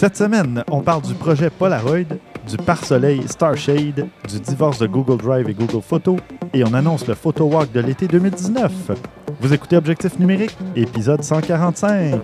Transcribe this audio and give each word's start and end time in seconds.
Cette 0.00 0.16
semaine, 0.16 0.64
on 0.70 0.80
parle 0.80 1.02
du 1.02 1.12
projet 1.12 1.50
Polaroid, 1.50 2.08
du 2.48 2.56
pare-soleil 2.56 3.20
Starshade, 3.28 4.08
du 4.26 4.40
divorce 4.40 4.78
de 4.78 4.86
Google 4.86 5.18
Drive 5.18 5.50
et 5.50 5.52
Google 5.52 5.82
Photos, 5.82 6.16
et 6.54 6.64
on 6.64 6.72
annonce 6.72 7.06
le 7.06 7.12
Photo 7.12 7.44
Walk 7.44 7.70
de 7.70 7.80
l'été 7.80 8.08
2019. 8.08 8.92
Vous 9.42 9.52
écoutez 9.52 9.76
Objectif 9.76 10.18
numérique, 10.18 10.56
épisode 10.74 11.22
145. 11.22 12.18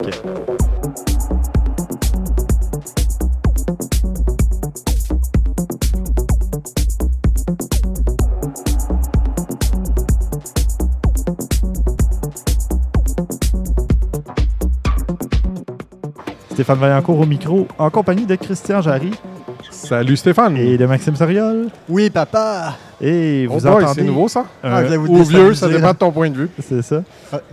Stéphane 16.67 16.81
Vaillancourt 16.81 17.21
au 17.21 17.27
micro, 17.27 17.69
en 17.79 17.91
compagnie 17.91 18.27
de 18.27 18.35
Christian 18.35 18.83
Jarry 18.83 19.13
Salut 19.71 20.17
Stéphane. 20.17 20.57
et 20.57 20.77
de 20.77 20.85
Maxime 20.85 21.15
Soriol. 21.15 21.69
Oui, 21.89 22.11
papa. 22.11 22.75
Et 23.01 23.47
vous 23.47 23.65
Oh 23.65 23.71
boy, 23.71 23.85
entendez... 23.85 24.01
c'est 24.01 24.05
nouveau 24.05 24.27
ça? 24.27 24.47
un- 24.65 24.73
Ah, 24.73 24.83
vais 24.83 24.97
vous 24.97 25.07
Ou 25.07 25.23
vieux, 25.23 25.55
ça 25.55 25.69
dépend 25.69 25.93
de 25.93 25.97
ton 25.99 26.11
point 26.11 26.29
de 26.29 26.35
vue. 26.35 26.51
C'est 26.61 26.83
ça. 26.83 27.05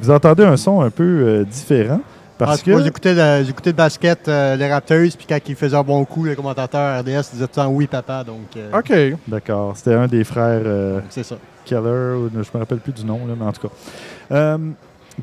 Vous 0.01 0.09
entendez 0.09 0.43
un 0.43 0.57
son 0.57 0.81
un 0.81 0.89
peu 0.89 1.03
euh, 1.03 1.43
différent 1.43 2.01
parce 2.39 2.61
Ah, 2.61 2.65
que 2.65 2.71
Moi, 2.71 2.81
j'écoutais 2.81 3.13
le, 3.13 3.71
basket, 3.73 4.27
euh, 4.29 4.55
les 4.55 4.67
Raptors, 4.67 4.97
puis 5.15 5.27
quand 5.29 5.37
ils 5.47 5.55
faisaient 5.55 5.77
un 5.77 5.83
bon 5.83 6.03
coup, 6.05 6.23
le 6.23 6.33
commentateur 6.33 6.99
RDS 7.01 7.05
disait 7.33 7.45
tout 7.45 7.59
le 7.59 7.65
temps 7.65 7.67
oui, 7.67 7.85
papa. 7.85 8.23
Donc, 8.23 8.57
euh, 8.57 8.71
OK. 8.79 9.19
d'accord, 9.27 9.73
c'était 9.77 9.93
un 9.93 10.07
des 10.07 10.23
frères 10.23 10.63
euh, 10.65 11.01
c'est 11.11 11.21
ça. 11.21 11.35
Keller, 11.65 12.15
ou, 12.17 12.31
je 12.33 12.49
me 12.51 12.59
rappelle 12.59 12.79
plus 12.79 12.93
du 12.93 13.05
nom 13.05 13.19
là, 13.27 13.35
mais 13.39 13.45
en 13.45 13.51
tout 13.51 13.67
cas. 13.67 13.73
Euh, 14.31 14.57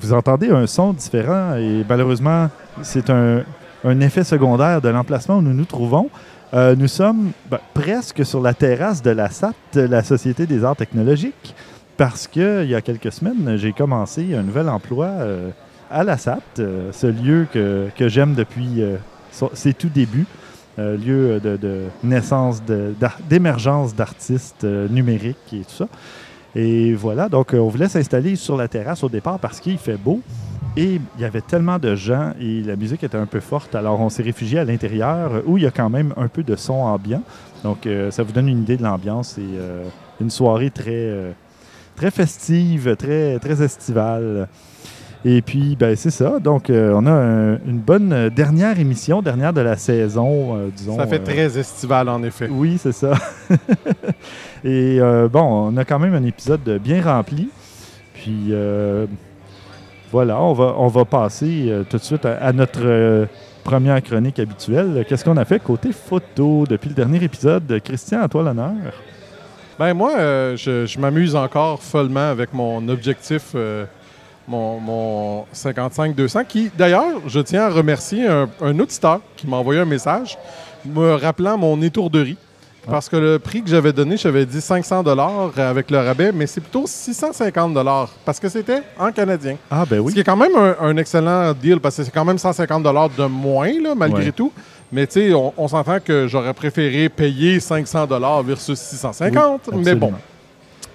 vous 0.00 0.12
entendez 0.12 0.48
un 0.50 0.68
son 0.68 0.92
différent 0.92 1.56
et 1.56 1.84
malheureusement, 1.88 2.48
c'est 2.82 3.10
un, 3.10 3.42
un 3.84 4.00
effet 4.00 4.24
secondaire 4.24 4.80
de 4.80 4.88
l'emplacement 4.88 5.38
où 5.38 5.42
nous 5.42 5.54
nous 5.54 5.64
trouvons. 5.64 6.10
Euh, 6.52 6.74
nous 6.76 6.88
sommes 6.88 7.30
ben, 7.50 7.60
presque 7.74 8.24
sur 8.26 8.40
la 8.40 8.54
terrasse 8.54 9.02
de 9.02 9.10
la 9.10 9.30
SAT, 9.30 9.54
la 9.74 10.02
Société 10.02 10.46
des 10.46 10.64
arts 10.64 10.76
technologiques, 10.76 11.54
parce 11.96 12.26
qu'il 12.26 12.66
y 12.68 12.74
a 12.74 12.80
quelques 12.80 13.12
semaines, 13.12 13.56
j'ai 13.56 13.72
commencé 13.72 14.34
un 14.34 14.42
nouvel 14.42 14.68
emploi 14.68 15.06
euh, 15.06 15.50
à 15.90 16.02
la 16.02 16.16
SAT, 16.16 16.40
euh, 16.58 16.90
ce 16.92 17.06
lieu 17.06 17.46
que, 17.52 17.90
j'aime 18.08 18.34
depuis 18.34 18.82
ses 19.52 19.74
tout 19.74 19.88
débuts, 19.88 20.26
lieu 20.76 21.40
naissance, 22.02 22.62
d'émergence 23.28 23.94
d'artistes 23.94 24.64
numériques 24.64 25.52
et 25.52 25.60
tout 25.60 25.84
ça. 25.84 25.88
Et 26.56 26.94
voilà, 26.94 27.28
donc 27.28 27.50
on 27.52 27.68
voulait 27.68 27.88
s'installer 27.88 28.34
sur 28.34 28.56
la 28.56 28.66
terrasse 28.66 29.04
au 29.04 29.08
départ 29.08 29.38
parce 29.38 29.60
qu'il 29.60 29.78
fait 29.78 29.96
beau. 29.96 30.20
Et 30.76 31.00
il 31.16 31.20
y 31.20 31.24
avait 31.24 31.40
tellement 31.40 31.78
de 31.78 31.94
gens 31.96 32.32
et 32.40 32.62
la 32.62 32.76
musique 32.76 33.02
était 33.04 33.16
un 33.18 33.26
peu 33.26 33.40
forte. 33.40 33.74
Alors 33.74 34.00
on 34.00 34.08
s'est 34.08 34.22
réfugié 34.22 34.58
à 34.60 34.64
l'intérieur 34.64 35.42
où 35.46 35.58
il 35.58 35.64
y 35.64 35.66
a 35.66 35.70
quand 35.70 35.90
même 35.90 36.14
un 36.16 36.28
peu 36.28 36.42
de 36.42 36.56
son 36.56 36.74
ambiant. 36.74 37.22
Donc 37.64 37.86
euh, 37.86 38.10
ça 38.10 38.22
vous 38.22 38.32
donne 38.32 38.48
une 38.48 38.60
idée 38.60 38.76
de 38.76 38.82
l'ambiance. 38.82 39.32
C'est 39.34 39.42
euh, 39.42 39.82
une 40.20 40.30
soirée 40.30 40.70
très, 40.70 40.90
euh, 40.90 41.32
très 41.96 42.10
festive, 42.10 42.94
très, 42.96 43.38
très 43.40 43.62
estivale. 43.62 44.48
Et 45.22 45.42
puis, 45.42 45.76
ben, 45.78 45.94
c'est 45.96 46.08
ça. 46.10 46.38
Donc, 46.38 46.70
euh, 46.70 46.94
on 46.96 47.04
a 47.04 47.10
un- 47.10 47.58
une 47.66 47.78
bonne 47.78 48.30
dernière 48.30 48.80
émission, 48.80 49.20
dernière 49.20 49.52
de 49.52 49.60
la 49.60 49.76
saison, 49.76 50.56
euh, 50.56 50.68
disons. 50.74 50.96
Ça 50.96 51.06
fait 51.06 51.20
euh, 51.20 51.24
très 51.24 51.58
estival 51.58 52.08
en 52.08 52.22
effet. 52.22 52.48
oui, 52.50 52.78
c'est 52.78 52.92
ça. 52.92 53.12
Et 54.64 54.98
bon, 55.30 55.72
on 55.72 55.76
a 55.76 55.84
quand 55.84 55.98
même 55.98 56.14
un 56.14 56.24
épisode 56.24 56.80
bien 56.82 57.02
rempli. 57.02 57.50
Puis 58.14 58.48
euh, 58.50 59.04
voilà, 60.10 60.40
on 60.40 60.88
va, 60.88 61.04
passer 61.04 61.66
euh, 61.68 61.84
tout 61.88 61.96
de 61.96 62.02
suite 62.02 62.26
à, 62.26 62.52
notre 62.52 62.80
euh, 62.82 63.26
première 63.62 64.02
chronique 64.02 64.40
habituelle. 64.40 65.04
Qu'est-ce 65.08 65.24
qu'on 65.24 65.36
a 65.36 65.44
fait 65.44 65.62
côté 65.62 65.92
photo 65.92 66.64
depuis 66.68 66.88
le 66.88 66.94
dernier 66.94 67.22
épisode? 67.22 67.80
Christian, 67.84 68.22
à 68.22 68.28
toi 68.28 68.42
l'honneur? 68.42 68.72
Ben 69.78 69.94
moi, 69.94 70.14
euh, 70.18 70.56
je, 70.56 70.98
m'amuse 70.98 71.36
encore 71.36 71.80
follement 71.80 72.28
avec 72.28 72.52
mon 72.52 72.88
objectif, 72.88 73.54
mon, 74.48 74.80
mon 74.80 75.44
55-200, 75.54 76.44
qui 76.46 76.70
d'ailleurs, 76.76 77.28
je 77.28 77.40
tiens 77.40 77.66
à 77.66 77.70
remercier 77.70 78.26
un, 78.26 78.48
un 78.60 78.78
auditeur 78.78 79.20
qui 79.36 79.46
m'a 79.46 79.58
envoyé 79.58 79.80
un 79.80 79.84
message 79.84 80.36
me 80.84 81.14
rappelant 81.14 81.56
mon 81.56 81.80
étourderie. 81.82 82.36
Parce 82.86 83.08
que 83.08 83.16
le 83.16 83.38
prix 83.38 83.62
que 83.62 83.68
j'avais 83.68 83.92
donné, 83.92 84.16
j'avais 84.16 84.46
dit 84.46 84.60
500 84.60 85.02
dollars 85.02 85.50
avec 85.58 85.90
le 85.90 85.98
rabais, 85.98 86.32
mais 86.32 86.46
c'est 86.46 86.60
plutôt 86.60 86.84
650 86.86 87.74
dollars 87.74 88.08
parce 88.24 88.40
que 88.40 88.48
c'était 88.48 88.82
en 88.98 89.12
canadien. 89.12 89.56
Ah, 89.70 89.84
ben 89.88 89.96
Ce 89.96 90.00
oui. 90.00 90.14
qui 90.14 90.20
est 90.20 90.24
quand 90.24 90.36
même 90.36 90.56
un, 90.56 90.76
un 90.80 90.96
excellent 90.96 91.52
deal 91.52 91.78
parce 91.78 91.96
que 91.96 92.04
c'est 92.04 92.10
quand 92.10 92.24
même 92.24 92.38
150 92.38 92.82
de 92.82 93.24
moins, 93.26 93.70
là, 93.82 93.94
malgré 93.94 94.24
Ouais. 94.24 94.32
tout. 94.32 94.52
Mais 94.92 95.06
tu 95.06 95.12
sais, 95.28 95.34
on, 95.34 95.52
on 95.56 95.68
s'entend 95.68 96.00
que 96.00 96.26
j'aurais 96.26 96.54
préféré 96.54 97.08
payer 97.08 97.60
500 97.60 98.06
versus 98.44 98.78
650. 98.78 99.70
Oui, 99.72 99.82
mais 99.84 99.94
bon, 99.94 100.12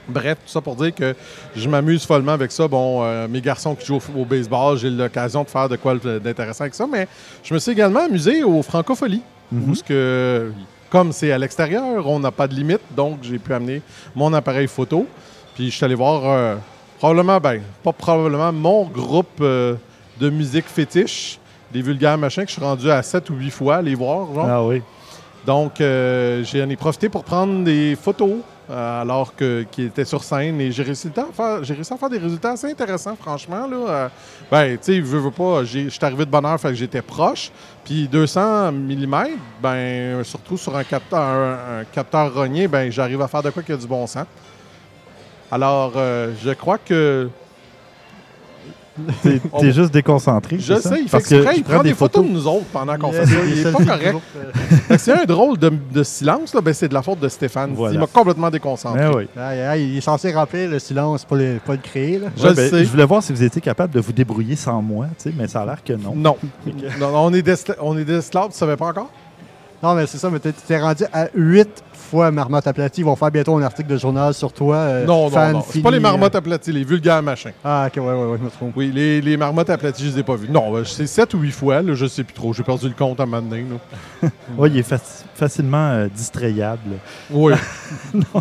bref, 0.10 0.38
tout 0.46 0.52
ça 0.52 0.60
pour 0.62 0.76
dire 0.76 0.94
que 0.94 1.16
je 1.56 1.70
m'amuse 1.70 2.06
follement 2.06 2.34
avec 2.34 2.52
ça. 2.52 2.68
Bon, 2.68 3.04
euh, 3.04 3.28
mes 3.30 3.40
garçons 3.42 3.74
qui 3.76 3.86
jouent 3.86 4.02
au, 4.16 4.22
au 4.22 4.26
baseball, 4.26 4.78
j'ai 4.78 4.90
l'occasion 4.90 5.44
de 5.44 5.50
faire 5.50 5.70
de 5.70 5.78
quoi 5.78 5.96
d'intéressant 5.96 6.64
avec 6.66 6.74
ça. 6.76 6.86
Mais 6.92 7.08
je 7.44 7.54
me 7.54 7.60
suis 7.60 7.72
également 7.72 8.02
amusé 8.06 8.44
aux 8.44 8.62
francopholies. 8.64 9.22
Mhm. 9.52 9.70
Où 9.70 9.76
ce 9.76 9.84
que, 9.84 10.52
comme 10.96 11.12
c'est 11.12 11.30
à 11.34 11.38
l'extérieur, 11.38 12.08
on 12.08 12.20
n'a 12.20 12.32
pas 12.32 12.48
de 12.48 12.54
limite, 12.56 12.80
donc 12.96 13.18
j'ai 13.22 13.38
pu 13.38 13.54
amener 13.54 13.82
mon 14.16 14.32
appareil 14.34 14.66
photo. 14.68 15.06
Puis 15.54 15.70
je 15.70 15.76
suis 15.76 15.84
allé 15.84 15.94
voir 15.94 16.22
euh, 16.24 16.56
probablement, 17.00 17.38
ben, 17.38 17.62
pas 17.84 17.92
probablement, 17.92 18.54
mon 18.54 18.86
groupe 18.86 19.42
euh, 19.42 19.76
de 20.22 20.30
musique 20.30 20.68
fétiche, 20.68 21.38
des 21.74 21.82
vulgaires 21.82 22.18
machins, 22.18 22.44
que 22.44 22.50
je 22.50 22.54
suis 22.54 22.64
rendu 22.64 22.90
à 22.90 23.04
7 23.04 23.30
ou 23.30 23.34
8 23.36 23.50
fois 23.52 23.76
à 23.76 23.82
les 23.82 23.94
voir. 23.96 24.34
genre. 24.34 24.46
Ah 24.48 24.64
oui. 24.64 24.82
Donc, 25.46 25.82
euh, 25.82 26.46
j'en 26.46 26.70
ai 26.70 26.78
profité 26.78 27.10
pour 27.10 27.26
prendre 27.26 27.66
des 27.66 27.98
photos 28.02 28.38
alors 28.68 29.36
que 29.36 29.64
qu'ils 29.70 29.86
étaient 29.86 30.06
sur 30.06 30.24
scène 30.24 30.60
et 30.60 30.72
j'ai 30.72 30.82
réussi, 30.82 31.10
à 31.16 31.26
faire- 31.32 31.64
j'ai 31.64 31.76
réussi 31.76 31.94
à 31.94 31.98
faire 31.98 32.10
des 32.10 32.18
résultats 32.18 32.52
assez 32.54 32.66
intéressants, 32.72 33.16
franchement. 33.16 33.68
Là, 33.68 34.10
ben, 34.50 34.76
tu 34.78 34.94
sais, 34.94 35.00
veux, 35.02 35.20
veux 35.20 35.30
pas, 35.30 35.64
j'ai- 35.66 35.84
je 35.84 35.90
suis 35.90 36.04
arrivé 36.04 36.26
de 36.26 36.32
bonne 36.32 36.46
heure, 36.48 36.60
fait 36.60 36.70
que 36.70 36.74
j'étais 36.74 37.04
proche. 37.04 37.52
Puis 37.86 38.08
200 38.08 38.72
mm, 38.72 39.16
ben, 39.62 40.24
surtout 40.24 40.58
sur 40.58 40.76
un 40.76 40.84
capteur, 40.84 41.20
un, 41.20 42.30
rogné, 42.30 42.68
ben, 42.68 42.92
j'arrive 42.92 43.22
à 43.22 43.28
faire 43.28 43.44
de 43.44 43.52
quoi 43.52 43.62
qu'il 43.62 43.76
y 43.76 43.78
a 43.78 43.82
du 43.82 43.86
bon 43.86 44.08
sens. 44.08 44.26
Alors, 45.52 45.94
euh, 45.96 46.34
je 46.44 46.50
crois 46.50 46.80
que 46.80 47.30
T'es 49.24 49.42
t'es 49.60 49.72
juste 49.74 49.94
déconcentré. 49.94 50.58
je 50.58 50.74
c'est 50.76 50.82
ça? 50.82 50.90
sais, 50.90 51.02
il 51.02 51.04
fait 51.06 51.12
Parce 51.12 51.32
exprès, 51.32 51.58
il 51.58 51.64
prend 51.64 51.84
des 51.84 51.94
photos 51.94 52.24
de 52.26 52.30
nous 52.30 52.48
autres 52.48 52.66
pendant 52.72 52.98
qu'on 52.98 53.12
fait 53.12 53.26
ça. 53.26 53.36
Il 53.46 53.60
est 53.60 53.72
pas 53.72 53.84
correct. 53.84 54.16
Y 55.06 55.12
a 55.12 55.20
un 55.22 55.26
drôle 55.26 55.58
de, 55.58 55.70
de 55.92 56.04
silence, 56.04 56.54
là, 56.54 56.62
ben, 56.62 56.74
c'est 56.74 56.88
de 56.88 56.94
la 56.94 57.02
faute 57.02 57.20
de 57.20 57.28
Stéphane. 57.28 57.74
Voilà. 57.76 57.94
Il 57.94 58.00
m'a 58.00 58.08
complètement 58.08 58.50
déconcentré. 58.50 59.08
Oui. 59.10 59.28
Aïe, 59.38 59.62
aïe, 59.62 59.90
il 59.92 59.98
est 59.98 60.02
censé 60.02 60.32
remplir 60.34 60.70
le 60.70 60.80
silence, 60.80 61.26
pas 61.26 61.36
le, 61.36 61.60
pas 61.66 61.74
le 61.74 61.80
créer. 61.80 62.20
Là. 62.20 62.28
Je 62.38 62.44
Ouais, 62.48 62.54
ben, 62.54 62.70
sais. 62.70 62.86
je 62.86 62.90
voulais 62.90 63.06
voir 63.06 63.22
si 63.22 63.34
vous 63.34 63.44
étiez 63.44 63.62
capable 63.62 63.94
de 63.94 64.00
vous 64.00 64.14
débrouiller 64.14 64.56
sans 64.56 64.82
moi, 64.82 65.08
tu 65.18 65.30
sais, 65.30 65.36
mais 65.38 65.48
ça 65.48 65.62
a 65.64 65.66
l'air 65.66 65.84
que 65.84 65.94
non. 65.94 66.14
Non. 66.16 66.38
Non, 67.00 67.10
on 67.14 67.34
est 67.34 67.42
d'esclaves, 67.42 67.78
on 67.82 67.98
est 67.98 68.06
tu 68.06 68.32
savais 68.52 68.78
pas 68.78 68.88
encore? 68.88 69.10
Non, 69.84 69.94
mais 69.94 70.08
c'est 70.08 70.18
ça, 70.18 70.30
mais 70.30 70.40
t'es- 70.40 70.54
t'es 70.54 70.80
rendu 70.80 71.04
à 71.12 71.28
8 71.36 71.68
fois 72.06 72.32
Marmotte 72.32 72.68
aplatie. 72.68 73.02
Ils 73.02 73.06
vont 73.06 73.16
faire 73.16 73.32
bientôt 73.32 73.56
un 73.58 73.64
article 73.64 73.90
de 73.90 73.98
journal 73.98 74.34
sur 74.34 74.54
toi. 74.54 74.76
euh, 74.78 75.06
non, 75.06 75.24
non, 75.26 75.30
fan 75.30 75.54
non. 75.54 75.64
C'est 75.68 75.82
pas 75.82 75.92
les 75.92 76.00
marmottes 76.00 76.36
euh. 76.36 76.38
aplaties, 76.38 76.72
les 76.72 76.84
vulgaires 76.84 77.22
machins. 77.22 77.52
Ah, 77.64 77.88
ok, 77.88 77.98
ouais, 78.02 78.10
ouais, 78.14 78.26
ouais, 78.32 78.38
je 78.40 78.44
me 78.46 78.50
trompe. 78.50 78.74
Oui, 78.78 78.92
les, 78.94 79.20
les 79.22 79.36
marmottes 79.38 79.70
aplaties, 79.70 80.06
je 80.06 80.12
les 80.12 80.20
ai 80.20 80.24
pas 80.24 80.36
vues. 80.36 80.48
Non, 80.50 80.72
ben, 80.72 80.84
c'est 80.86 81.08
7 81.08 81.34
ou 81.34 81.40
8 81.40 81.52
fois, 81.52 81.82
là, 81.82 81.94
je 81.96 82.06
sais 82.06 82.24
plus 82.24 82.34
trop. 82.34 82.54
J'ai 82.54 82.64
perdu 82.64 82.88
le 82.88 82.94
compte 82.94 83.20
à 83.20 83.24
un 83.24 83.26
moment 83.26 83.42
donné. 83.42 83.66
Oui, 84.58 84.70
il 84.74 84.78
est 84.80 84.88
faci- 84.90 85.24
facilement 85.34 85.90
euh, 85.92 86.08
distrayable. 86.08 86.92
Oui. 87.32 87.54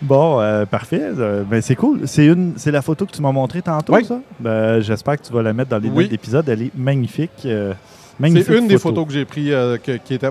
Bon, 0.00 0.40
euh, 0.40 0.64
parfait. 0.64 1.02
Euh, 1.02 1.42
ben, 1.42 1.60
c'est 1.60 1.74
cool. 1.74 2.02
C'est 2.06 2.26
une, 2.26 2.52
c'est 2.56 2.70
la 2.70 2.82
photo 2.82 3.04
que 3.04 3.10
tu 3.10 3.20
m'as 3.20 3.32
montrée 3.32 3.62
tantôt, 3.62 3.94
Oui. 3.94 4.04
ça? 4.04 4.20
Ben, 4.38 4.78
j'espère 4.80 5.16
que 5.16 5.26
tu 5.26 5.32
vas 5.32 5.42
la 5.42 5.52
mettre 5.52 5.70
dans 5.70 5.78
les 5.78 5.88
Oui. 5.88 6.04
notes 6.04 6.10
d'épisode. 6.12 6.48
Elle 6.48 6.62
est 6.62 6.70
magnifique. 6.76 7.32
euh, 7.46 7.72
c'est 8.20 8.26
une 8.58 8.66
des 8.68 8.78
photo. 8.78 8.94
photos 8.96 9.06
que 9.06 9.12
j'ai 9.12 9.24
prises 9.24 9.50
euh, 9.52 9.76
que- 9.78 9.96
qui 9.98 10.14
était. 10.14 10.30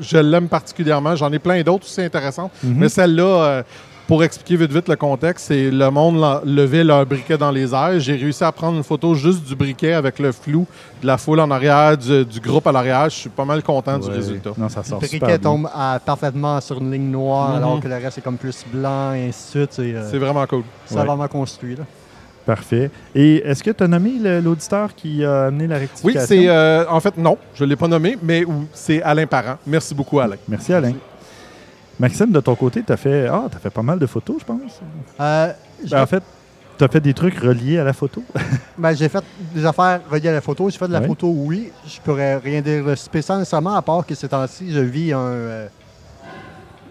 Je 0.00 0.18
l'aime 0.18 0.48
particulièrement. 0.48 1.14
J'en 1.16 1.32
ai 1.32 1.38
plein 1.38 1.60
d'autres 1.62 1.84
aussi 1.86 2.00
intéressantes. 2.02 2.50
Mhm. 2.62 2.74
Mais 2.76 2.88
celle-là, 2.88 3.24
euh, 3.24 3.62
pour 4.06 4.24
expliquer 4.24 4.56
vite 4.56 4.72
vite 4.72 4.88
le 4.88 4.96
contexte, 4.96 5.48
c'est 5.48 5.70
le 5.70 5.90
monde 5.90 6.40
levait 6.46 6.82
leur 6.82 7.04
briquet 7.04 7.36
dans 7.36 7.50
les 7.50 7.74
airs. 7.74 8.00
J'ai 8.00 8.16
réussi 8.16 8.42
à 8.42 8.50
prendre 8.50 8.78
une 8.78 8.82
photo 8.82 9.14
juste 9.14 9.44
du 9.44 9.54
briquet 9.54 9.92
avec 9.92 10.18
le 10.18 10.32
flou 10.32 10.66
de 11.02 11.06
la 11.06 11.18
foule 11.18 11.40
en 11.40 11.50
arrière, 11.50 11.96
du, 11.98 12.24
du 12.24 12.40
groupe 12.40 12.66
à 12.66 12.72
l'arrière. 12.72 13.04
Je 13.10 13.16
suis 13.16 13.28
pas 13.28 13.44
mal 13.44 13.62
content 13.62 13.98
du 13.98 14.08
résultat. 14.08 14.50
Non, 14.56 14.68
ça 14.70 14.80
Le 14.80 14.88
sort 14.88 15.04
super 15.04 15.28
briquet 15.28 15.38
tombe 15.38 15.68
à- 15.74 16.00
parfaitement 16.04 16.58
sur 16.62 16.78
une 16.80 16.90
ligne 16.90 17.10
noire, 17.10 17.50
Mhm. 17.50 17.56
alors 17.56 17.80
que 17.80 17.88
le 17.88 17.94
reste 17.96 18.16
est 18.16 18.22
comme 18.22 18.38
plus 18.38 18.64
blanc, 18.72 19.12
et 19.12 19.28
ainsi 19.28 19.52
de 19.52 19.58
suite. 19.58 19.72
C'est 19.72 19.94
euh, 19.94 20.10
C'est 20.10 20.18
vraiment 20.18 20.46
cool. 20.46 20.60
Ouais. 20.60 20.64
savamment 20.96 21.28
construit. 21.28 21.76
Là. 21.76 21.84
Parfait. 22.48 22.90
Et 23.14 23.36
est-ce 23.46 23.62
que 23.62 23.70
tu 23.70 23.84
as 23.84 23.88
nommé 23.88 24.12
l'auditeur 24.40 24.94
qui 24.94 25.22
a 25.22 25.48
amené 25.48 25.66
la 25.66 25.74
Oui, 25.76 25.80
rectification? 25.82 26.26
c'est. 26.26 26.48
euh, 26.48 26.86
en 26.88 26.98
fait, 26.98 27.14
non, 27.18 27.36
je 27.54 27.62
ne 27.62 27.68
l'ai 27.68 27.76
pas 27.76 27.88
nommé, 27.88 28.16
mais 28.22 28.42
c'est 28.72 29.02
Alain 29.02 29.26
Parent. 29.26 29.58
Merci 29.66 29.94
beaucoup, 29.94 30.18
Alain. 30.18 30.36
Merci, 30.48 30.72
Alain. 30.72 30.94
Maxime, 32.00 32.32
de 32.32 32.40
ton 32.40 32.54
côté, 32.54 32.82
tu 32.86 32.90
as 32.90 32.96
fait, 32.96 33.26
ah, 33.28 33.44
t'as 33.50 33.58
fait 33.58 33.68
pas 33.68 33.82
mal 33.82 33.98
de 33.98 34.06
photos, 34.06 34.36
je 34.40 34.44
pense. 34.46 34.80
Euh, 35.20 35.52
Ben, 35.90 36.02
en 36.02 36.06
fait, 36.06 36.22
tu 36.78 36.84
as 36.84 36.88
fait 36.88 37.00
des 37.00 37.12
trucs 37.12 37.38
reliés 37.38 37.78
à 37.78 37.84
la 37.84 37.92
photo? 37.92 38.22
Ben, 38.78 38.94
j'ai 38.96 39.10
fait 39.10 39.22
des 39.54 39.66
affaires 39.66 40.00
reliées 40.10 40.28
à 40.30 40.32
la 40.32 40.40
photo. 40.40 40.70
J'ai 40.70 40.78
fait 40.78 40.88
de 40.88 40.92
la 40.94 41.00
Ouais. 41.00 41.06
photo, 41.06 41.26
oui. 41.36 41.70
Je 41.86 42.00
pourrais 42.00 42.36
rien 42.36 42.62
dire 42.62 42.82
de 42.82 42.94
spécial 42.94 43.40
nécessairement, 43.40 43.74
à 43.74 43.82
part 43.82 44.06
que 44.06 44.14
ces 44.14 44.28
temps-ci, 44.28 44.72
je 44.72 44.80
vis 44.80 45.12
un. 45.12 45.18
euh, 45.18 45.66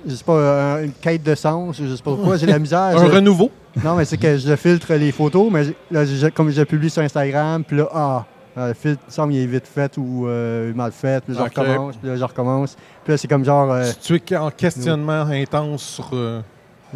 je 0.05 0.15
sais 0.15 0.23
pas, 0.23 0.75
un- 0.75 0.83
une 0.83 0.91
quête 0.93 1.23
de 1.23 1.35
sens. 1.35 1.77
Je 1.81 1.95
sais 1.95 2.03
pas 2.03 2.11
pourquoi. 2.15 2.37
J'ai 2.37 2.45
la 2.45 2.59
misère. 2.59 2.79
Un 2.97 3.07
Je- 3.07 3.11
renouveau. 3.11 3.51
Non, 3.83 3.95
mais 3.95 4.05
c'est 4.05 4.17
que 4.17 4.37
je 4.37 4.55
filtre 4.55 4.93
les 4.95 5.11
photos, 5.11 5.49
mais 5.51 5.63
là, 5.91 6.03
comme 6.33 6.49
je 6.49 6.63
publie 6.63 6.89
sur 6.89 7.01
Instagram, 7.03 7.63
puis 7.63 7.77
là, 7.77 7.87
ah, 7.93 8.25
euh, 8.57 8.67
le 8.69 8.73
filtre, 8.73 9.01
il 9.07 9.13
semble 9.13 9.33
qu'il 9.33 9.41
est 9.41 9.45
vite 9.45 9.67
fait 9.67 9.95
ou 9.97 10.27
euh, 10.27 10.73
mal 10.73 10.91
fait, 10.91 11.23
puis 11.23 11.33
là, 11.35 11.41
je 11.41 11.43
recommence, 11.61 11.95
puis 11.97 12.09
là, 12.09 12.15
je 12.15 12.23
recommence. 12.23 12.75
Puis 13.03 13.13
là, 13.13 13.17
c'est 13.17 13.27
comme 13.27 13.45
genre. 13.45 13.71
euh, 13.71 13.91
Tu 14.01 14.15
es 14.15 14.35
en 14.35 14.49
questionnement 14.49 15.21
intense 15.29 15.83
sur, 15.83 16.09
euh, 16.13 16.41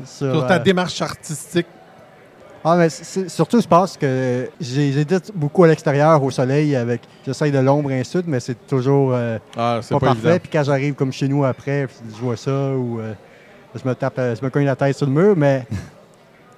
sur, 0.05 0.31
sur 0.33 0.47
ta 0.47 0.57
démarche 0.59 1.01
artistique. 1.01 1.67
Ah, 2.63 2.75
mais 2.77 2.89
surtout, 2.89 3.59
je 3.59 3.67
pense 3.67 3.97
que 3.97 4.47
j'ai- 4.59 4.91
j'édite 4.91 5.31
beaucoup 5.33 5.63
à 5.63 5.67
l'extérieur, 5.67 6.21
au 6.23 6.29
soleil, 6.29 6.75
avec. 6.75 7.01
J'essaye 7.25 7.51
de 7.51 7.57
l'ombre 7.57 7.91
et 7.91 7.99
ainsi 7.99 8.11
de 8.11 8.17
suite, 8.21 8.27
mais 8.27 8.39
c'est 8.39 8.67
toujours 8.67 9.11
euh, 9.13 9.39
Ah, 9.57 9.79
pas, 9.89 9.99
pas, 9.99 10.05
parfait. 10.07 10.39
Puis 10.39 10.49
quand 10.51 10.63
j'arrive 10.63 10.93
comme 10.93 11.11
chez 11.11 11.27
nous 11.27 11.43
après, 11.43 11.87
je 12.15 12.21
vois 12.21 12.37
ça, 12.37 12.51
ou 12.75 12.99
euh, 12.99 13.13
je 13.73 13.87
me 13.87 13.95
tape, 13.95 14.19
euh, 14.19 14.35
je 14.39 14.45
me 14.45 14.49
cogne 14.51 14.65
la 14.65 14.75
tête 14.75 14.95
sur 14.95 15.07
le 15.07 15.11
mur, 15.11 15.33
mais 15.35 15.65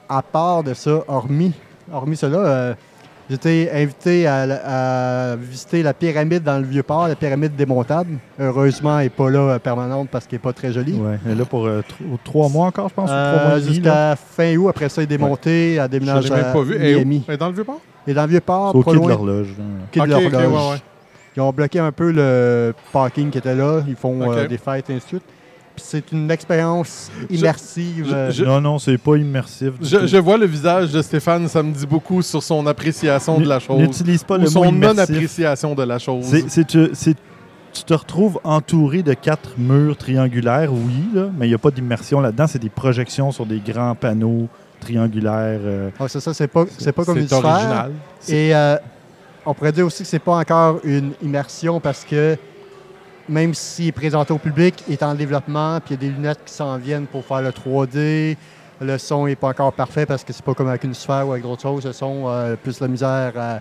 à 0.10 0.22
part 0.22 0.64
de 0.64 0.74
ça, 0.74 1.04
hormis, 1.08 1.54
hormis 1.92 2.18
cela, 2.18 2.38
euh, 2.38 2.74
j'étais 3.30 3.70
invité 3.74 4.28
à, 4.28 5.36
visiter 5.40 5.84
la 5.84 5.94
pyramide 5.94 6.44
dans 6.44 6.58
le 6.58 6.66
Vieux-Port, 6.66 7.08
la 7.08 7.16
pyramide 7.16 7.56
démontable. 7.56 8.18
Heureusement, 8.40 9.00
elle 9.00 9.06
n'est 9.06 9.10
pas 9.10 9.30
là 9.30 9.40
euh, 9.40 9.60
permanente 9.60 10.10
parce 10.12 10.26
qu'elle 10.28 10.38
n'est 10.38 10.44
pas 10.44 10.54
très 10.54 10.72
jolie. 10.74 10.94
Ouais. 10.94 11.18
Elle 11.26 11.32
est 11.34 11.36
là 11.36 11.46
pour 11.46 11.66
euh, 11.66 11.82
tro- 11.88 12.18
trois 12.24 12.50
mois 12.50 12.68
encore, 12.68 12.90
je 12.90 12.94
pense, 12.94 13.10
ou 13.10 13.14
Euh. 13.14 13.60
Jusqu'à 13.62 14.16
fin 14.16 14.56
août, 14.56 14.68
après 14.70 14.90
ça, 14.90 15.02
elle 15.02 15.06
est 15.06 15.08
démontée, 15.18 15.76
elle 15.76 15.84
Je 15.84 15.88
déménage 15.88 16.24
l'ai 16.26 16.30
même 16.32 16.46
à 16.46 16.54
pas 16.54 16.62
vu. 16.62 16.76
Et 16.76 16.96
où? 16.96 16.98
Miami. 17.00 17.24
Elle 17.28 17.34
est 17.36 17.38
dans 17.38 17.48
le 17.48 17.54
Vieux-Port? 17.54 17.80
Et 18.08 18.14
dans 18.14 18.24
le 18.24 18.30
Vieux-Port, 18.30 18.72
C'est 18.72 18.78
au 18.78 18.84
pas 18.84 18.92
quai 18.92 18.98
de 18.98 19.02
loin 19.02 19.10
l'horloge. 19.10 19.48
quai 19.92 20.00
de 20.02 20.06
l'horloge. 20.08 20.72
ouais. 20.74 20.82
Ils 21.36 21.42
ont 21.42 21.52
bloqué 21.52 21.80
un 21.80 21.92
peu 21.92 22.12
le 22.12 22.74
parking 22.92 23.32
qui 23.32 23.40
était 23.40 23.56
là. 23.56 23.82
Ils 23.88 23.96
font 23.96 24.20
euh, 24.32 24.48
des 24.48 24.58
fêtes 24.60 24.90
et 24.90 24.94
ainsi 24.94 25.06
de 25.06 25.08
suite. 25.10 25.24
Puis 25.76 25.84
c'est 25.88 26.12
une 26.12 26.30
expérience 26.30 27.10
immersive. 27.30 28.08
je- 28.08 28.32
je- 28.32 28.44
Non, 28.46 28.62
non, 28.62 28.78
c'est 28.80 28.98
pas 28.98 29.16
immersif. 29.16 29.72
Je, 29.82 30.18
vois 30.18 30.38
le 30.38 30.46
visage 30.46 30.92
de 30.92 31.02
Stéphane, 31.02 31.48
ça 31.48 31.64
me 31.64 31.74
dit 31.74 31.88
beaucoup 31.88 32.22
sur 32.22 32.44
son 32.44 32.66
appréciation 32.68 33.40
de 33.40 33.48
la 33.48 33.60
chose. 33.60 33.80
N'utilise 33.80 34.24
pas 34.24 34.38
le 34.38 34.44
mot 34.44 34.50
son 34.50 34.66
immersif. 34.66 34.98
non-appréciation 34.98 35.74
de 35.76 35.84
la 35.84 35.98
chose. 36.00 36.26
C'est, 36.26 36.48
c'est- 36.50 36.66
tu, 36.66 36.90
c'est- 36.94 37.18
tu 37.74 37.84
te 37.84 37.94
retrouves 37.96 38.40
entouré 38.44 39.02
de 39.02 39.16
quatre 39.16 39.50
murs 39.58 39.98
triangulaires, 39.98 40.72
oui, 40.72 41.06
là, 41.16 41.30
mais 41.36 41.48
il 41.48 41.50
n'y 41.50 41.56
a 41.56 41.58
pas 41.58 41.72
d'immersion 41.72 42.22
là-dedans. 42.22 42.46
C'est 42.46 42.60
des 42.62 42.70
projections 42.70 43.32
sur 43.32 43.48
des 43.48 43.60
grands 43.60 43.96
panneaux 43.96 44.48
triangulaires. 44.80 45.60
euh, 45.64 45.90
ah, 46.00 46.08
c'est 46.08 46.20
ça, 46.20 46.36
c'est 46.36 46.48
pas, 46.48 46.66
c'est 46.78 46.92
pas 46.92 47.04
comme 47.04 47.18
une 47.18 47.26
sphère. 47.28 47.44
original. 47.44 47.92
Et 48.30 48.54
euh, 48.56 48.76
on 49.44 49.56
pourrait 49.56 49.72
dire 49.72 49.88
aussi 49.88 50.04
que 50.04 50.10
c'est 50.10 50.20
pas 50.20 50.36
encore 50.38 50.82
une 50.84 51.14
immersion 51.24 51.80
parce 51.80 52.06
que 52.06 52.38
même 53.30 53.54
s'il 53.54 53.88
est 53.88 53.92
présenté 53.92 54.34
au 54.34 54.38
public, 54.38 54.84
il 54.88 54.94
est 54.94 55.04
en 55.04 55.16
développement, 55.16 55.80
puis 55.80 55.96
il 55.96 56.04
y 56.04 56.06
a 56.06 56.10
des 56.10 56.16
lunettes 56.16 56.40
qui 56.46 56.54
s'en 56.54 56.78
viennent 56.78 57.06
pour 57.06 57.26
faire 57.26 57.42
le 57.42 57.50
3D. 57.50 58.38
Le 58.82 58.98
son 58.98 59.28
n'est 59.28 59.36
pas 59.36 59.50
encore 59.50 59.72
parfait 59.72 60.06
parce 60.06 60.24
que 60.24 60.34
c'est 60.34 60.44
pas 60.44 60.54
comme 60.54 60.68
avec 60.68 60.84
une 60.84 60.94
sphère 60.94 61.28
ou 61.28 61.32
avec 61.32 61.44
d'autres 61.44 61.62
choses. 61.62 61.86
Le 61.86 61.94
son 61.94 62.28
a 62.28 62.56
plus 62.58 62.80
la 62.82 62.88
misère 62.88 63.34
à, 63.38 63.60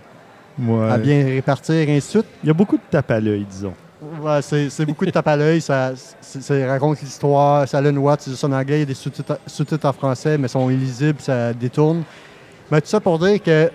ouais. 0.59 0.91
à 0.91 0.97
bien 0.97 1.23
répartir 1.23 1.75
et 1.75 1.95
ainsi 1.95 2.07
de 2.07 2.21
suite. 2.21 2.25
Il 2.43 2.47
y 2.47 2.49
a 2.49 2.53
beaucoup 2.53 2.75
de 2.75 2.83
tape 2.89 3.11
à 3.11 3.19
l'œil, 3.19 3.45
disons. 3.49 3.73
Ouais, 4.21 4.41
c'est 4.41 4.85
beaucoup 4.85 5.05
de 5.05 5.11
tape 5.11 5.27
à 5.27 5.37
l'œil. 5.37 5.61
Ça, 5.61 5.93
raconte 6.67 7.01
l'histoire. 7.01 7.67
Ça 7.67 7.77
a 7.77 7.81
une 7.81 7.97
Watt, 7.99 8.21
c'est 8.21 8.31
juste 8.31 8.43
en 8.43 8.51
anglais. 8.51 8.77
Il 8.77 8.79
y 8.79 8.83
a 8.83 8.85
des 8.85 9.39
sous-titres 9.47 9.85
en 9.87 9.93
français, 9.93 10.37
mais 10.37 10.49
sont 10.49 10.69
illisibles. 10.69 11.21
Ça 11.21 11.53
détourne. 11.53 12.03
Mais 12.69 12.81
tout 12.81 12.87
ça 12.87 12.99
pour 12.99 13.17
dire 13.19 13.41
que 13.41 13.71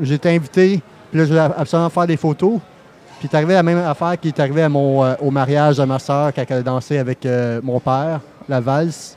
j'ai 0.00 0.14
été 0.14 0.34
invité. 0.34 0.82
Puis 1.10 1.18
là, 1.18 1.24
je 1.24 1.28
voulais 1.30 1.40
absolument 1.56 1.90
faire 1.90 2.06
des 2.06 2.16
photos. 2.16 2.58
Puis 3.18 3.28
c'est 3.30 3.36
arrivé 3.36 3.54
la 3.54 3.62
même 3.62 3.78
affaire 3.78 4.18
qui 4.20 4.28
est 4.28 4.40
arrivée 4.40 4.62
à 4.62 4.68
mon, 4.68 5.04
euh, 5.04 5.14
au 5.20 5.30
mariage 5.30 5.78
de 5.78 5.84
ma 5.84 5.98
soeur 5.98 6.32
quand 6.32 6.44
elle 6.48 6.58
a 6.58 6.62
dansé 6.62 6.98
avec 6.98 7.26
euh, 7.26 7.60
mon 7.62 7.80
père, 7.80 8.20
la 8.48 8.60
valse. 8.60 9.16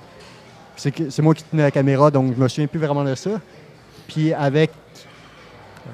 C'est 0.75 1.19
moi 1.19 1.36
qui 1.36 1.44
tenais 1.44 1.63
la 1.63 1.71
caméra, 1.71 2.09
donc 2.09 2.33
je 2.36 2.42
me 2.42 2.48
souviens 2.48 2.65
plus 2.65 2.80
vraiment 2.80 3.03
de 3.03 3.13
ça. 3.13 3.30
Puis 4.07 4.33
avec. 4.33 4.71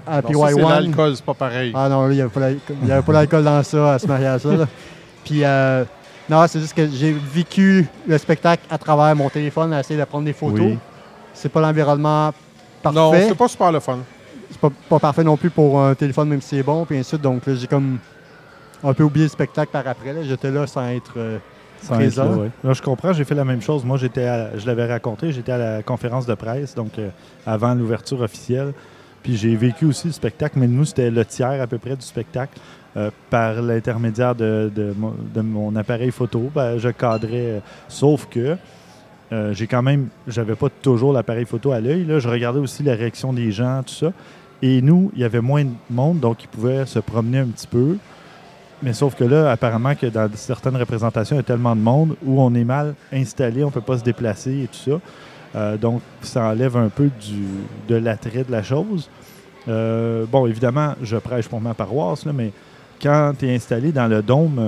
Ah, 0.06 0.22
puis 0.22 0.34
c'est 0.34 0.54
Y1, 0.54 0.70
l'alcool, 0.70 1.16
c'est 1.16 1.26
pas 1.26 1.34
pareil. 1.34 1.72
ah 1.76 1.90
non, 1.90 2.10
il 2.10 2.16
n'y 2.16 2.22
avait 2.22 3.02
pas 3.02 3.12
l'alcool 3.12 3.44
dans 3.44 3.64
ça, 3.64 3.94
à 3.94 4.00
ce 4.00 4.08
mariage-là. 4.08 4.58
là. 4.58 4.66
Puis, 5.28 5.44
euh, 5.44 5.84
non, 6.30 6.46
c'est 6.48 6.62
juste 6.62 6.74
que 6.74 6.88
j'ai 6.88 7.12
vécu 7.12 7.86
le 8.08 8.18
spectacle 8.18 8.64
à 8.70 8.78
travers 8.78 9.14
mon 9.14 9.30
téléphone, 9.30 9.74
à 9.74 9.82
essayer 9.82 10.00
de 10.00 10.06
prendre 10.06 10.24
des 10.24 10.32
photos. 10.34 10.60
Oui. 10.62 10.78
C'est 11.34 11.50
pas 11.50 11.60
l'environnement 11.60 12.32
parfait. 12.82 12.98
non, 12.98 13.12
c'est 13.14 13.36
pas 13.36 13.48
super 13.50 13.72
le 13.74 13.82
fun. 13.82 14.00
C'est 14.50 14.60
pas, 14.60 14.70
pas 14.90 15.00
parfait 15.00 15.24
non 15.24 15.38
plus 15.38 15.50
pour 15.50 15.82
un 15.82 15.94
téléphone, 15.96 16.30
même 16.30 16.42
si 16.42 16.56
c'est 16.58 16.64
bon, 16.64 16.86
puis 16.86 16.96
ainsi 16.98 17.04
de 17.04 17.08
suite. 17.18 17.22
Donc 17.22 17.42
j'ai 17.48 17.68
comme 17.68 17.98
un 18.84 18.94
peu 18.94 19.04
oublié 19.04 19.26
le 19.26 19.30
spectacle 19.30 19.72
par 19.72 19.88
après. 19.88 20.14
J'étais 20.24 20.52
là 20.52 20.66
sans 20.68 20.88
être. 20.90 21.14
euh, 21.18 21.38
Sans 21.82 21.94
être 21.96 22.00
Présent. 22.00 22.26
là, 22.26 22.38
ouais. 22.38 22.52
Là, 22.64 22.74
je 22.74 22.82
comprends, 22.82 23.14
j'ai 23.14 23.24
fait 23.24 23.36
la 23.36 23.46
même 23.46 23.62
chose. 23.62 23.84
Moi, 23.86 23.98
j'étais 23.98 24.28
je 24.58 24.66
l'avais 24.66 24.86
raconté, 24.86 25.32
j'étais 25.32 25.52
à 25.52 25.58
la 25.58 25.84
conférence 25.84 26.26
de 26.26 26.34
presse, 26.34 26.74
donc 26.76 26.98
euh, 26.98 27.10
avant 27.46 27.74
l'ouverture 27.76 28.22
officielle. 28.22 28.74
Puis 29.24 29.36
j'ai 29.36 29.56
vécu 29.56 29.86
aussi 29.86 30.08
le 30.08 30.14
spectacle, 30.14 30.58
mais 30.60 30.68
nous, 30.68 30.86
c'était 30.86 31.12
le 31.12 31.26
tiers 31.26 31.62
à 31.62 31.68
peu 31.68 31.78
près 31.78 31.96
du 31.96 32.02
spectacle. 32.06 32.58
Euh, 32.96 33.12
par 33.30 33.62
l'intermédiaire 33.62 34.34
de, 34.34 34.72
de 34.74 34.92
mon, 34.98 35.14
de 35.36 35.42
mon 35.42 35.76
appareil 35.76 36.10
photo, 36.10 36.50
ben, 36.56 36.80
je 36.80 36.90
cadrais. 36.90 37.62
sauf 37.90 38.26
que 38.28 38.56
euh, 39.32 39.54
j'ai 39.54 39.68
quand 39.68 39.82
même, 39.82 40.08
j'avais 40.28 40.56
pas 40.56 40.70
toujours 40.82 41.12
l'appareil 41.12 41.46
photo 41.46 41.72
à 41.72 41.80
l'œil. 41.80 42.06
Je 42.08 42.30
regardais 42.30 42.60
aussi 42.60 42.84
la 42.84 42.96
réaction 42.96 43.34
des 43.34 43.52
gens, 43.52 43.84
tout 43.86 43.94
ça. 43.94 44.14
Et 44.62 44.82
nous, 44.82 45.12
il 45.16 45.22
y 45.22 45.24
avait 45.24 45.42
moins 45.42 45.66
de 45.66 45.72
monde, 45.90 46.20
donc 46.20 46.44
ils 46.44 46.48
pouvaient 46.48 46.86
se 46.86 47.00
promener 47.00 47.40
un 47.40 47.48
petit 47.48 47.68
peu. 47.68 47.98
Mais 48.82 48.94
sauf 48.94 49.16
que 49.16 49.24
là, 49.24 49.52
apparemment 49.52 49.96
que 49.96 50.08
dans 50.08 50.30
certaines 50.36 50.78
représentations, 50.78 51.36
il 51.36 51.40
y 51.40 51.42
a 51.42 51.44
tellement 51.44 51.76
de 51.76 51.82
monde 51.82 52.16
où 52.26 52.42
on 52.42 52.54
est 52.54 52.64
mal 52.64 52.96
installé, 53.12 53.64
on 53.64 53.72
peut 53.72 53.82
pas 53.82 53.98
se 53.98 54.04
déplacer 54.04 54.64
et 54.64 54.68
tout 54.68 54.92
ça. 54.92 55.00
Euh, 55.56 55.78
donc, 55.78 56.02
ça 56.22 56.44
enlève 56.46 56.78
un 56.78 56.90
peu 56.90 57.10
de 57.88 57.96
l'attrait 57.96 58.44
de 58.44 58.52
la 58.52 58.64
chose. 58.64 59.10
Euh, 59.68 60.26
bon, 60.32 60.48
évidemment, 60.48 60.94
je 61.02 61.18
prêche 61.18 61.48
pour 61.48 61.60
ma 61.60 61.74
paroisse, 61.74 62.26
là, 62.26 62.34
mais 62.34 62.52
quand 63.02 63.34
tu 63.38 63.48
es 63.48 63.56
installé 63.56 63.92
dans 63.92 64.08
le 64.08 64.22
dôme 64.22 64.60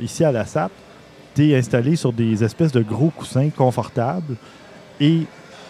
ici 0.00 0.24
à 0.24 0.32
la 0.32 0.44
SAP, 0.44 0.70
tu 1.38 1.50
es 1.52 1.56
installé 1.56 1.94
sur 1.96 2.12
des 2.12 2.42
espèces 2.42 2.72
de 2.72 2.82
gros 2.82 3.10
coussins 3.10 3.50
confortables 3.50 4.34
et 5.00 5.20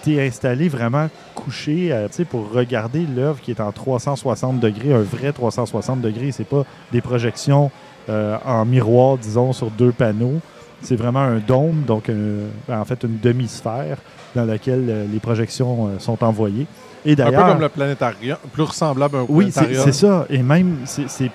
tu 0.02 0.14
es 0.16 0.26
installé 0.26 0.68
vraiment 0.68 1.08
couché 1.34 1.92
euh, 1.92 2.08
pour 2.30 2.50
regarder 2.52 3.00
l'œuvre 3.14 3.38
qui 3.40 3.50
est 3.50 3.60
en 3.60 3.70
360 3.72 4.60
degrés, 4.60 4.94
un 4.94 5.02
vrai 5.02 5.32
360 5.32 6.00
degrés. 6.00 6.32
C'est 6.32 6.44
pas 6.48 6.64
des 6.92 7.00
projections 7.02 7.70
euh, 8.08 8.38
en 8.46 8.64
miroir, 8.64 9.18
disons, 9.18 9.52
sur 9.52 9.70
deux 9.70 9.92
panneaux. 9.92 10.40
C'est 10.80 10.96
vraiment 10.96 11.20
un 11.20 11.38
dôme, 11.38 11.82
donc 11.86 12.08
un- 12.08 12.74
en 12.80 12.84
fait 12.86 13.02
une 13.02 13.18
demi-sphère 13.22 13.98
dans 14.34 14.44
laquelle 14.44 14.86
euh, 14.88 15.04
les 15.12 15.18
projections 15.20 15.88
euh, 15.88 15.98
sont 15.98 16.22
envoyées. 16.24 16.66
Et 17.04 17.12
Un 17.20 17.26
peu 17.30 17.36
comme 17.36 17.60
le 17.60 17.68
planétarium, 17.68 18.38
plus 18.52 18.62
ressemblable 18.62 19.16
à 19.16 19.20
un 19.20 19.26
oui, 19.28 19.46
c'est 19.50 19.60
planétarium. 19.60 19.84
c'est 19.92 19.98
ça. 20.06 20.26
Et 20.30 20.42
même, 20.42 20.76
c'est 20.86 21.30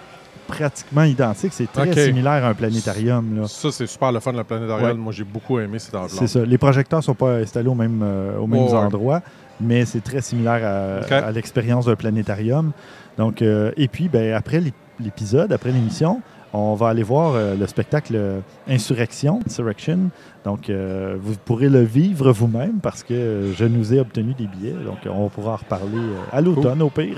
pratiquement 0.47 1.03
identique. 1.03 1.53
C'est 1.53 1.71
très 1.71 1.93
similaire 1.93 2.43
à 2.45 2.49
un 2.49 2.53
planétarium. 2.53 3.41
Là. 3.41 3.47
Ça, 3.47 3.71
c'est 3.71 3.87
super 3.87 4.11
le 4.11 4.19
fun, 4.19 4.31
le 4.33 4.43
planétarium. 4.43 4.87
Ouais. 4.89 4.93
Moi, 4.93 5.11
j'ai 5.13 5.23
beaucoup 5.23 5.59
aimé 5.59 5.79
cet 5.79 5.95
enveloppe. 5.95 6.11
C'est 6.11 6.27
ça. 6.27 6.45
Les 6.45 6.57
projecteurs 6.57 6.99
ne 6.99 7.03
sont 7.03 7.15
pas 7.15 7.35
installés 7.37 7.69
au 7.69 7.75
même, 7.75 8.01
euh, 8.03 8.37
aux 8.37 8.47
mêmes 8.47 8.63
Oh, 8.67 8.71
ouais. 8.71 8.77
endroits, 8.77 9.21
mais 9.61 9.85
c'est 9.85 10.01
très 10.03 10.21
similaire 10.21 11.01
à, 11.11 11.31
l'expérience 11.31 11.85
d'un 11.85 11.95
planétarium. 11.95 12.71
Donc, 13.17 13.41
euh, 13.41 13.71
et 13.77 13.87
puis, 13.87 14.09
ben, 14.09 14.33
après 14.33 14.59
l'ép- 14.59 14.73
l'épisode, 14.99 15.51
après 15.53 15.71
l'émission, 15.71 16.21
on 16.55 16.75
va 16.75 16.89
aller 16.89 17.01
voir 17.03 17.33
euh, 17.33 17.55
le 17.55 17.65
spectacle 17.65 18.13
euh, 18.15 18.39
Insurrection, 18.69 19.39
Insurrection. 19.45 20.09
Donc, 20.45 20.69
euh, 20.69 21.15
vous 21.19 21.33
pourrez 21.43 21.69
le 21.69 21.81
vivre 21.81 22.31
vous-même 22.31 22.79
parce 22.81 23.01
que 23.03 23.51
je 23.55 23.65
nous 23.65 23.93
ai 23.93 23.99
obtenu 23.99 24.33
des 24.33 24.45
billets. 24.47 24.75
Donc, 24.85 24.97
on 25.11 25.29
pourra 25.29 25.53
en 25.53 25.55
reparler 25.55 25.97
euh, 25.97 26.19
à 26.31 26.41
l'automne 26.41 26.81
au 26.81 26.89
pire. 26.89 27.17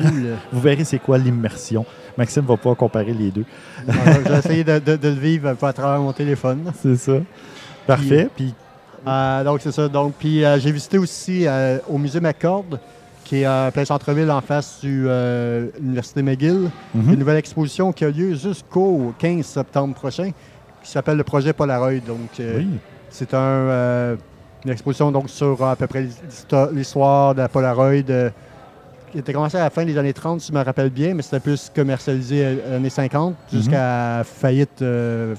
Vous 0.53 0.61
verrez 0.61 0.83
c'est 0.85 0.99
quoi 0.99 1.17
l'immersion. 1.17 1.85
Maxime 2.17 2.45
va 2.45 2.55
pouvoir 2.57 2.77
comparer 2.77 3.13
les 3.13 3.29
deux. 3.31 3.45
J'ai 4.27 4.33
essayé 4.37 4.63
de, 4.63 4.79
de- 4.79 4.95
de 4.95 5.07
le 5.09 5.15
vivre 5.15 5.49
un 5.49 5.55
peu 5.55 5.65
à 5.65 5.73
travers 5.73 5.99
mon 5.99 6.13
téléphone. 6.13 6.71
C'est 6.81 6.95
ça. 6.95 7.13
Parfait. 7.87 8.29
Puis, 8.35 8.53
Euh, 9.07 9.43
donc, 9.43 9.61
c'est 9.61 9.71
ça. 9.71 9.87
Donc, 9.87 10.13
puis 10.17 10.43
euh, 10.43 10.57
j'ai 10.57 10.71
visité 10.71 10.97
aussi 10.97 11.45
euh, 11.45 11.77
au 11.87 11.99
musée 11.99 12.19
McCord, 12.19 12.65
qui 13.23 13.41
est 13.41 13.45
euh, 13.45 13.69
plein 13.69 13.85
centre-ville 13.85 14.31
en 14.31 14.41
face 14.41 14.79
de 14.83 15.69
l'Université 15.79 16.23
McGill. 16.23 16.71
mhm. 16.95 17.13
Une 17.13 17.19
nouvelle 17.19 17.37
exposition 17.37 17.91
qui 17.91 18.03
a 18.03 18.09
lieu 18.09 18.33
jusqu'au 18.33 19.13
15 19.19 19.45
septembre 19.45 19.93
prochain, 19.93 20.31
qui 20.81 20.89
s'appelle 20.89 21.17
le 21.17 21.23
projet 21.23 21.53
Polaroid. 21.53 21.99
Donc, 22.07 22.31
oui. 22.39 22.67
c'est 23.11 23.31
un, 23.35 24.15
une 24.65 24.71
exposition 24.71 25.11
donc, 25.11 25.29
sur 25.29 25.63
à 25.63 25.75
peu 25.75 25.85
près 25.85 26.01
l'histo- 26.01 26.71
l'histoire 26.73 27.35
de 27.35 27.41
la 27.41 27.47
Polaroid. 27.47 28.01
Euh, 29.15 29.19
qui 29.19 29.19
était 29.19 29.33
commencé 29.33 29.57
à 29.57 29.63
la 29.63 29.69
fin 29.69 29.85
des 29.85 29.97
années 29.97 30.13
30, 30.13 30.41
si 30.41 30.51
je 30.51 30.57
me 30.57 30.63
rappelle 30.63 30.89
bien, 30.89 31.13
mais 31.13 31.21
c'était 31.21 31.39
plus 31.39 31.71
commercialisé 31.73 32.45
à 32.45 32.71
l'année 32.71 32.89
50 32.89 33.35
jusqu'à 33.51 34.23
faillite 34.23 34.81
euh, 34.81 35.35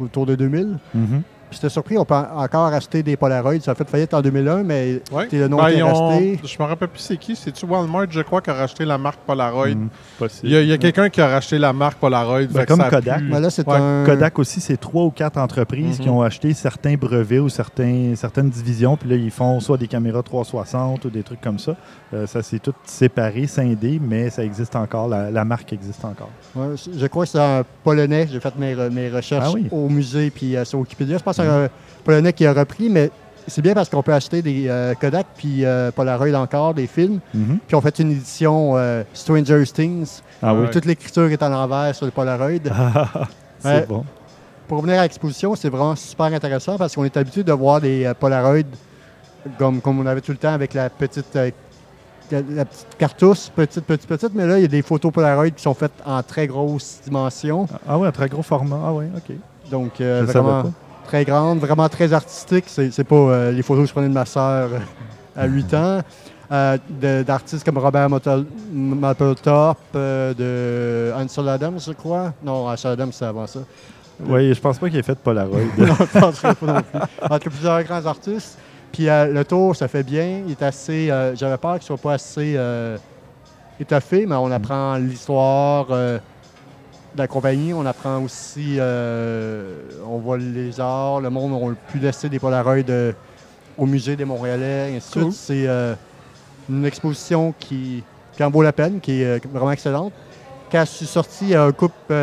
autour 0.00 0.26
de 0.26 0.34
2000. 0.34 0.78
Mhm. 0.94 1.06
Puis 1.06 1.22
j'étais 1.50 1.68
surpris, 1.68 1.96
on 1.98 2.04
peut 2.04 2.14
en- 2.14 2.42
encore 2.42 2.66
acheter 2.66 3.02
des 3.02 3.16
Polaroids. 3.16 3.58
Ça 3.60 3.72
a 3.72 3.74
fait 3.74 3.88
faillite 3.88 4.12
en 4.14 4.20
2001, 4.22 4.62
mais 4.62 5.00
Ouais. 5.12 5.26
t'es 5.28 5.38
le 5.38 5.48
nom 5.48 5.56
Ben, 5.58 5.66
qui 5.68 5.74
est 5.74 5.78
ils 5.78 5.82
ont- 5.82 6.08
resté. 6.08 6.40
Je 6.44 6.62
me 6.62 6.68
rappelle 6.68 6.88
plus 6.88 7.00
c'est 7.00 7.16
qui. 7.16 7.34
C'est-tu 7.36 7.64
Walmart, 7.66 8.06
je 8.10 8.20
crois, 8.20 8.40
qui 8.40 8.50
a 8.50 8.54
racheté 8.54 8.84
la 8.84 8.98
marque 8.98 9.20
Polaroid? 9.26 9.68
Hmm, 9.68 9.88
possible. 10.18 10.48
Il 10.52 10.66
y 10.66 10.72
a, 10.72 10.78
quelqu'un 10.78 11.08
qui 11.08 11.20
a 11.20 11.28
racheté 11.28 11.58
la 11.58 11.72
marque 11.72 11.98
Polaroid. 11.98 12.42
Ben, 12.50 12.64
comme 12.66 12.82
Kodak. 12.88 13.18
pu- 13.18 13.24
Mais 13.24 13.40
là, 13.40 13.50
c'est 13.50 13.66
Ouais. 13.68 13.76
un. 13.76 14.04
Kodak 14.04 14.38
aussi, 14.38 14.60
c'est 14.60 14.76
trois 14.76 15.04
ou 15.04 15.10
quatre 15.10 15.36
entreprises 15.38 15.98
Mhm. 15.98 16.04
qui 16.04 16.08
ont 16.10 16.22
acheté 16.22 16.52
certains 16.54 16.94
brevets 16.94 17.38
ou 17.38 17.48
certains, 17.48 18.12
certaines 18.16 18.50
divisions. 18.50 18.96
Puis 18.96 19.08
là, 19.10 19.16
ils 19.16 19.30
font 19.30 19.60
soit 19.60 19.76
des 19.78 19.88
caméras 19.88 20.22
360 20.22 21.04
ou 21.04 21.10
des 21.10 21.22
trucs 21.22 21.40
comme 21.40 21.58
ça. 21.58 21.76
Euh, 22.14 22.26
ça 22.26 22.42
s'est 22.42 22.58
tout 22.58 22.72
séparé, 22.84 23.46
scindé, 23.46 24.00
mais 24.02 24.30
ça 24.30 24.42
existe 24.44 24.74
encore. 24.76 25.08
La, 25.08 25.30
la 25.30 25.44
marque 25.44 25.72
existe 25.72 26.04
encore. 26.04 26.30
Ouais, 26.54 26.74
je 26.98 27.06
crois 27.06 27.24
que 27.24 27.30
c'est 27.30 27.38
un 27.38 27.62
Polonais. 27.84 28.26
J'ai 28.30 28.40
fait 28.40 28.56
mes, 28.58 28.74
re- 28.74 28.90
mes 28.90 29.08
recherches 29.10 29.44
Ah 29.48 29.52
oui. 29.54 29.66
au 29.70 29.88
musée 29.88 30.30
puis 30.30 30.56
euh, 30.56 30.64
sur 30.64 30.78
Wikipédia. 30.80 31.18
Je 31.18 31.22
pense 31.22 31.36
que 31.36 31.37
c'est 31.42 31.48
un 31.48 31.68
Polonais 32.04 32.32
qui 32.32 32.46
a 32.46 32.52
repris, 32.52 32.88
mais 32.88 33.10
c'est 33.46 33.62
bien 33.62 33.74
parce 33.74 33.88
qu'on 33.88 34.02
peut 34.02 34.12
acheter 34.12 34.42
des 34.42 34.68
euh, 34.68 34.94
Kodak 34.94 35.26
puis 35.36 35.64
euh, 35.64 35.90
Polaroid 35.90 36.34
encore, 36.34 36.74
des 36.74 36.86
films. 36.86 37.20
Mhm. 37.34 37.58
Puis 37.66 37.74
on 37.74 37.80
fait 37.80 37.98
une 37.98 38.12
édition 38.12 38.72
euh, 38.76 39.02
Stranger 39.12 39.64
Things. 39.64 40.20
Ah 40.42 40.54
oui. 40.54 40.68
Toute 40.70 40.84
l'écriture 40.84 41.30
est 41.30 41.42
à 41.42 41.48
l'envers 41.48 41.94
sur 41.94 42.06
le 42.06 42.12
Polaroid. 42.12 42.60
c'est 43.58 43.88
bon. 43.88 44.04
Pour 44.68 44.78
revenir 44.78 45.00
à 45.00 45.02
l'exposition, 45.02 45.56
c'est 45.56 45.70
vraiment 45.70 45.96
super 45.96 46.26
intéressant 46.26 46.76
parce 46.76 46.94
qu'on 46.94 47.04
est 47.04 47.16
habitué 47.16 47.42
de 47.42 47.52
voir 47.52 47.80
des 47.80 48.04
euh, 48.04 48.12
Polaroid 48.12 48.68
comme, 49.58 49.80
comme 49.80 49.98
on 49.98 50.06
avait 50.06 50.20
tout 50.20 50.32
le 50.32 50.36
temps 50.36 50.52
avec 50.52 50.74
la 50.74 50.90
petite, 50.90 51.34
euh, 51.36 51.50
la, 52.30 52.66
petite 52.66 52.86
cartouche, 52.98 53.48
petite, 53.56 53.84
petite, 53.86 54.06
petite. 54.06 54.34
Mais 54.34 54.46
là, 54.46 54.58
il 54.58 54.62
y 54.62 54.66
a 54.66 54.68
des 54.68 54.82
photos 54.82 55.10
Polaroid 55.10 55.48
qui 55.48 55.62
sont 55.62 55.72
faites 55.72 55.94
en 56.04 56.22
très 56.22 56.46
grosse 56.46 57.00
dimension. 57.02 57.66
Ah 57.88 57.98
oui, 57.98 58.06
un 58.06 58.12
très 58.12 58.28
gros 58.28 58.42
format. 58.42 58.78
Ah 58.84 58.92
oui, 58.92 59.06
OK. 59.16 59.36
Donc, 59.70 60.02
euh, 60.02 60.24
vraiment 60.26 60.64
pas. 60.64 60.70
Très 61.08 61.24
grande, 61.24 61.58
vraiment 61.58 61.88
très 61.88 62.12
artistique. 62.12 62.66
C'est 62.68 63.04
pas 63.04 63.16
euh, 63.16 63.50
les 63.52 63.62
photos 63.62 63.84
que 63.84 63.88
je 63.88 63.92
prenais 63.92 64.08
de 64.08 64.12
ma 64.12 64.26
sœur 64.26 64.68
euh, 64.72 64.78
à 65.36 65.46
8 65.46 65.74
ans. 65.74 66.00
Euh, 66.50 66.78
D'artistes 67.24 67.64
comme 67.64 67.78
Robert 67.78 68.08
Mapplethorpe, 68.72 69.94
de 69.94 71.12
Ansel 71.16 71.48
Adams, 71.48 71.78
je 71.80 71.92
crois. 71.92 72.32
Non, 72.42 72.68
Ansel 72.68 72.92
Adams, 72.92 73.10
c'est 73.12 73.24
avant 73.24 73.46
ça. 73.46 73.60
Oui, 74.20 74.52
je 74.52 74.60
pense 74.60 74.78
pas 74.78 74.88
qu'il 74.88 74.98
ait 74.98 75.02
fait 75.02 75.18
Polaroid. 75.18 75.60
non, 75.78 75.94
je 75.98 76.18
penserais 76.18 76.54
pas 76.54 76.66
non 76.66 76.82
plus. 76.82 77.00
En 77.22 77.38
tout 77.38 77.44
cas, 77.44 77.50
plusieurs 77.50 77.82
grands 77.84 78.04
artistes. 78.06 78.58
Puis 78.92 79.08
euh, 79.08 79.32
le 79.32 79.44
tour, 79.44 79.76
ça 79.76 79.88
fait 79.88 80.02
bien. 80.02 80.42
Il 80.46 80.50
est 80.52 80.62
assez. 80.62 81.10
euh, 81.10 81.34
J'avais 81.36 81.56
peur 81.56 81.74
qu'il 81.74 81.84
soit 81.84 81.96
pas 81.98 82.14
assez 82.14 82.54
euh, 82.56 82.96
étoffé, 83.80 84.26
mais 84.26 84.34
on 84.36 84.50
apprend 84.50 84.96
l'histoire 84.96 85.86
de 87.18 87.22
la 87.22 87.28
compagnie. 87.28 87.74
On 87.74 87.84
apprend 87.84 88.22
aussi. 88.22 88.76
euh, 88.78 89.74
on 90.08 90.18
voit 90.18 90.38
les 90.38 90.78
arts, 90.80 91.20
le 91.20 91.30
monde. 91.30 91.52
On 91.52 91.72
a 91.72 91.74
pu 91.74 91.98
laisser 91.98 92.28
des 92.28 92.38
Polaroids 92.38 92.76
euh, 92.88 93.12
au 93.76 93.86
musée 93.86 94.14
des 94.16 94.24
Montréalais, 94.24 94.92
et 94.92 94.96
ainsi 94.96 95.08
de 95.18 95.22
Cool. 95.24 95.32
suite. 95.32 95.42
C'est 95.44 95.66
euh, 95.68 95.94
une 96.70 96.84
exposition 96.86 97.52
qui, 97.58 98.02
qui 98.34 98.42
en 98.44 98.50
vaut 98.50 98.62
la 98.62 98.72
peine, 98.72 99.00
qui 99.00 99.22
est 99.22 99.24
euh, 99.26 99.38
vraiment 99.52 99.72
excellente. 99.72 100.12
Quand 100.70 100.80
je 100.84 100.90
suis 100.90 101.06
sorti, 101.06 101.38
il 101.46 101.48
y 101.50 101.54
a 101.54 101.64
un 101.64 101.72
couple 101.72 102.14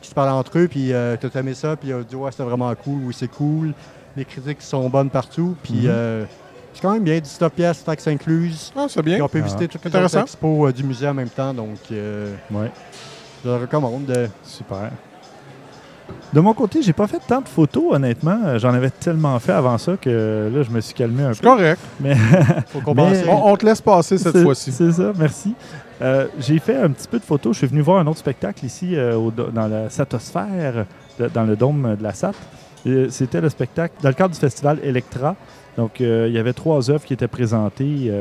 qui 0.00 0.08
se 0.08 0.14
parlent 0.14 0.30
entre 0.30 0.58
eux, 0.58 0.68
puis 0.68 0.92
euh, 0.92 1.16
t'as 1.20 1.40
aimé 1.40 1.54
ça, 1.54 1.76
puis 1.76 1.88
il 1.88 1.92
a 1.94 2.02
dit 2.02 2.14
ouais, 2.16 2.30
c'était 2.30 2.44
vraiment 2.44 2.72
cool, 2.76 3.00
oui, 3.04 3.14
c'est 3.18 3.28
cool. 3.30 3.72
Les 4.16 4.24
critiques 4.24 4.62
sont 4.62 4.88
bonnes 4.88 5.10
partout, 5.10 5.56
puis 5.62 5.86
Mhm. 5.88 6.26
c'est 6.72 6.80
quand 6.82 6.92
même 6.92 7.02
bien, 7.02 7.18
19 7.18 7.50
pièces, 7.52 7.82
taxes 7.82 8.06
incluses. 8.06 8.72
Ah, 8.76 8.86
c'est 8.88 9.02
bien. 9.02 9.14
Puis 9.14 9.22
on 9.22 9.28
peut 9.28 9.40
Ah. 9.42 9.46
visiter 9.46 9.66
toutes 9.68 9.84
les 9.84 10.18
expos 10.18 10.72
du 10.72 10.84
musée 10.84 11.08
en 11.08 11.14
même 11.14 11.28
temps, 11.30 11.52
donc 11.52 11.78
ouais. 11.90 12.70
Je 13.44 13.48
le 13.50 13.56
recommande. 13.56 14.10
euh. 14.10 14.26
Super. 14.42 14.90
De 16.32 16.40
mon 16.40 16.52
côté, 16.52 16.82
j'ai 16.82 16.92
pas 16.92 17.06
fait 17.06 17.20
tant 17.26 17.40
de 17.40 17.48
photos, 17.48 17.94
honnêtement. 17.94 18.38
Euh, 18.44 18.58
J'en 18.58 18.74
avais 18.74 18.90
tellement 18.90 19.38
fait 19.38 19.52
avant 19.52 19.78
ça 19.78 19.96
que 19.96 20.50
là, 20.52 20.62
je 20.62 20.70
me 20.70 20.80
suis 20.80 20.94
calmé 20.94 21.22
un 21.22 21.32
C'est 21.32 21.42
peu. 21.42 21.48
correct. 21.48 21.80
faut 22.68 22.80
compenser. 22.80 23.22
Mais- 23.24 23.32
On, 23.32 23.52
on 23.52 23.56
te 23.56 23.64
laisse 23.64 23.80
passer 23.80 24.18
cette 24.18 24.32
C'est- 24.36 24.42
fois-ci. 24.42 24.72
C'est 24.72 24.92
ça, 24.92 25.12
merci. 25.18 25.54
Euh, 26.02 26.26
j'ai 26.40 26.58
fait 26.58 26.76
un 26.76 26.90
petit 26.90 27.06
peu 27.06 27.18
de 27.18 27.24
photos. 27.24 27.54
Je 27.54 27.58
suis 27.58 27.66
venu 27.68 27.80
voir 27.80 27.98
un 28.00 28.06
autre 28.06 28.18
spectacle 28.18 28.64
ici 28.66 28.96
euh, 28.96 29.14
au 29.16 29.30
dans 29.30 29.68
la 29.68 29.88
Satosphère, 29.90 30.86
de- 31.18 31.28
dans 31.28 31.44
le 31.44 31.54
dôme 31.56 31.94
de 31.96 32.02
la 32.02 32.12
SAT. 32.12 32.32
C'était 33.08 33.40
le 33.40 33.48
spectacle 33.48 33.94
dans 34.02 34.08
le 34.10 34.14
cadre 34.14 34.34
du 34.34 34.40
festival 34.40 34.78
Electra. 34.82 35.36
Donc, 35.78 36.00
euh, 36.00 36.26
il 36.28 36.34
y 36.34 36.38
avait 36.38 36.52
trois 36.52 36.90
œuvres 36.90 37.04
qui 37.04 37.14
étaient 37.14 37.28
présentées 37.28 38.12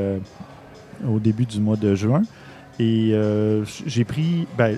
au 1.06 1.20
début 1.20 1.46
du 1.46 1.60
mois 1.60 1.76
de 1.76 1.96
juin. 1.96 2.22
Et 2.80 3.14
j'ai 3.88 4.04
pris. 4.06 4.48
Ben, 4.58 4.78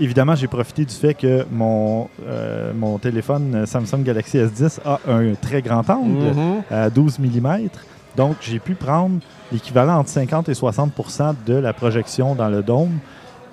évidemment, 0.00 0.34
j'ai 0.34 0.46
profité 0.48 0.84
du 0.84 0.94
fait 0.94 1.14
que 1.14 1.46
mon, 1.50 2.08
euh, 2.26 2.72
mon 2.74 2.98
téléphone 2.98 3.64
Samsung 3.66 4.02
Galaxy 4.02 4.38
S10 4.38 4.80
a 4.84 4.98
un 5.08 5.34
très 5.34 5.62
grand 5.62 5.88
angle 5.90 6.34
Mhm. 6.34 6.62
à 6.70 6.90
12 6.90 7.18
mm. 7.18 7.68
Donc, 8.16 8.36
j'ai 8.40 8.58
pu 8.58 8.74
prendre 8.74 9.20
l'équivalent 9.52 9.98
entre 9.98 10.10
50 10.10 10.48
et 10.48 10.54
60% 10.54 11.34
de 11.46 11.54
la 11.54 11.72
projection 11.72 12.34
dans 12.34 12.48
le 12.48 12.62
dôme. 12.62 12.98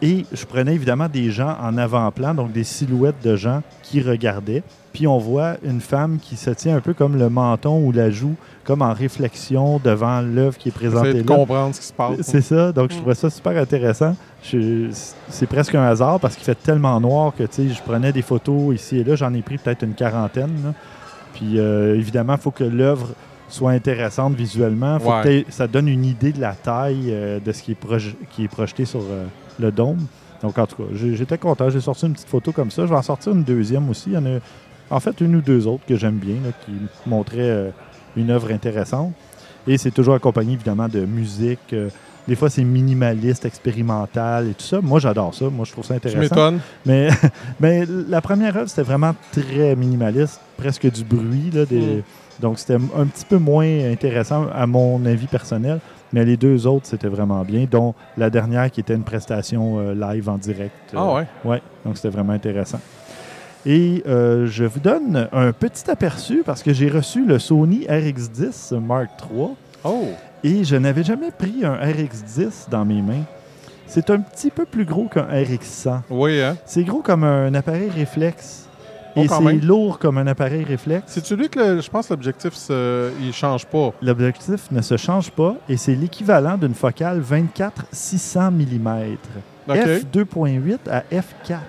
Et 0.02 0.26
je 0.32 0.46
prenais 0.46 0.76
évidemment 0.76 1.08
des 1.10 1.32
gens 1.32 1.56
en 1.62 1.76
avant-plan, 1.78 2.34
donc 2.36 2.52
des 2.52 2.64
silhouettes 2.64 3.24
de 3.24 3.36
gens 3.36 3.64
qui 3.82 4.00
regardaient. 4.02 4.62
Puis 4.94 5.08
on 5.08 5.18
voit 5.18 5.56
une 5.64 5.82
femme 5.82 6.18
qui 6.22 6.36
se 6.36 6.50
tient 6.52 6.76
un 6.76 6.82
peu 6.82 6.94
comme 6.94 7.18
le 7.18 7.30
menton 7.30 7.84
ou 7.84 7.92
la 7.92 8.10
joue, 8.12 8.36
comme 8.64 8.82
en 8.82 8.94
réflexion 8.94 9.80
devant 9.84 10.22
l'œuvre 10.22 10.58
qui 10.58 10.70
est 10.70 10.72
présentée 10.72 11.14
de 11.14 11.18
là. 11.30 11.36
comprendre 11.36 11.74
ce 11.76 11.80
qui 11.82 11.86
se 11.88 11.94
passe. 11.94 12.18
C'est 12.22 12.42
ça, 12.42 12.72
donc 12.72 12.92
je 12.92 12.98
trouvais 12.98 13.16
ça 13.16 13.30
super 13.30 13.56
intéressant. 13.60 14.16
Je- 14.44 14.90
C'est 15.30 15.48
presque 15.48 15.74
un 15.76 15.84
hasard 15.84 16.20
parce 16.20 16.36
qu'il 16.36 16.44
fait 16.46 16.56
tellement 16.62 17.00
noir 17.00 17.34
que 17.36 17.44
tu 17.44 17.68
sais, 17.68 17.70
je 17.70 17.82
prenais 17.82 18.12
des 18.12 18.22
photos 18.22 18.76
ici 18.76 18.98
et 19.00 19.04
là. 19.04 19.16
J'en 19.16 19.34
ai 19.34 19.42
pris 19.42 19.58
peut-être 19.58 19.84
une 19.84 19.94
quarantaine. 19.94 20.52
là. 20.64 20.74
Puis 21.34 21.60
euh, 21.60 21.96
évidemment, 21.96 22.34
il 22.34 22.40
faut 22.42 22.52
que 22.52 22.64
l'œuvre 22.64 23.10
soit 23.50 23.72
intéressante 23.72 24.36
visuellement. 24.36 25.00
Faut 25.00 25.10
Ouais. 25.12 25.18
que 25.22 25.28
t'aies- 25.28 25.46
ça 25.50 25.68
donne 25.68 25.88
une 25.88 26.06
idée 26.06 26.32
de 26.34 26.42
la 26.42 26.54
taille 26.54 27.10
euh, 27.10 27.40
de 27.44 27.52
ce 27.52 27.62
qui 27.64 27.72
est, 27.72 27.82
proje- 27.82 28.16
qui 28.32 28.44
est 28.46 28.48
projeté 28.48 28.86
sur 28.86 29.02
euh, 29.02 29.26
le 29.60 29.72
dôme. 29.72 30.00
Donc 30.42 30.58
en 30.60 30.68
tout 30.68 30.76
cas, 30.76 30.84
j'étais 30.94 31.38
content. 31.38 31.70
J'ai 31.70 31.82
sorti 31.82 32.06
une 32.06 32.14
petite 32.14 32.28
photo 32.30 32.52
comme 32.52 32.70
ça. 32.72 32.84
Je 32.86 32.90
vais 32.92 32.96
en 32.98 33.02
sortir 33.02 33.34
une 33.34 33.44
deuxième 33.44 33.90
aussi. 33.90 34.06
Il 34.08 34.14
y 34.14 34.18
en 34.18 34.26
a 34.26 34.40
en 34.90 35.00
fait 35.00 35.20
une 35.22 35.36
ou 35.36 35.42
deux 35.42 35.68
autres 35.68 35.84
que 35.88 35.96
j'aime 35.96 36.18
bien, 36.18 36.36
là, 36.46 36.52
qui 36.66 36.72
montraient 37.10 37.38
euh, 37.40 37.70
une 38.16 38.30
œuvre 38.30 38.52
intéressante. 38.52 39.14
Et 39.68 39.78
c'est 39.78 39.92
toujours 39.92 40.14
accompagné 40.16 40.54
évidemment 40.54 40.88
de 40.88 41.02
musique. 41.06 41.60
euh, 41.74 41.90
des 42.28 42.36
fois, 42.36 42.50
c'est 42.50 42.64
minimaliste, 42.64 43.46
expérimental 43.46 44.50
et 44.50 44.54
tout 44.54 44.64
ça. 44.66 44.82
Moi, 44.82 45.00
j'adore 45.00 45.34
ça. 45.34 45.46
Moi, 45.50 45.66
je 45.66 45.72
trouve 45.72 45.86
ça 45.86 45.94
intéressant. 45.96 46.20
m'étonnes. 46.20 46.60
Mais, 46.86 47.10
mais 47.60 47.86
la 48.10 48.20
première 48.22 48.56
œuvre, 48.58 48.70
c'était 48.70 48.82
vraiment 48.84 49.16
très 49.32 49.76
minimaliste, 49.76 50.40
presque 50.58 50.92
du 50.92 51.04
bruit. 51.04 51.52
là, 51.54 51.66
des- 51.66 51.78
Mm. 51.80 52.02
Donc, 52.42 52.60
c'était 52.60 52.76
un 52.76 53.06
petit 53.08 53.26
peu 53.28 53.38
moins 53.40 53.66
intéressant, 53.92 54.46
à 54.54 54.68
mon 54.68 55.04
avis 55.08 55.26
personnel. 55.26 55.80
Mais 56.14 56.24
les 56.26 56.38
deux 56.38 56.66
autres, 56.68 56.86
c'était 56.88 57.08
vraiment 57.10 57.42
bien, 57.44 57.66
dont 57.70 57.94
la 58.18 58.30
dernière 58.30 58.72
qui 58.72 58.80
était 58.80 58.94
une 58.96 59.04
prestation 59.04 59.80
euh, 59.80 59.94
live 59.94 60.30
en 60.30 60.38
direct. 60.38 60.74
euh, 60.94 60.98
Ah 60.98 61.14
ouais? 61.16 61.26
Ouais, 61.44 61.62
donc 61.86 61.98
c'était 61.98 62.10
vraiment 62.10 62.34
intéressant. 62.34 62.80
Et 63.66 64.04
euh, 64.08 64.48
je 64.48 64.64
vous 64.64 64.80
donne 64.80 65.28
un 65.34 65.52
petit 65.52 65.90
aperçu 65.92 66.44
parce 66.46 66.64
que 66.64 66.72
j'ai 66.72 66.88
reçu 66.90 67.26
le 67.26 67.38
Sony 67.40 67.86
RX10 67.90 68.80
Mark 68.80 69.10
III 69.30 69.50
Oh. 69.84 70.06
et 70.44 70.64
je 70.64 70.76
n'avais 70.76 71.04
jamais 71.04 71.32
pris 71.32 71.64
un 71.64 71.76
RX10 71.76 72.70
dans 72.70 72.86
mes 72.86 73.02
mains. 73.02 73.24
C'est 73.86 74.10
un 74.10 74.20
petit 74.20 74.50
peu 74.50 74.66
plus 74.66 74.86
gros 74.86 75.06
qu'un 75.08 75.28
RX100. 75.28 76.00
Oui, 76.10 76.42
hein? 76.42 76.58
C'est 76.66 76.84
gros 76.84 77.02
comme 77.02 77.24
un 77.24 77.54
appareil 77.54 77.90
réflexe. 77.90 78.67
Et 79.24 79.28
c'est 79.28 79.66
lourd 79.66 80.00
comme 80.00 80.18
un 80.18 80.28
appareil 80.28 80.64
réflexe. 80.64 81.04
C'est 81.08 81.26
celui 81.26 81.50
que 81.50 81.82
je 81.82 81.90
pense 81.90 82.08
que 82.08 82.14
l'objectif, 82.14 82.54
il 83.22 83.34
change 83.34 83.66
pas? 83.66 83.94
L'objectif 84.02 84.72
ne 84.72 84.82
se 84.82 84.98
change 84.98 85.32
pas 85.32 85.56
et 85.68 85.78
c'est 85.78 85.96
l'équivalent 85.96 86.58
d'une 86.58 86.74
focale 86.76 87.22
24-600 87.22 88.52
mm. 88.52 89.18
OK. 89.70 89.76
F2.8 89.76 90.78
à 90.90 91.02
F4. 91.12 91.60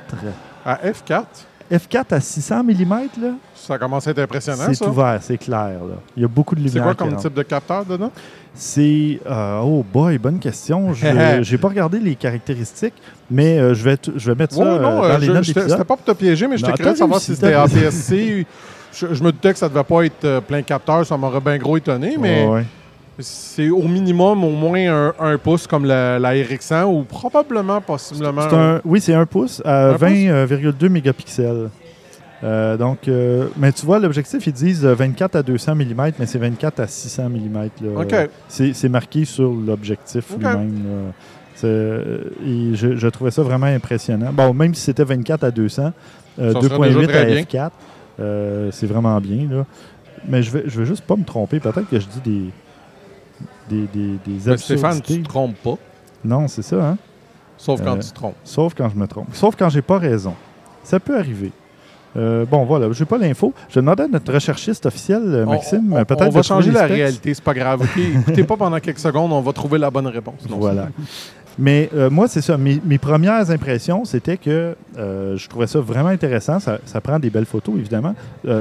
À 0.65 0.77
F4, 0.77 1.25
F4 1.73 2.15
à 2.15 2.21
600 2.21 2.65
mm, 2.65 2.91
là, 3.21 3.33
ça 3.55 3.79
commence 3.79 4.07
à 4.07 4.11
être 4.13 4.19
impressionnant, 4.21 4.73
c'est 4.73 4.87
ouvert, 4.87 5.19
c'est 5.23 5.37
clair. 5.39 5.81
là. 5.85 5.97
Il 6.17 6.23
y 6.23 6.25
a 6.25 6.29
beaucoup 6.29 6.55
de 6.55 6.61
C'est 6.61 6.75
lumière. 6.79 6.97
quoi 6.97 7.07
qui 7.07 7.13
comme 7.13 7.21
type 7.21 7.35
de 7.35 7.43
capteur 7.43 7.85
dedans? 7.85 8.11
C'est. 8.55 9.21
euh, 9.29 9.61
oh 9.63 9.85
boy, 9.93 10.19
bonne 10.19 10.39
question. 10.39 10.93
Je 10.95 11.07
n'ai 11.53 11.59
pas 11.59 11.69
regardé 11.69 11.99
les 12.01 12.15
caractéristiques, 12.17 12.95
mais 13.31 13.59
euh, 13.59 13.75
je, 13.75 13.85
vais 13.85 13.97
je 14.17 14.31
vais 14.31 14.37
mettre 14.37 14.55
ça 14.55 14.65
non, 14.65 14.71
euh, 14.71 14.77
euh, 15.05 15.13
dans 15.13 15.19
les 15.19 15.27
je- 15.27 15.33
notes 15.33 15.45
c'était 15.45 15.77
pas 15.77 15.85
pour 15.85 16.03
te 16.03 16.13
piéger, 16.13 16.47
mais 16.49 16.57
curieux 16.57 16.75
t'as 16.77 16.93
de 16.93 16.97
savoir 16.99 17.21
si 17.21 17.35
c'était. 17.35 17.55
APS-C. 17.55 18.47
je, 18.93 19.07
je 19.15 19.23
me 19.23 19.31
doutais 19.33 19.53
que 19.53 19.59
ça 19.59 19.69
devait 19.69 19.85
pas 19.85 20.03
être 20.05 20.41
plein 20.41 20.63
capteur, 20.63 21.07
ça 21.07 21.17
m'aurait 21.17 21.41
bien 21.41 21.57
gros 21.59 21.77
étonné, 21.77 22.17
mais 22.19 22.47
ouais. 22.47 22.65
c'est 23.19 23.69
au 23.71 23.83
minimum 23.83 24.43
au 24.45 24.51
moins 24.51 24.79
un, 25.09 25.15
un 25.21 25.39
pouce 25.39 25.67
comme 25.67 25.85
la, 25.85 26.19
la 26.19 26.33
RX100 26.35 26.85
ou 26.87 27.03
probablement, 27.05 27.81
possiblement. 27.81 28.43
Un- 28.43 28.81
oui, 28.85 29.01
c'est 29.01 29.15
un 29.15 29.27
pouce 29.27 29.63
à 29.65 29.91
Un 29.91 29.95
pouce? 29.95 30.09
20,2 30.09 30.89
mégapixels. 30.89 31.69
Euh, 32.45 32.77
donc, 32.77 33.09
euh, 33.09 33.49
mais 33.57 33.73
tu 33.73 33.85
vois, 33.85 33.99
l'objectif, 33.99 34.47
ils 34.47 34.53
disent 34.53 34.85
euh, 34.85 34.95
24 34.95 35.37
à 35.37 35.43
200 35.43 35.75
mm, 35.75 36.13
mais 36.19 36.27
c'est 36.27 36.39
24 36.39 36.81
à 36.81 36.87
600 36.87 37.29
mm. 37.31 37.69
C'est 38.49 38.89
marqué 38.89 39.25
sur 39.25 39.53
l'objectif 39.53 40.31
lui-même. 40.37 41.13
euh, 41.65 42.21
et 42.47 42.75
je, 42.77 42.97
je 42.97 43.09
trouvais 43.09 43.33
ça 43.33 43.43
vraiment 43.43 43.67
impressionnant. 43.67 44.33
Bon, 44.33 44.55
même 44.55 44.75
si 44.75 44.83
c'était 44.83 45.03
24 45.05 45.43
à 45.45 45.51
200, 45.51 45.93
euh, 46.39 46.53
Ça 46.53 46.61
serait 46.61 46.89
déjà 46.89 47.01
2.8 47.01 47.05
à 47.05 47.07
très 47.09 47.27
bien. 47.27 47.43
F4, 47.43 47.71
Euh, 48.21 48.71
c'est 48.73 48.87
vraiment 48.87 49.21
bien. 49.21 49.49
Là. 49.51 49.67
Mais 50.29 50.43
je 50.43 50.51
vais, 50.53 50.63
je 50.67 50.79
vais 50.81 50.87
juste 50.87 51.03
pas 51.05 51.17
me 51.17 51.25
tromper. 51.25 51.59
Peut-être 51.61 51.89
que 51.91 51.99
je 51.99 52.07
dis 52.07 52.53
des, 53.69 53.77
des, 53.77 53.87
des, 53.93 54.09
des 54.27 54.51
Mais 54.51 54.57
Stéphane, 54.57 54.81
tu 54.93 54.99
absurdités. 54.99 55.23
te 55.23 55.29
trompes 55.29 55.57
pas. 55.57 55.75
Non, 56.25 56.47
c'est 56.49 56.63
ça, 56.63 56.77
hein? 56.91 56.99
Sauf 57.57 57.83
quand 57.83 57.97
Euh, 57.97 58.01
tu 58.01 58.09
te 58.11 58.15
trompes. 58.15 58.35
Sauf 58.45 58.75
quand 58.75 58.89
je 58.89 58.97
me 58.97 59.07
trompe. 59.09 59.29
Sauf 59.33 59.57
quand 59.57 59.69
j'ai 59.69 59.83
pas 59.83 59.99
raison. 59.99 60.35
Ça 60.85 61.01
peut 61.01 61.17
arriver. 61.19 61.51
Euh, 62.17 62.45
bon, 62.47 62.65
voilà, 62.65 62.91
j'ai 62.93 63.05
pas 63.05 63.19
l'info. 63.19 63.53
Je 63.69 63.81
demandais 63.81 64.05
à 64.05 64.09
notre 64.09 64.33
recherchiste 64.33 64.87
officiel, 64.87 65.23
euh, 65.25 65.45
On- 65.47 65.51
Maxime, 65.51 65.93
on, 65.93 66.05
peut-être 66.05 66.23
on 66.23 66.29
de 66.29 66.35
va 66.35 66.43
changer 66.43 66.71
la 66.71 66.87
réalité, 66.87 67.35
c'est 67.35 67.45
pas 67.45 67.55
grave. 67.55 67.87
Écoutez 68.21 68.45
pas 68.45 68.57
pendant 68.57 68.79
quelques 68.81 68.99
secondes, 68.99 69.33
on 69.33 69.41
va 69.41 69.53
trouver 69.53 69.79
la 69.79 69.91
bonne 69.91 70.07
réponse. 70.07 70.41
Non, 70.49 70.57
Voilà. 70.59 70.89
Mais 71.61 71.91
euh, 71.95 72.09
moi, 72.09 72.29
c'est 72.29 72.41
ça. 72.41 72.57
Mes, 72.57 72.81
mes 72.85 72.99
premières 72.99 73.51
impressions, 73.51 74.05
c'était 74.05 74.37
que 74.37 74.77
euh, 74.97 75.37
je 75.37 75.49
trouvais 75.49 75.67
ça 75.67 75.81
vraiment 75.81 76.09
intéressant. 76.11 76.61
Ça, 76.61 76.79
ça 76.85 77.01
prend 77.01 77.19
des 77.19 77.31
belles 77.31 77.47
photos, 77.47 77.75
évidemment. 77.77 78.15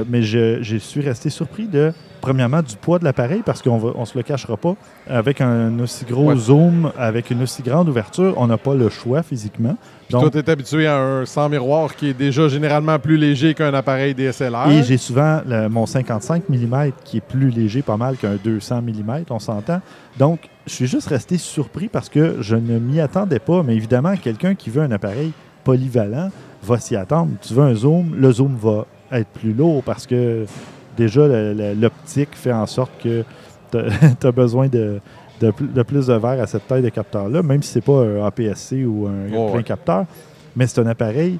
Mais 0.08 0.22
je, 0.22 0.58
je 0.62 0.76
suis 0.78 1.00
resté 1.00 1.30
surpris 1.30 1.68
de, 1.68 1.92
premièrement, 2.20 2.62
du 2.62 2.76
poids 2.76 2.98
de 2.98 3.04
l'appareil, 3.04 3.42
parce 3.44 3.62
qu'on 3.62 3.94
ne 4.00 4.04
se 4.04 4.16
le 4.16 4.22
cachera 4.22 4.56
pas. 4.56 4.74
Avec 5.08 5.40
un 5.40 5.78
aussi 5.80 6.04
gros 6.04 6.30
Ouais. 6.30 6.36
zoom, 6.36 6.92
avec 6.98 7.30
une 7.30 7.42
aussi 7.42 7.62
grande 7.62 7.88
ouverture, 7.88 8.34
on 8.36 8.46
n'a 8.46 8.58
pas 8.58 8.74
le 8.74 8.88
choix 8.88 9.22
physiquement. 9.22 9.76
Puis 10.08 10.18
toi, 10.18 10.30
tu 10.30 10.38
es 10.38 10.48
habitué 10.50 10.86
à 10.86 10.96
un 10.98 11.26
sans 11.26 11.48
miroir 11.48 11.94
qui 11.94 12.08
est 12.08 12.14
déjà 12.14 12.48
généralement 12.48 12.98
plus 12.98 13.16
léger 13.18 13.52
qu'un 13.54 13.74
appareil 13.74 14.14
DSLR. 14.14 14.70
Et 14.70 14.82
j'ai 14.82 14.96
souvent 14.96 15.40
le- 15.46 15.68
mon 15.68 15.84
55 15.86 16.44
mm 16.48 16.92
qui 17.04 17.18
est 17.18 17.20
plus 17.20 17.50
léger 17.50 17.82
pas 17.82 17.96
mal 17.98 18.16
qu'un 18.16 18.36
200 18.42 18.80
mm, 18.82 19.24
on 19.30 19.38
s'entend. 19.38 19.80
Donc, 20.18 20.48
je 20.66 20.72
suis 20.72 20.86
juste 20.86 21.08
resté 21.08 21.36
surpris 21.38 21.88
parce 21.88 22.08
que 22.08 22.36
je 22.40 22.56
ne 22.56 22.78
m'y 22.78 23.00
attendais 23.00 23.38
pas. 23.38 23.62
Mais 23.62 23.76
évidemment, 23.76 24.14
quelqu'un 24.16 24.54
qui 24.54 24.70
veut 24.70 24.82
un 24.82 24.90
appareil 24.92 25.32
polyvalent 25.64 26.30
va 26.62 26.78
s'y 26.78 26.96
attendre. 26.96 27.32
Tu 27.42 27.52
veux 27.54 27.62
un 27.64 27.74
zoom, 27.74 28.14
le 28.16 28.32
zoom 28.32 28.56
va 28.56 28.86
être 29.12 29.28
plus 29.28 29.52
lourd 29.52 29.82
parce 29.82 30.06
que 30.06 30.44
déjà, 30.98 31.26
l'optique 31.74 32.30
fait 32.34 32.52
en 32.52 32.66
sorte 32.66 32.90
que 33.02 33.24
tu 33.72 34.26
as 34.26 34.32
besoin 34.32 34.66
de, 34.68 35.00
de, 35.40 35.50
pl- 35.50 35.72
de 35.72 35.82
plus 35.82 36.06
de 36.08 36.14
verre 36.14 36.42
à 36.42 36.46
cette 36.46 36.66
taille 36.66 36.82
de 36.82 36.88
capteur-là, 36.90 37.42
même 37.42 37.62
si 37.62 37.70
c'est 37.72 37.80
pas 37.84 38.02
un 38.04 38.24
APS-C 38.26 38.84
ou 38.84 39.06
un 39.06 39.32
Oh, 39.34 39.48
plein 39.48 39.56
ouais. 39.58 39.62
capteur. 39.62 40.04
Mais 40.56 40.66
c'est 40.66 40.80
un 40.80 40.86
appareil 40.86 41.38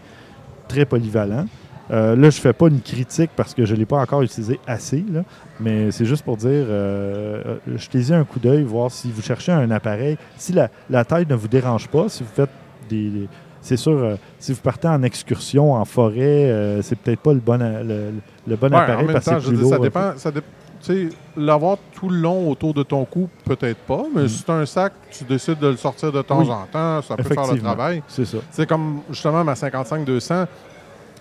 très 0.68 0.84
polyvalent. 0.84 1.46
Euh, 1.90 2.14
là, 2.14 2.28
je 2.28 2.38
fais 2.38 2.52
pas 2.52 2.68
une 2.68 2.82
critique 2.82 3.30
parce 3.34 3.54
que 3.54 3.64
je 3.64 3.74
ne 3.74 3.78
l'ai 3.78 3.86
pas 3.86 3.96
encore 3.98 4.20
utilisé 4.22 4.60
assez, 4.66 5.02
là, 5.10 5.22
mais 5.58 5.90
c'est 5.90 6.04
juste 6.04 6.22
pour 6.22 6.36
dire, 6.36 6.50
euh, 6.50 7.42
euh, 7.46 7.56
jetez-y 7.78 8.12
un 8.12 8.24
coup 8.24 8.38
d'œil, 8.38 8.62
voir 8.62 8.90
si 8.90 9.10
vous 9.10 9.22
cherchez 9.22 9.52
un 9.52 9.70
appareil, 9.70 10.18
si 10.36 10.52
la, 10.52 10.68
la 10.90 11.04
taille 11.06 11.24
ne 11.28 11.34
vous 11.34 11.48
dérange 11.48 11.88
pas, 11.88 12.08
si 12.10 12.22
vous 12.22 12.28
faites 12.34 12.50
des... 12.90 13.08
des- 13.08 13.28
c'est 13.60 13.76
sûr, 13.78 13.92
euh, 13.98 14.14
si 14.38 14.52
vous 14.52 14.60
partez 14.60 14.86
en 14.86 15.02
excursion, 15.02 15.72
en 15.74 15.84
forêt, 15.84 16.78
c'est 16.82 16.96
peut-être 16.96 17.20
pas 17.20 17.32
le 17.32 17.40
bon, 17.40 17.58
le, 17.58 18.12
le 18.48 18.56
bon 18.56 18.68
Ouais, 18.68 18.76
appareil 18.76 18.94
en 18.96 19.06
même 19.06 19.12
parce 19.12 19.24
que 19.26 19.30
temps, 19.30 19.38
je 19.40 19.48
plus 19.48 19.56
veux 19.56 19.64
dire, 19.64 19.76
ça 19.76 19.78
dépend. 19.82 20.12
Ça 20.16 20.30
dé- 20.30 20.40
tu 20.80 21.08
sais, 21.08 21.16
l'avoir 21.36 21.76
tout 21.94 22.08
le 22.08 22.18
long 22.18 22.48
autour 22.50 22.72
de 22.72 22.82
ton 22.84 23.04
cou, 23.04 23.28
peut-être 23.44 23.78
pas, 23.80 24.02
mais 24.14 24.22
Mm. 24.24 24.28
si 24.28 24.38
c'est 24.46 24.50
un 24.52 24.64
sac, 24.64 24.92
tu 25.10 25.24
décides 25.24 25.58
de 25.58 25.66
le 25.68 25.76
sortir 25.76 26.12
de 26.12 26.22
temps 26.22 26.40
Oui. 26.40 26.48
en 26.50 26.66
temps, 26.70 27.02
ça 27.02 27.16
peut 27.16 27.24
faire 27.24 27.52
le 27.52 27.60
travail. 27.60 28.02
C'est 28.06 28.24
ça. 28.24 28.38
C'est 28.52 28.68
comme 28.68 29.00
justement 29.10 29.42
ma 29.44 29.54
55-200. 29.56 30.46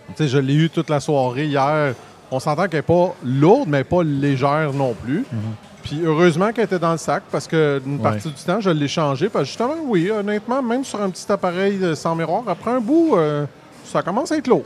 Tu 0.10 0.14
sais, 0.16 0.28
je 0.28 0.38
l'ai 0.38 0.54
eu 0.56 0.70
toute 0.70 0.90
la 0.90 1.00
soirée 1.00 1.46
hier. 1.48 1.96
On 2.30 2.40
s'entend 2.40 2.68
qu'elle 2.68 2.80
n'est 2.80 2.82
pas 2.84 3.16
lourde, 3.24 3.68
mais 3.68 3.84
pas 3.84 4.04
légère 4.04 4.74
non 4.74 4.94
plus. 4.94 5.20
Mhm. 5.32 5.40
Puis 5.84 6.02
heureusement 6.06 6.52
qu'elle 6.52 6.66
était 6.66 6.78
dans 6.80 6.92
le 6.92 6.98
sac 6.98 7.24
parce 7.32 7.48
que 7.48 7.82
une 7.86 7.96
Ouais. 7.98 8.04
partie 8.04 8.28
du 8.30 8.44
temps, 8.44 8.60
je 8.62 8.70
l'ai 8.70 8.88
changé. 8.90 9.28
Parce 9.30 9.44
que 9.44 9.48
justement, 9.48 9.76
oui, 9.86 10.12
honnêtement, 10.12 10.62
même 10.62 10.84
sur 10.84 11.02
un 11.02 11.10
petit 11.10 11.30
appareil 11.32 11.80
euh, 11.82 11.96
sans 11.96 12.14
miroir, 12.16 12.44
après 12.48 12.72
un 12.72 12.80
bout, 12.82 13.16
euh, 13.16 13.46
ça 13.86 14.02
commence 14.04 14.32
à 14.32 14.38
être 14.38 14.48
lourd. 14.48 14.66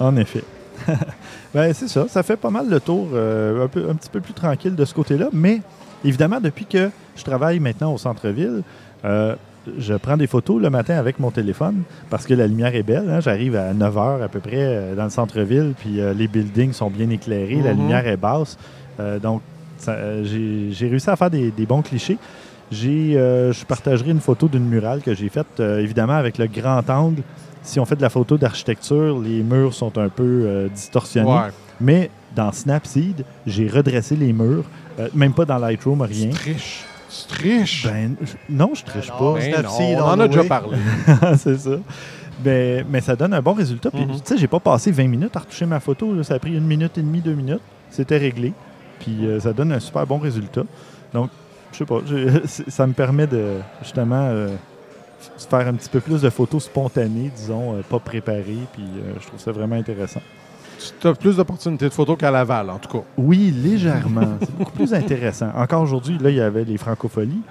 En 0.00 0.16
effet. 0.16 0.42
ben, 1.54 1.72
c'est 1.72 1.88
ça. 1.88 2.06
Ça 2.08 2.22
fait 2.22 2.36
pas 2.36 2.50
mal 2.50 2.68
le 2.68 2.80
tour, 2.80 3.08
euh, 3.14 3.64
un, 3.64 3.68
peu, 3.68 3.88
un 3.90 3.94
petit 3.94 4.10
peu 4.10 4.20
plus 4.20 4.32
tranquille 4.34 4.74
de 4.76 4.84
ce 4.84 4.94
côté-là. 4.94 5.28
Mais 5.32 5.60
évidemment, 6.04 6.40
depuis 6.40 6.64
que 6.66 6.90
je 7.16 7.24
travaille 7.24 7.58
maintenant 7.60 7.92
au 7.92 7.98
centre-ville, 7.98 8.62
euh, 9.04 9.34
je 9.78 9.94
prends 9.94 10.16
des 10.16 10.26
photos 10.26 10.60
le 10.60 10.70
matin 10.70 10.96
avec 10.96 11.18
mon 11.18 11.30
téléphone 11.30 11.82
parce 12.08 12.26
que 12.26 12.34
la 12.34 12.46
lumière 12.46 12.74
est 12.74 12.82
belle. 12.82 13.08
hein. 13.10 13.20
J'arrive 13.20 13.56
à 13.56 13.74
9 13.74 13.94
h 13.94 14.22
à 14.22 14.28
peu 14.28 14.40
près 14.40 14.52
euh, 14.56 14.94
dans 14.94 15.04
le 15.04 15.10
centre-ville, 15.10 15.74
puis 15.78 16.00
euh, 16.00 16.14
les 16.14 16.28
buildings 16.28 16.72
sont 16.72 16.88
bien 16.90 17.10
éclairés, 17.10 17.60
la 17.62 17.74
Mhm. 17.74 17.80
lumière 17.80 18.06
est 18.06 18.16
basse. 18.16 18.56
Donc, 19.22 19.40
j'ai 19.86 20.88
réussi 20.88 21.08
à 21.08 21.16
faire 21.16 21.30
des, 21.30 21.50
des 21.50 21.64
bons 21.64 21.80
clichés. 21.80 22.18
J'ai, 22.70 23.14
je 23.14 23.64
partagerai 23.64 24.10
une 24.10 24.20
photo 24.20 24.46
d'une 24.46 24.66
murale 24.68 25.00
que 25.00 25.14
j'ai 25.14 25.30
faite, 25.30 25.58
évidemment, 25.58 26.12
avec 26.16 26.36
le 26.36 26.46
grand 26.46 26.88
angle. 26.90 27.22
Si 27.62 27.78
on 27.78 27.84
fait 27.84 27.96
de 27.96 28.02
la 28.02 28.08
photo 28.10 28.36
d'architecture, 28.38 29.18
les 29.18 29.42
murs 29.42 29.74
sont 29.74 29.96
un 29.98 30.08
peu 30.08 30.22
euh, 30.46 30.68
distorsionnés. 30.68 31.30
Ouais. 31.30 31.50
Mais 31.80 32.10
dans 32.34 32.52
Snapseed, 32.52 33.24
j'ai 33.46 33.68
redressé 33.68 34.16
les 34.16 34.32
murs, 34.32 34.64
euh, 34.98 35.08
même 35.14 35.32
pas 35.34 35.44
dans 35.44 35.58
Lightroom, 35.58 36.00
rien. 36.02 36.28
Tu 36.30 36.34
triches. 36.34 36.84
Tu 37.10 37.26
triches. 37.34 37.86
Ben, 37.86 38.14
non, 38.48 38.70
je 38.74 38.84
triche 38.84 39.08
Alors, 39.10 39.34
pas. 39.34 39.40
Ben 39.40 39.52
Snapseed, 39.52 39.98
non, 39.98 40.04
on 40.04 40.08
en 40.08 40.20
a 40.20 40.28
déjà 40.28 40.44
parlé. 40.44 40.76
c'est 41.36 41.58
ça. 41.58 41.70
Mais, 42.44 42.84
mais 42.88 43.00
ça 43.02 43.14
donne 43.16 43.34
un 43.34 43.42
bon 43.42 43.52
résultat. 43.52 43.90
Puis, 43.90 44.00
Mhm. 44.06 44.12
tu 44.14 44.20
sais, 44.24 44.38
j'ai 44.38 44.46
pas 44.46 44.60
passé 44.60 44.90
20 44.90 45.08
minutes 45.08 45.36
à 45.36 45.40
retoucher 45.40 45.66
ma 45.66 45.80
photo. 45.80 46.14
là. 46.14 46.22
Ça 46.22 46.34
a 46.34 46.38
pris 46.38 46.54
une 46.56 46.64
minute 46.66 46.96
et 46.96 47.02
demie, 47.02 47.20
deux 47.20 47.34
minutes. 47.34 47.60
C'était 47.90 48.16
réglé. 48.16 48.52
Puis 49.00 49.26
euh, 49.26 49.40
ça 49.40 49.52
donne 49.52 49.72
un 49.72 49.80
super 49.80 50.06
bon 50.06 50.18
résultat. 50.18 50.62
Donc, 51.12 51.30
je 51.72 51.78
sais 51.78 51.84
pas, 51.84 52.00
ça 52.68 52.86
me 52.86 52.92
permet 52.94 53.26
de, 53.26 53.56
justement, 53.82 54.28
euh, 54.30 54.48
faire 55.48 55.66
un 55.68 55.74
petit 55.74 55.88
peu 55.88 56.00
plus 56.00 56.22
de 56.22 56.30
photos 56.30 56.64
spontanées, 56.64 57.30
disons, 57.34 57.74
euh, 57.74 57.80
pas 57.88 57.98
préparées. 57.98 58.66
Puis 58.72 58.82
euh, 58.82 59.12
je 59.20 59.26
trouve 59.26 59.40
ça 59.40 59.52
vraiment 59.52 59.76
intéressant. 59.76 60.20
Tu 61.00 61.06
as 61.06 61.12
plus 61.14 61.36
d'opportunités 61.36 61.86
de 61.88 61.92
photos 61.92 62.16
qu'à 62.18 62.30
Laval, 62.30 62.70
en 62.70 62.78
tout 62.78 62.88
cas. 62.88 63.04
Oui, 63.18 63.52
légèrement. 63.54 64.36
C'est 64.40 64.56
beaucoup 64.56 64.72
plus 64.72 64.94
intéressant. 64.94 65.50
Encore 65.54 65.82
aujourd'hui, 65.82 66.16
là, 66.18 66.30
il 66.30 66.36
y 66.36 66.40
avait 66.40 66.64
les 66.64 66.78
francopholies. 66.78 67.42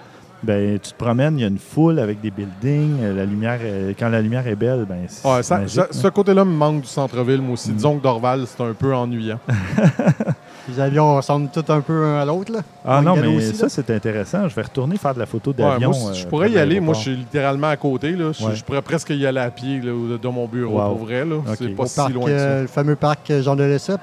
Ben, 0.42 0.80
tu 0.80 0.92
te 0.94 0.96
promènes, 0.98 1.38
il 1.38 1.42
y 1.42 1.44
a 1.44 1.48
une 1.50 1.60
foule 1.60 2.00
avec 2.00 2.22
des 2.22 2.32
buildings. 2.32 2.98
euh, 3.02 3.14
La 3.16 3.26
lumière, 3.26 3.60
est- 3.62 3.94
quand 4.00 4.08
la 4.10 4.22
lumière 4.22 4.48
est 4.48 4.56
belle, 4.56 4.86
ben, 4.88 5.00
c'est 5.08 5.28
Ouais, 5.28 5.44
ça- 5.44 5.58
magique, 5.58 5.76
ça- 5.76 5.82
hein. 5.84 5.88
ce 5.92 6.08
côté-là 6.08 6.46
me 6.46 6.52
manque 6.54 6.82
du 6.82 6.88
centre-ville, 6.88 7.42
moi 7.42 7.54
aussi. 7.54 7.70
Mhm. 7.72 7.76
Disons 7.76 7.98
que 7.98 8.04
Dorval, 8.04 8.46
c'est 8.48 8.64
un 8.64 8.74
peu 8.74 8.96
ennuyant. 8.96 9.40
Les 10.70 10.80
avions 10.80 11.16
ressemblent 11.16 11.50
tous 11.50 11.72
un 11.72 11.82
peu 11.82 12.04
un 12.06 12.20
à 12.22 12.26
l'autre. 12.26 12.52
là. 12.52 12.60
Ah 12.86 13.02
non, 13.02 13.16
mais 13.16 13.28
aussi, 13.28 13.56
ça, 13.56 13.70
c'est 13.70 13.90
intéressant. 13.90 14.48
Je 14.48 14.56
vais 14.56 14.62
retourner 14.62 14.98
faire 14.98 15.14
de 15.14 15.20
la 15.20 15.26
photo 15.26 15.52
Ouais, 15.52 15.58
d'avion. 15.58 15.92
moi, 15.92 16.14
si 16.14 16.22
je 16.22 16.26
euh, 16.26 16.30
pourrais 16.30 16.52
y 16.52 16.58
aller. 16.60 16.80
Moi, 16.80 16.94
je 16.94 17.00
suis 17.00 17.16
littéralement 17.16 17.68
à 17.70 17.78
côté. 17.78 18.12
Là. 18.12 18.32
Je, 18.38 18.46
Ouais. 18.46 18.56
je 18.56 18.64
pourrais 18.64 18.82
presque 18.82 19.10
y 19.10 19.26
aller 19.26 19.40
à 19.40 19.50
pied 19.50 19.80
là, 19.82 19.92
de, 20.22 20.28
mon 20.28 20.46
bureau, 20.48 20.80
Wow. 20.80 20.90
pour 20.96 21.06
vrai. 21.06 21.26
Là. 21.26 21.36
C'est 21.58 21.70
pas 21.70 21.84
Au 21.84 21.88
si 21.88 21.96
parc, 21.96 22.14
loin 22.14 22.26
que 22.26 22.38
ça. 22.38 22.44
euh, 22.44 22.62
le 22.64 22.68
fameux 22.68 22.96
parc 22.96 23.32
Jean 23.42 23.56
de 23.56 23.64
Lesseps. 23.64 24.00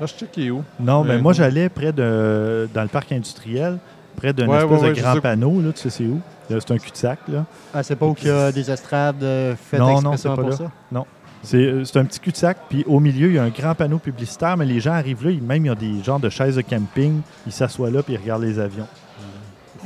Là, 0.00 0.06
je 0.06 0.12
check 0.14 0.38
est 0.38 0.50
où? 0.50 0.62
Non, 0.78 1.02
mais 1.02 1.18
moi, 1.18 1.32
non. 1.32 1.36
j'allais 1.36 1.68
près 1.68 1.92
de. 1.92 2.68
dans 2.72 2.82
le 2.82 2.88
parc 2.88 3.10
industriel, 3.10 3.78
près 4.16 4.32
d'un 4.32 4.46
Ouais, 4.46 4.58
espèce 4.58 4.70
ouais, 4.80 4.88
ouais, 4.88 4.94
de 4.94 5.00
grand 5.00 5.14
sais. 5.14 5.20
panneau. 5.20 5.60
Là, 5.60 5.72
tu 5.72 5.80
sais, 5.80 5.90
c'est 5.90 6.04
où? 6.04 6.20
Là, 6.50 6.56
C'est 6.60 6.72
un 6.72 6.78
cul-de-sac. 6.78 7.18
là. 7.28 7.44
Ah, 7.74 7.82
c'est 7.82 7.96
pas 7.96 8.06
où 8.06 8.14
il 8.22 8.28
y 8.28 8.30
a 8.30 8.50
des 8.52 8.70
estrades 8.70 9.22
euh, 9.22 9.54
faites 9.60 9.80
Non, 9.80 10.00
non, 10.00 10.12
expressément 10.12 10.16
c'est 10.16 10.28
pas 10.28 10.34
pour 10.36 10.50
là. 10.50 10.56
ça? 10.56 10.70
C'est 10.90 10.96
euh, 10.96 11.00
c'est 11.42 11.96
un 11.96 12.04
petit 12.04 12.20
cul-de-sac, 12.20 12.58
puis 12.68 12.84
au 12.86 13.00
milieu, 13.00 13.28
il 13.28 13.34
y 13.34 13.38
a 13.38 13.42
un 13.44 13.48
grand 13.50 13.74
panneau 13.74 13.98
publicitaire, 13.98 14.56
mais 14.56 14.66
les 14.66 14.80
gens 14.80 14.92
arrivent 14.92 15.24
là, 15.24 15.30
ils- 15.30 15.42
même 15.42 15.64
il 15.64 15.68
y 15.68 15.72
a 15.72 15.74
des 15.74 16.02
genres 16.04 16.20
de 16.20 16.28
chaises 16.28 16.56
de 16.56 16.62
camping, 16.62 17.20
ils 17.46 17.52
s'assoient 17.52 17.90
là, 17.90 18.02
puis 18.02 18.14
ils 18.14 18.20
regardent 18.20 18.42
les 18.42 18.58
avions. 18.58 18.86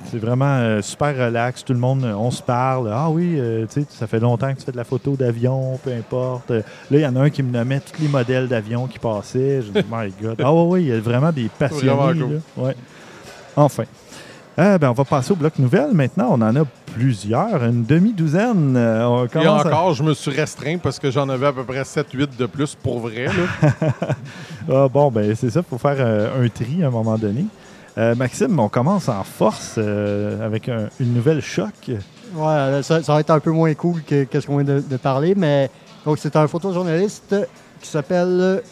C'est 0.06 0.18
vraiment 0.18 0.56
euh, 0.58 0.82
super 0.82 1.16
relax, 1.16 1.64
tout 1.64 1.72
le 1.72 1.78
monde, 1.78 2.04
euh, 2.04 2.14
on 2.14 2.30
se 2.30 2.42
parle. 2.42 2.90
Ah 2.92 3.08
oui, 3.10 3.34
euh, 3.38 3.66
tu 3.66 3.82
sais, 3.82 3.86
ça 3.88 4.06
fait 4.06 4.20
longtemps 4.20 4.52
que 4.52 4.58
tu 4.58 4.64
fais 4.64 4.72
de 4.72 4.76
la 4.76 4.84
photo 4.84 5.16
d'avion, 5.16 5.78
peu 5.82 5.90
importe. 5.92 6.50
Euh, 6.50 6.62
Là, 6.90 6.98
il 6.98 7.00
y 7.00 7.06
en 7.06 7.14
a 7.16 7.20
un 7.20 7.30
qui 7.30 7.42
me 7.42 7.50
nommait 7.50 7.80
tous 7.80 8.00
les 8.02 8.08
modèles 8.08 8.48
d'avions 8.48 8.86
qui 8.86 8.98
passaient. 8.98 9.62
Je 9.62 9.70
dis, 9.70 9.86
my 9.92 10.12
God. 10.20 10.40
Ah 10.42 10.52
oui, 10.52 10.64
oui, 10.68 10.82
il 10.84 10.88
y 10.88 10.92
a 10.92 11.00
vraiment 11.00 11.30
des 11.32 11.48
passionnés. 11.48 11.92
Vraiment 11.92 12.26
cool. 12.26 12.34
là. 12.34 12.62
Ouais. 12.64 12.76
Enfin. 13.56 13.84
Euh, 14.58 14.76
ben, 14.76 14.90
on 14.90 14.92
va 14.92 15.04
passer 15.04 15.32
au 15.32 15.36
bloc 15.36 15.58
nouvelles 15.58 15.92
maintenant. 15.92 16.28
On 16.30 16.42
en 16.42 16.54
a 16.56 16.64
plusieurs, 16.94 17.64
une 17.64 17.84
demi-douzaine. 17.84 18.74
Euh, 18.76 19.06
on 19.06 19.24
Et 19.24 19.28
commence 19.28 19.64
à- 19.64 19.68
encore, 19.68 19.94
je 19.94 20.02
me 20.02 20.12
suis 20.12 20.30
restreint 20.30 20.76
parce 20.76 20.98
que 20.98 21.10
j'en 21.10 21.28
avais 21.30 21.46
à 21.46 21.52
peu 21.52 21.64
près 21.64 21.84
7-8 21.84 22.36
de 22.38 22.46
plus 22.46 22.74
pour 22.74 23.00
vrai. 23.00 23.26
Là. 23.26 23.80
Ah, 24.70 24.86
bon, 24.88 25.10
ben 25.10 25.34
c'est 25.34 25.50
ça, 25.50 25.58
il 25.60 25.68
faut 25.68 25.76
faire 25.78 25.96
euh, 25.98 26.44
un 26.44 26.48
tri 26.48 26.84
à 26.84 26.86
un 26.86 26.90
moment 26.90 27.18
donné. 27.18 27.46
Euh, 27.98 28.14
Maxime, 28.14 28.58
on 28.60 28.68
commence 28.68 29.08
en 29.08 29.24
force 29.24 29.74
euh, 29.78 30.46
avec 30.46 30.68
un- 30.68 30.88
une 31.00 31.12
nouvelle 31.14 31.40
choc. 31.40 31.72
Ouais, 31.88 31.98
là, 32.44 32.82
ça, 32.82 33.02
ça 33.02 33.12
va 33.14 33.20
être 33.20 33.30
un 33.30 33.40
peu 33.40 33.50
moins 33.50 33.74
cool 33.74 34.02
que, 34.02 34.22
que 34.24 34.38
ce 34.40 34.46
qu'on 34.46 34.58
vient 34.58 34.76
de, 34.76 34.80
de 34.88 34.96
parler, 34.96 35.34
mais 35.34 35.68
donc 36.06 36.18
c'est 36.18 36.36
un 36.36 36.46
photojournaliste 36.46 37.34
qui 37.80 37.88
s'appelle 37.88 38.62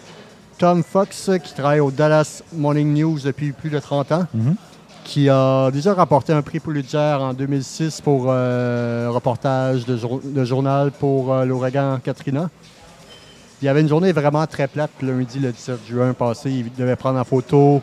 Tom 0.59 0.85
Fox, 0.85 1.29
qui 1.43 1.55
travaille 1.55 1.81
au 1.81 1.91
Dallas 1.91 2.43
Morning 2.55 2.95
News 2.95 3.19
depuis 3.25 3.51
plus 3.51 3.71
de 3.71 3.79
30 3.81 4.13
ans, 4.13 4.27
Mhm. 4.33 4.55
Qui 5.11 5.29
a 5.29 5.73
déjà 5.73 5.93
remporté 5.93 6.33
un 6.33 6.41
prix 6.41 6.61
Pulitzer 6.61 7.17
en 7.21 7.35
2006 7.35 8.01
pour 8.01 8.27
euh, 8.29 9.09
un 9.09 9.11
reportage 9.11 9.85
de, 9.85 9.97
jour- 9.97 10.21
de 10.25 10.45
journal 10.45 10.93
pour 10.93 11.35
euh, 11.35 11.45
l'ouragan 11.45 11.99
Katrina. 11.99 12.49
Il 13.61 13.65
y 13.65 13.69
avait 13.69 13.81
une 13.81 13.89
journée 13.89 14.13
vraiment 14.13 14.47
très 14.47 14.69
plate 14.69 14.93
lundi, 15.03 15.41
le 15.41 15.51
17 15.51 15.81
juin 15.89 16.13
passé. 16.13 16.51
Il 16.53 16.73
devait 16.73 16.95
prendre 16.95 17.19
en 17.19 17.25
photo 17.25 17.83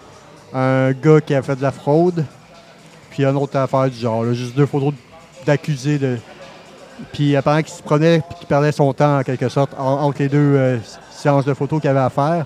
un 0.54 0.94
gars 0.94 1.20
qui 1.20 1.36
a 1.36 1.42
fait 1.42 1.58
de 1.58 1.62
la 1.62 1.72
fraude, 1.74 2.24
puis 3.10 3.26
une 3.26 3.36
autre 3.36 3.58
affaire 3.58 3.90
du 3.90 3.98
genre. 3.98 4.24
juste 4.34 4.56
deux 4.56 4.66
photos 4.66 4.94
d'accusés 5.46 5.98
de, 6.00 6.18
Puis 7.12 7.36
pendant 7.44 7.62
qu'il 7.62 7.74
se 7.74 7.84
prenait 7.84 8.22
puis 8.22 8.38
qu'il 8.40 8.48
perdait 8.48 8.72
son 8.72 8.94
temps 8.94 9.20
en 9.20 9.24
quelque 9.24 9.50
sorte 9.50 9.72
en- 9.78 10.04
entre 10.04 10.20
les 10.20 10.30
deux 10.30 10.38
euh, 10.56 10.78
séances 11.12 11.44
de 11.44 11.54
photos 11.54 11.82
qu'il 11.82 11.90
avait 11.90 12.00
à 12.00 12.10
faire, 12.10 12.46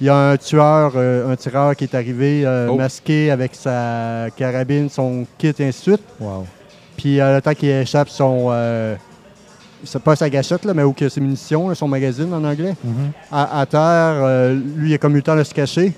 il 0.00 0.06
y 0.06 0.10
a 0.10 0.16
un 0.30 0.36
tueur, 0.36 0.92
euh, 0.96 1.30
un 1.32 1.36
tireur 1.36 1.76
qui 1.76 1.84
est 1.84 1.94
arrivé 1.94 2.42
euh, 2.44 2.68
Oh. 2.70 2.76
masqué 2.76 3.30
avec 3.30 3.54
sa 3.54 4.26
carabine, 4.36 4.88
son 4.88 5.26
kit 5.38 5.48
et 5.58 5.68
ainsi 5.68 5.90
de 5.90 5.96
suite. 5.96 6.02
Wow. 6.20 6.46
Puis 6.96 7.20
euh, 7.20 7.36
le 7.36 7.42
temps 7.42 7.54
qu'il 7.54 7.68
échappe 7.70 8.08
son. 8.08 8.48
Euh, 8.50 8.94
c'est 9.82 10.02
pas 10.02 10.14
sa 10.14 10.28
gâchette, 10.28 10.64
là, 10.66 10.74
mais 10.74 10.82
où 10.82 10.92
que 10.92 11.08
ses 11.08 11.20
munitions, 11.22 11.68
là, 11.70 11.74
son 11.74 11.88
magazine 11.88 12.32
en 12.34 12.44
anglais. 12.44 12.74
Mhm. 12.84 13.12
À, 13.32 13.60
à 13.60 13.66
terre, 13.66 13.80
euh, 13.80 14.54
lui, 14.76 14.90
il 14.90 14.94
a 14.94 14.98
comme 14.98 15.12
eu 15.14 15.16
le 15.16 15.22
temps 15.22 15.36
de 15.36 15.42
se 15.44 15.54
cacher. 15.54 15.94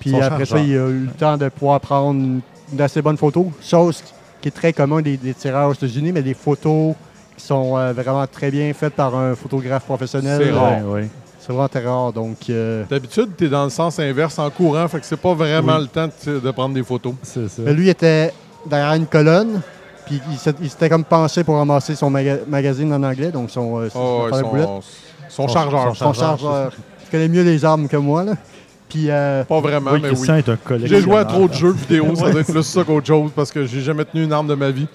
Puis 0.00 0.10
Son 0.10 0.20
après 0.20 0.44
ça, 0.44 0.58
il 0.58 0.72
a 0.76 0.88
eu 0.88 1.04
le 1.06 1.10
temps 1.18 1.38
de 1.38 1.48
pouvoir 1.48 1.80
prendre 1.80 2.18
une, 2.20 2.40
une 2.72 2.80
assez 2.80 3.00
bonne 3.00 3.16
photo. 3.16 3.50
Chose 3.62 4.02
qui 4.42 4.48
est 4.48 4.50
très 4.50 4.72
commun 4.74 5.00
des, 5.00 5.16
des 5.16 5.32
tireurs 5.32 5.70
aux 5.70 5.74
États-Unis, 5.74 6.12
mais 6.12 6.20
des 6.22 6.34
photos 6.34 6.94
qui 7.36 7.44
sont 7.46 7.78
euh, 7.78 7.92
vraiment 7.94 8.26
très 8.26 8.50
bien 8.50 8.70
faites 8.74 8.94
par 8.94 9.14
un 9.14 9.34
photographe 9.34 9.84
professionnel. 9.84 10.42
C'est 10.44 10.50
rare. 10.52 10.80
C'est 11.44 11.52
vraiment 11.52 11.68
très 11.68 11.84
rart. 11.84 12.12
Donc, 12.12 12.36
euh, 12.50 12.84
D'habitude, 12.88 13.30
tu 13.36 13.46
es 13.46 13.48
dans 13.48 13.64
le 13.64 13.70
sens 13.70 13.98
inverse 13.98 14.38
en 14.38 14.48
courant, 14.48 14.86
fait 14.86 15.00
que 15.00 15.06
c'est 15.06 15.16
pas 15.16 15.34
vraiment 15.34 15.76
Oui. 15.76 15.82
le 15.82 15.86
temps 15.88 16.08
de, 16.26 16.38
de 16.38 16.50
prendre 16.52 16.74
des 16.74 16.84
photos. 16.84 17.14
C'est 17.22 17.48
ça. 17.48 17.62
mais 17.64 17.72
lui 17.72 17.88
était 17.88 18.32
derrière 18.66 18.94
une 18.94 19.06
colonne. 19.06 19.60
Puis 20.06 20.20
il 20.30 20.54
il 20.62 20.70
s'était 20.70 20.88
comme 20.88 21.04
penché 21.04 21.42
pour 21.44 21.56
ramasser 21.56 21.94
son 21.94 22.10
maga- 22.10 22.40
magazine 22.46 22.92
en 22.92 23.02
anglais. 23.02 23.30
Donc, 23.30 23.50
son, 23.50 23.80
euh, 23.80 23.88
Oh, 23.94 24.28
son- 24.30 24.34
ouais, 24.34 24.40
son 24.42 24.50
bullet. 24.52 24.64
son, 24.64 24.82
son 25.28 25.48
chargeur. 25.48 25.96
Son 25.96 26.12
chargeur. 26.12 26.72
Il 27.04 27.10
connaît 27.10 27.28
mieux 27.28 27.42
les 27.42 27.64
armes 27.64 27.88
que 27.88 27.96
moi. 27.96 28.22
Là. 28.24 28.32
Puis, 28.88 29.06
euh, 29.10 29.42
Pas 29.44 29.60
vraiment, 29.60 29.92
Oui, 29.92 30.00
mais 30.02 30.10
oui. 30.10 30.28
J'ai 30.84 31.00
joué 31.00 31.16
à 31.16 31.24
trop 31.24 31.48
de 31.48 31.54
jeux 31.54 31.72
vidéo, 31.72 32.14
ça 32.14 32.30
doit 32.30 32.40
être 32.40 32.52
plus 32.52 32.62
ça 32.62 32.84
qu'autre 32.84 33.06
chose 33.06 33.30
parce 33.34 33.50
que 33.50 33.64
j'ai 33.64 33.80
jamais 33.80 34.04
tenu 34.04 34.24
une 34.24 34.32
arme 34.32 34.46
de 34.48 34.54
ma 34.54 34.70
vie. 34.70 34.86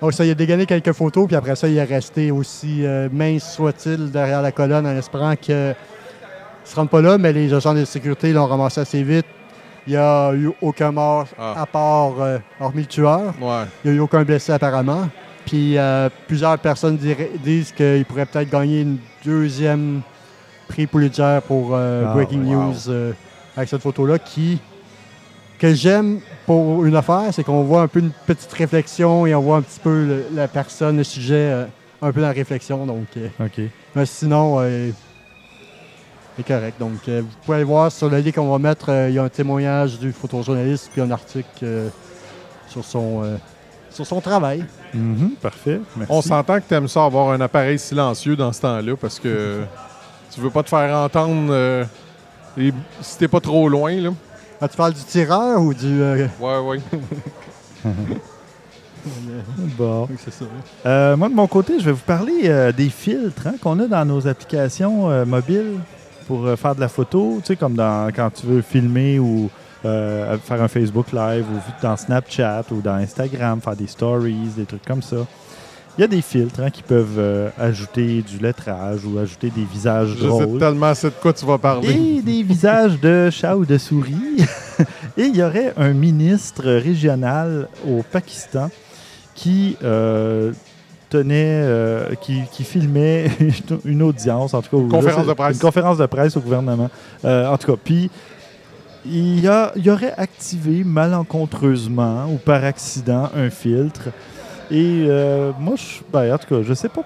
Donc 0.00 0.12
ça, 0.12 0.24
il 0.24 0.30
a 0.30 0.34
dégainé 0.34 0.66
quelques 0.66 0.92
photos. 0.92 1.26
Puis 1.26 1.36
après 1.36 1.56
ça, 1.56 1.66
il 1.68 1.76
est 1.76 1.84
resté 1.84 2.30
aussi 2.30 2.84
euh, 2.86 3.08
mince 3.12 3.54
soit-il 3.54 4.10
derrière 4.10 4.40
la 4.42 4.52
colonne 4.52 4.86
en 4.86 4.96
espérant 4.96 5.34
qu'il 5.36 5.54
ne 5.54 5.72
se 6.64 6.76
rende 6.76 6.90
pas 6.90 7.00
là. 7.00 7.18
Mais 7.18 7.32
les 7.32 7.52
agents 7.52 7.74
de 7.74 7.84
sécurité 7.84 8.32
l'ont 8.32 8.46
ramassé 8.46 8.80
assez 8.80 9.02
vite. 9.02 9.26
Il 9.86 9.92
n'y 9.94 9.96
a 9.98 10.32
eu 10.34 10.50
aucun 10.60 10.92
mort 10.92 11.26
Ah. 11.38 11.62
à 11.62 11.66
part, 11.66 12.12
euh, 12.20 12.38
hormis 12.60 12.82
le 12.82 12.86
tueur. 12.86 13.34
Ouais. 13.40 13.64
Il 13.84 13.90
n'y 13.90 13.96
a 13.96 13.98
eu 13.98 14.00
aucun 14.00 14.22
blessé 14.22 14.52
apparemment. 14.52 15.08
Puis 15.46 15.76
euh, 15.78 16.08
plusieurs 16.28 16.58
personnes 16.58 16.96
disent 16.96 17.72
qu'il 17.72 18.04
pourrait 18.04 18.26
peut-être 18.26 18.50
gagner 18.50 18.82
une 18.82 18.98
deuxième 19.24 20.02
prix 20.68 20.86
Pulitzer 20.86 21.38
pour 21.48 21.70
euh, 21.72 22.04
Ah, 22.06 22.12
Breaking 22.14 22.44
wow. 22.44 22.66
News 22.66 23.14
avec 23.56 23.68
cette 23.68 23.82
photo-là 23.82 24.18
qui 24.18 24.60
que 25.60 25.72
j'aime 25.74 26.20
pour 26.46 26.84
une 26.84 26.96
affaire, 26.96 27.24
c'est 27.32 27.44
qu'on 27.44 27.62
voit 27.62 27.82
un 27.82 27.88
peu 27.88 28.00
une 28.00 28.10
petite 28.26 28.52
réflexion 28.52 29.26
et 29.26 29.34
on 29.34 29.40
voit 29.42 29.58
un 29.58 29.62
petit 29.62 29.78
peu 29.80 30.04
le- 30.06 30.24
la 30.34 30.48
personne, 30.48 30.96
le 30.96 31.04
sujet 31.04 31.34
euh, 31.52 31.64
un 32.02 32.10
peu 32.12 32.20
dans 32.20 32.28
la 32.28 32.32
réflexion. 32.32 32.86
Donc, 32.86 33.06
euh, 33.16 33.28
OK. 33.44 33.60
mais 33.94 34.06
sinon, 34.06 34.56
euh, 34.60 34.90
c'est 36.36 36.46
correct. 36.46 36.76
Donc, 36.80 36.92
euh, 37.08 37.20
vous 37.22 37.28
pouvez 37.44 37.56
aller 37.56 37.64
voir 37.64 37.92
sur 37.92 38.08
le 38.08 38.18
lien 38.18 38.30
qu'on 38.32 38.50
va 38.50 38.58
mettre, 38.58 38.88
euh, 38.90 39.08
il 39.10 39.14
y 39.14 39.18
a 39.18 39.22
un 39.22 39.28
témoignage 39.28 39.98
du 39.98 40.12
photojournaliste 40.12 40.90
puis 40.92 41.02
un 41.02 41.10
article 41.10 41.46
euh, 41.62 41.88
sur, 42.68 42.84
son, 42.84 43.22
euh, 43.22 43.36
sur 43.90 44.06
son 44.06 44.20
travail. 44.20 44.64
Mhm, 44.94 45.32
Parfait. 45.42 45.80
Merci. 45.96 46.12
On 46.12 46.22
s'entend 46.22 46.56
que 46.58 46.64
tu 46.68 46.74
aimes 46.74 46.88
ça 46.88 47.04
avoir 47.04 47.30
un 47.30 47.40
appareil 47.40 47.78
silencieux 47.78 48.34
dans 48.36 48.52
ce 48.52 48.62
temps-là 48.62 48.96
parce 48.96 49.18
que 49.20 49.60
tu 50.34 50.40
veux 50.40 50.50
pas 50.50 50.62
te 50.62 50.68
faire 50.70 50.96
entendre 50.96 51.48
euh, 51.50 51.84
et 52.58 52.72
si 53.02 53.18
t'es 53.18 53.28
pas 53.28 53.40
trop 53.40 53.68
loin. 53.68 53.92
Là. 54.00 54.10
Ah, 54.60 54.68
tu 54.68 54.76
parles 54.76 54.92
du 54.94 55.02
tireur 55.04 55.60
ou 55.62 55.72
du. 55.72 55.86
euh, 56.02 56.26
Ouais, 56.40 56.58
ouais. 56.58 56.78
Bon. 59.78 60.06
c'est 60.22 60.30
ça. 60.32 60.44
Euh, 60.84 61.16
moi, 61.16 61.30
de 61.30 61.34
mon 61.34 61.46
côté, 61.46 61.78
je 61.80 61.84
vais 61.86 61.92
vous 61.92 62.04
parler 62.06 62.42
euh, 62.44 62.70
des 62.72 62.90
filtres 62.90 63.46
hein, 63.46 63.54
qu'on 63.62 63.78
a 63.80 63.86
dans 63.86 64.04
nos 64.04 64.26
applications 64.28 65.10
euh, 65.10 65.24
mobiles 65.24 65.78
pour 66.26 66.44
euh, 66.46 66.56
faire 66.56 66.74
de 66.74 66.80
la 66.80 66.88
photo. 66.88 67.38
Tu 67.40 67.46
sais, 67.46 67.56
comme 67.56 67.74
dans, 67.74 68.10
quand 68.14 68.28
tu 68.30 68.44
veux 68.46 68.60
filmer 68.60 69.18
ou 69.18 69.48
euh, 69.86 70.36
faire 70.44 70.62
un 70.62 70.68
Facebook 70.68 71.12
Live 71.12 71.46
ou 71.50 71.58
dans 71.82 71.96
Snapchat 71.96 72.64
ou 72.70 72.82
dans 72.82 72.94
Instagram, 72.96 73.62
faire 73.62 73.76
des 73.76 73.86
stories, 73.86 74.50
des 74.54 74.66
trucs 74.66 74.84
comme 74.84 75.00
ça. 75.02 75.16
Il 75.98 76.02
y 76.02 76.04
a 76.04 76.06
des 76.06 76.22
filtres 76.22 76.60
hein, 76.60 76.70
qui 76.70 76.82
peuvent 76.82 77.18
euh, 77.18 77.50
ajouter 77.58 78.22
du 78.22 78.38
lettrage 78.38 79.00
ou 79.04 79.18
ajouter 79.18 79.50
des 79.50 79.64
visages 79.64 80.10
Je 80.16 80.22
sais 80.22 80.26
drôles. 80.28 80.58
tellement 80.58 80.86
assez 80.86 81.08
de 81.08 81.14
quoi 81.20 81.32
tu 81.32 81.44
vas 81.44 81.58
parler. 81.58 81.90
Et 81.90 82.22
des 82.24 82.42
visages 82.42 82.98
de 83.00 83.28
chat 83.30 83.56
ou 83.56 83.66
de 83.66 83.76
souris. 83.76 84.14
Et 85.18 85.24
il 85.24 85.36
y 85.36 85.42
aurait 85.42 85.74
un 85.76 85.92
ministre 85.92 86.64
régional 86.64 87.68
au 87.86 88.02
Pakistan 88.02 88.70
qui 89.34 89.76
euh, 89.82 90.52
tenait, 91.10 91.34
euh, 91.64 92.14
qui, 92.20 92.40
qui 92.52 92.64
filmait 92.64 93.30
une 93.84 94.02
audience, 94.02 94.54
en 94.54 94.62
tout 94.62 94.70
cas. 94.70 94.76
ou- 94.76 94.88
Conférence 94.88 95.26
là, 95.26 95.32
de 95.32 95.36
presse. 95.36 95.56
Une 95.56 95.60
conférence 95.60 95.98
de 95.98 96.06
presse 96.06 96.36
au 96.36 96.40
gouvernement. 96.40 96.88
En 97.24 97.58
tout 97.58 97.72
cas, 97.72 97.78
puis 97.82 98.10
il, 99.04 99.40
y 99.40 99.48
a, 99.48 99.72
il 99.76 99.84
y 99.84 99.90
aurait 99.90 100.14
activé 100.16 100.82
malencontreusement 100.84 102.26
ou 102.32 102.36
par 102.36 102.64
accident 102.64 103.28
un 103.36 103.50
filtre. 103.50 104.08
Et 104.70 105.06
euh, 105.08 105.52
moi, 105.58 105.74
je, 105.76 106.00
ben, 106.12 106.34
en 106.34 106.38
tout 106.38 106.46
cas, 106.54 106.62
je 106.62 106.74
sais 106.74 106.88
pas 106.88 107.02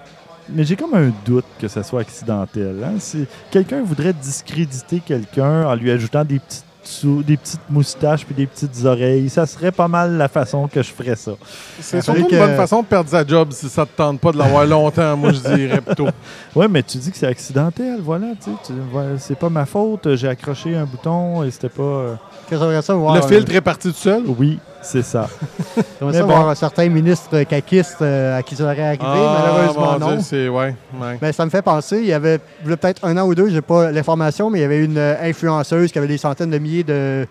mais 0.47 0.63
j'ai 0.63 0.75
comme 0.75 0.93
un 0.93 1.11
doute 1.25 1.43
que 1.59 1.67
ce 1.67 1.81
soit 1.81 2.01
accidentel. 2.01 2.75
hein. 2.85 2.93
Si 2.99 3.25
quelqu'un 3.49 3.81
voudrait 3.81 4.13
discréditer 4.13 4.99
quelqu'un 5.03 5.65
en 5.65 5.73
lui 5.73 5.89
ajoutant 5.89 6.23
des 6.23 6.37
petites, 6.37 6.63
sou- 6.83 7.23
des 7.23 7.35
petites 7.35 7.67
moustaches 7.67 8.23
puis 8.27 8.35
des 8.35 8.45
petites 8.45 8.85
oreilles, 8.85 9.27
ça 9.27 9.47
serait 9.47 9.71
pas 9.71 9.87
mal 9.87 10.17
la 10.17 10.27
façon 10.27 10.67
que 10.67 10.83
je 10.83 10.91
ferais 10.91 11.15
ça. 11.15 11.31
C'est 11.79 11.99
surtout 12.03 12.19
une 12.21 12.27
que- 12.27 12.37
bonne 12.37 12.55
façon 12.55 12.83
de 12.83 12.85
perdre 12.85 13.09
sa 13.09 13.25
job 13.25 13.47
si 13.53 13.67
ça 13.69 13.87
te 13.87 13.97
tente 13.97 14.19
pas 14.19 14.31
de 14.31 14.37
l'avoir 14.37 14.67
longtemps, 14.67 15.17
moi 15.17 15.31
je 15.31 15.39
dirais 15.55 15.81
plutôt. 15.81 16.09
Ouais, 16.55 16.67
mais 16.67 16.83
tu 16.83 16.99
dis 16.99 17.09
que 17.09 17.17
c'est 17.17 17.25
accidentel, 17.25 17.99
voilà. 18.01 18.27
tu 18.39 18.51
sais, 18.51 18.57
tu- 18.67 18.73
voilà, 18.91 19.17
c'est 19.17 19.39
pas 19.39 19.49
ma 19.49 19.65
faute, 19.65 20.13
j'ai 20.15 20.27
accroché 20.27 20.75
un 20.75 20.85
bouton 20.85 21.41
et 21.43 21.49
c'était 21.49 21.69
pas. 21.69 21.81
euh, 21.81 22.15
Qu'est-ce 22.47 22.61
que 22.61 22.81
ça 22.81 22.93
voir? 22.93 23.15
Le 23.15 23.21
filtre 23.23 23.51
est 23.55 23.61
parti 23.61 23.87
tout 23.91 23.95
seul? 23.97 24.21
Oui, 24.27 24.59
c'est 24.85 25.01
ça. 25.03 25.27
J'aimerais 25.75 26.13
Mais 26.13 26.13
ça 26.13 26.21
bon. 26.21 26.27
voir 26.27 26.49
un 26.49 26.55
certain 26.55 26.87
ministre 26.89 27.43
caquiste 27.43 28.01
euh, 28.01 28.37
à 28.37 28.43
qui 28.43 28.55
ça 28.55 28.63
aurait 28.63 28.81
arrivé. 28.81 29.03
Ah, 29.05 29.43
Malheureusement, 29.43 29.91
mon 29.99 30.05
Dieu, 30.07 30.15
non. 30.17 30.21
c'est 30.21 30.47
ouais, 30.49 30.75
ouais. 31.01 31.17
Ben, 31.19 31.31
ça 31.33 31.43
me 31.45 31.49
fait 31.49 31.61
penser, 31.61 31.97
il 31.99 32.05
y 32.05 32.13
avait 32.13 32.39
peut-être 32.63 33.03
un 33.05 33.17
an 33.17 33.25
ou 33.27 33.35
deux, 33.35 33.49
j'ai 33.49 33.61
pas 33.61 33.91
l'information, 33.91 34.49
mais 34.49 34.59
il 34.59 34.61
y 34.61 34.65
avait 34.65 34.83
une 34.85 34.97
euh, 34.97 35.15
influenceuse 35.29 35.91
qui 35.91 35.97
avait 35.97 36.07
des 36.07 36.17
centaines 36.17 36.49
de 36.51 36.57
milliers 36.57 36.83
de- 36.83 37.27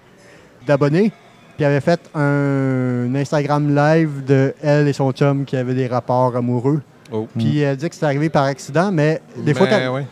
d'abonnés. 0.67 1.13
Puis 1.57 1.65
elle 1.65 1.71
avait 1.71 1.81
fait 1.81 2.01
un 2.15 3.15
Instagram 3.15 3.75
live 3.75 4.25
de 4.27 4.55
elle 4.63 4.89
et 4.89 4.93
son 4.93 5.13
chum 5.13 5.45
qui 5.45 5.57
avaient 5.57 5.75
des 5.75 5.87
rapports 5.87 6.35
amoureux. 6.37 6.81
Oh. 7.13 7.29
Puis 7.39 7.61
elle 7.61 7.77
dit 7.77 7.89
que 7.89 7.95
c'est 7.95 8.05
arrivé 8.07 8.29
par 8.29 8.45
accident, 8.45 8.91
mais 8.91 9.21
des 9.37 9.55
fois, 9.55 9.69
Mais, 9.71 9.85
quand- 9.87 9.95
ouais. 9.95 10.07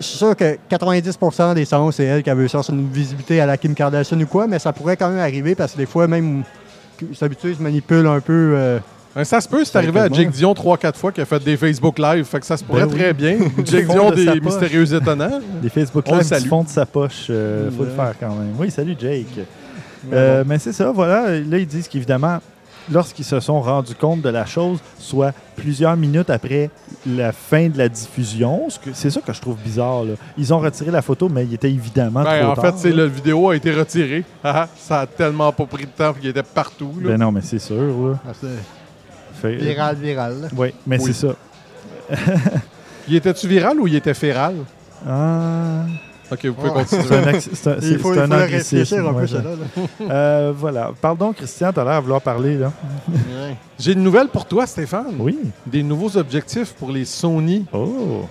Je 0.00 0.04
suis 0.06 0.18
sûr 0.18 0.34
que 0.36 0.56
90% 0.70 1.54
des 1.54 1.64
sens, 1.64 1.96
c'est 1.96 2.04
elle 2.04 2.22
qui 2.22 2.30
avait 2.30 2.48
ça 2.48 2.60
une 2.68 2.88
visibilité 2.90 3.40
à 3.40 3.46
la 3.46 3.56
Kim 3.56 3.74
Kardashian 3.74 4.20
ou 4.20 4.26
quoi, 4.26 4.46
mais 4.46 4.58
ça 4.58 4.72
pourrait 4.72 4.96
quand 4.96 5.08
même 5.10 5.18
arriver 5.20 5.54
parce 5.54 5.72
que 5.72 5.78
des 5.78 5.86
fois, 5.86 6.06
même, 6.06 6.42
ils 7.00 7.16
se 7.16 7.62
manipulent 7.62 8.06
un 8.06 8.20
peu. 8.20 8.52
euh, 8.56 8.78
Ouais, 9.16 9.24
Ça 9.24 9.40
se 9.40 9.48
peut, 9.48 9.64
c'est 9.64 9.78
arrivé 9.78 10.00
à 10.00 10.08
Jake. 10.08 10.30
Dion 10.30 10.52
3-4 10.54 10.96
fois 10.96 11.12
qui 11.12 11.20
a 11.20 11.24
fait 11.24 11.38
des 11.44 11.56
Facebook 11.56 12.00
Live. 12.00 12.24
Fait 12.24 12.40
que 12.40 12.46
ça 12.46 12.56
se 12.56 12.64
pourrait 12.64 12.80
Ben 12.86 12.88
oui. 12.92 12.98
très 12.98 13.12
bien. 13.12 13.38
Jake 13.64 13.86
Dion 13.86 14.10
de 14.10 14.16
des 14.16 14.40
mystérieux 14.40 14.92
étonnants. 14.92 15.40
Les 15.62 15.68
Facebook 15.68 16.08
Live 16.08 16.22
salue. 16.22 16.48
fond 16.48 16.64
de 16.64 16.68
sa 16.68 16.84
poche, 16.84 17.26
euh, 17.30 17.70
faut 17.70 17.84
le 17.84 17.90
faire 17.90 18.14
quand 18.18 18.30
même. 18.34 18.54
Oui, 18.58 18.72
salut 18.72 18.96
Jake. 18.98 19.26
Euh, 20.12 20.42
bon. 20.42 20.48
mais 20.48 20.58
c'est 20.58 20.72
ça, 20.72 20.90
voilà. 20.90 21.30
Là, 21.38 21.58
ils 21.58 21.66
disent 21.66 21.86
qu'évidemment, 21.86 22.38
lorsqu'ils 22.90 23.24
se 23.24 23.40
sont 23.40 23.60
rendus 23.60 23.94
compte 23.94 24.20
de 24.22 24.28
la 24.28 24.46
chose, 24.46 24.78
soit 24.98 25.32
plusieurs 25.56 25.96
minutes 25.96 26.30
après 26.30 26.70
la 27.06 27.32
fin 27.32 27.68
de 27.68 27.78
la 27.78 27.88
diffusion, 27.88 28.68
ce 28.68 28.78
que- 28.78 28.90
c'est 28.92 29.10
ça 29.10 29.20
que 29.20 29.32
je 29.32 29.40
trouve 29.40 29.56
bizarre. 29.56 30.04
là. 30.04 30.12
Ils 30.38 30.52
ont 30.52 30.58
retiré 30.58 30.90
la 30.90 31.02
photo, 31.02 31.28
mais 31.28 31.44
il 31.44 31.54
était 31.54 31.70
évidemment 31.70 32.22
Ben, 32.24 32.42
trop 32.42 32.50
en 32.50 32.54
tard. 32.54 32.64
fait, 32.66 32.78
c'est 32.78 32.90
là. 32.90 33.04
la 33.04 33.06
vidéo 33.08 33.50
a 33.50 33.56
été 33.56 33.72
retirée. 33.72 34.24
Ah, 34.42 34.68
ça 34.76 35.00
a 35.00 35.06
tellement 35.06 35.52
pas 35.52 35.66
pris 35.66 35.84
de 35.84 35.90
temps 35.90 36.12
qu'il 36.12 36.28
était 36.28 36.42
partout. 36.42 36.92
là. 37.00 37.10
Ben 37.10 37.18
non, 37.20 37.32
mais 37.32 37.40
c'est 37.42 37.58
sûr. 37.58 37.76
Là. 37.76 38.18
Ah, 38.28 38.32
Fait- 39.40 39.56
viral, 39.56 39.96
viral. 39.96 40.40
là. 40.42 40.48
Oui, 40.56 40.74
mais 40.86 40.98
Oui. 41.00 41.12
c'est 41.12 41.26
ça. 41.26 41.34
Il 43.08 43.16
était-tu 43.16 43.46
viral 43.48 43.78
ou 43.80 43.86
il 43.86 43.94
était 43.96 44.14
féral? 44.14 44.54
Ah, 45.06 45.84
Ok, 46.32 46.46
vous 46.46 46.54
pouvez 46.54 46.70
Ouais. 46.70 46.84
continuer. 46.84 47.04
c'est 47.40 47.66
un, 47.68 47.74
Il 47.76 47.82
c'est- 47.82 47.98
faut, 47.98 48.14
il 48.14 48.18
un 48.20 48.26
faut 48.28 48.34
réfléchir 48.34 49.06
un 49.06 49.12
peu, 49.12 49.26
Euh, 50.10 50.52
voilà. 50.56 50.90
Pardon, 51.00 51.32
Christian, 51.32 51.72
tu 51.72 51.80
as 51.80 51.84
l'air 51.84 51.92
à 51.94 52.00
vouloir 52.00 52.20
parler. 52.22 52.56
Là. 52.56 52.72
J'ai 53.78 53.92
une 53.92 54.02
nouvelle 54.02 54.28
pour 54.28 54.46
toi, 54.46 54.66
Stéphane. 54.66 55.14
Oui. 55.18 55.38
Des 55.66 55.82
nouveaux 55.82 56.16
objectifs 56.16 56.72
pour 56.72 56.90
les 56.90 57.04
Sony. 57.04 57.66
Oh. 57.72 58.24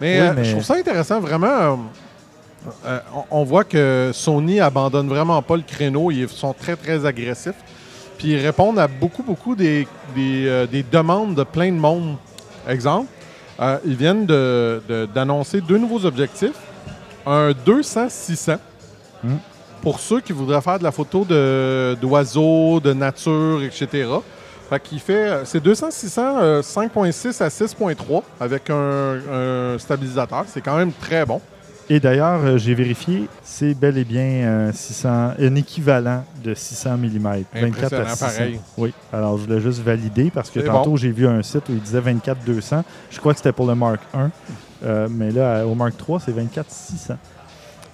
Mais, 0.00 0.20
Oui, 0.20 0.26
euh, 0.26 0.32
mais- 0.36 0.44
je 0.44 0.50
trouve 0.52 0.64
ça 0.64 0.74
intéressant, 0.74 1.20
vraiment. 1.20 1.78
euh, 2.86 2.98
on, 3.30 3.40
on 3.40 3.44
voit 3.44 3.64
que 3.64 4.10
Sony 4.12 4.60
abandonne 4.60 5.08
vraiment 5.08 5.40
pas 5.42 5.56
le 5.56 5.62
créneau. 5.62 6.10
Ils 6.10 6.28
sont 6.28 6.52
très, 6.52 6.74
très 6.76 7.06
agressifs. 7.06 7.54
Puis 8.18 8.28
ils 8.32 8.38
répondent 8.44 8.78
à 8.78 8.86
beaucoup, 8.88 9.22
beaucoup 9.22 9.54
des, 9.54 9.86
des, 10.14 10.46
euh, 10.46 10.66
des 10.66 10.82
demandes 10.82 11.34
de 11.36 11.44
plein 11.44 11.70
de 11.70 11.78
monde. 11.78 12.16
Exemple, 12.68 13.06
euh, 13.60 13.78
ils 13.86 13.94
viennent 13.96 14.26
de- 14.26 14.82
de- 14.88 15.06
d'annoncer 15.14 15.60
deux 15.60 15.78
nouveaux 15.78 16.04
objectifs. 16.04 16.52
Un 17.30 17.52
200-600 17.52 18.58
Hmm. 19.22 19.36
pour 19.82 20.00
ceux 20.00 20.20
qui 20.20 20.32
voudraient 20.32 20.60
faire 20.62 20.78
de 20.78 20.84
la 20.84 20.92
photo 20.92 21.24
d'oiseaux, 21.24 22.80
de, 22.80 22.92
nature, 22.92 23.62
etc. 23.62 24.08
Fait 24.68 24.80
qu'il 24.80 25.00
fait, 25.00 25.28
euh, 25.28 25.44
c'est 25.44 25.60
200, 25.60 25.90
600, 25.90 26.38
euh, 26.38 26.62
5.6 26.62 27.42
à 27.42 27.48
6.3 27.48 28.22
avec 28.38 28.70
un 28.70 29.76
stabilisateur. 29.78 30.44
C'est 30.46 30.60
quand 30.60 30.76
même 30.76 30.92
très 30.92 31.26
bon. 31.26 31.40
Et 31.92 31.98
d'ailleurs, 31.98 32.40
euh, 32.44 32.56
j'ai 32.56 32.72
vérifié, 32.72 33.28
c'est 33.42 33.74
bel 33.74 33.98
et 33.98 34.04
bien 34.04 34.68
un, 34.68 34.72
600, 34.72 35.32
un 35.36 35.54
équivalent 35.56 36.24
de 36.40 36.54
600 36.54 36.96
mm. 36.96 37.18
24 37.52 37.52
à 37.52 37.66
Impressionnant, 37.66 38.08
600. 38.10 38.26
pareil. 38.26 38.60
Oui, 38.78 38.94
alors 39.12 39.36
je 39.36 39.44
voulais 39.44 39.60
juste 39.60 39.80
valider 39.80 40.30
parce 40.30 40.50
que 40.50 40.60
tantôt 40.60 40.90
bon. 40.90 40.96
j'ai 40.96 41.10
vu 41.10 41.26
un 41.26 41.42
site 41.42 41.68
où 41.68 41.72
il 41.72 41.80
disait 41.80 42.00
24-200. 42.00 42.82
Je 43.10 43.18
crois 43.18 43.32
que 43.32 43.38
c'était 43.38 43.50
pour 43.50 43.66
le 43.66 43.74
Mark 43.74 44.00
1, 44.14 44.30
euh, 44.84 45.08
mais 45.10 45.32
là, 45.32 45.66
au 45.66 45.74
Mark 45.74 45.96
3, 45.96 46.20
c'est 46.20 46.30
24-600. 46.30 47.16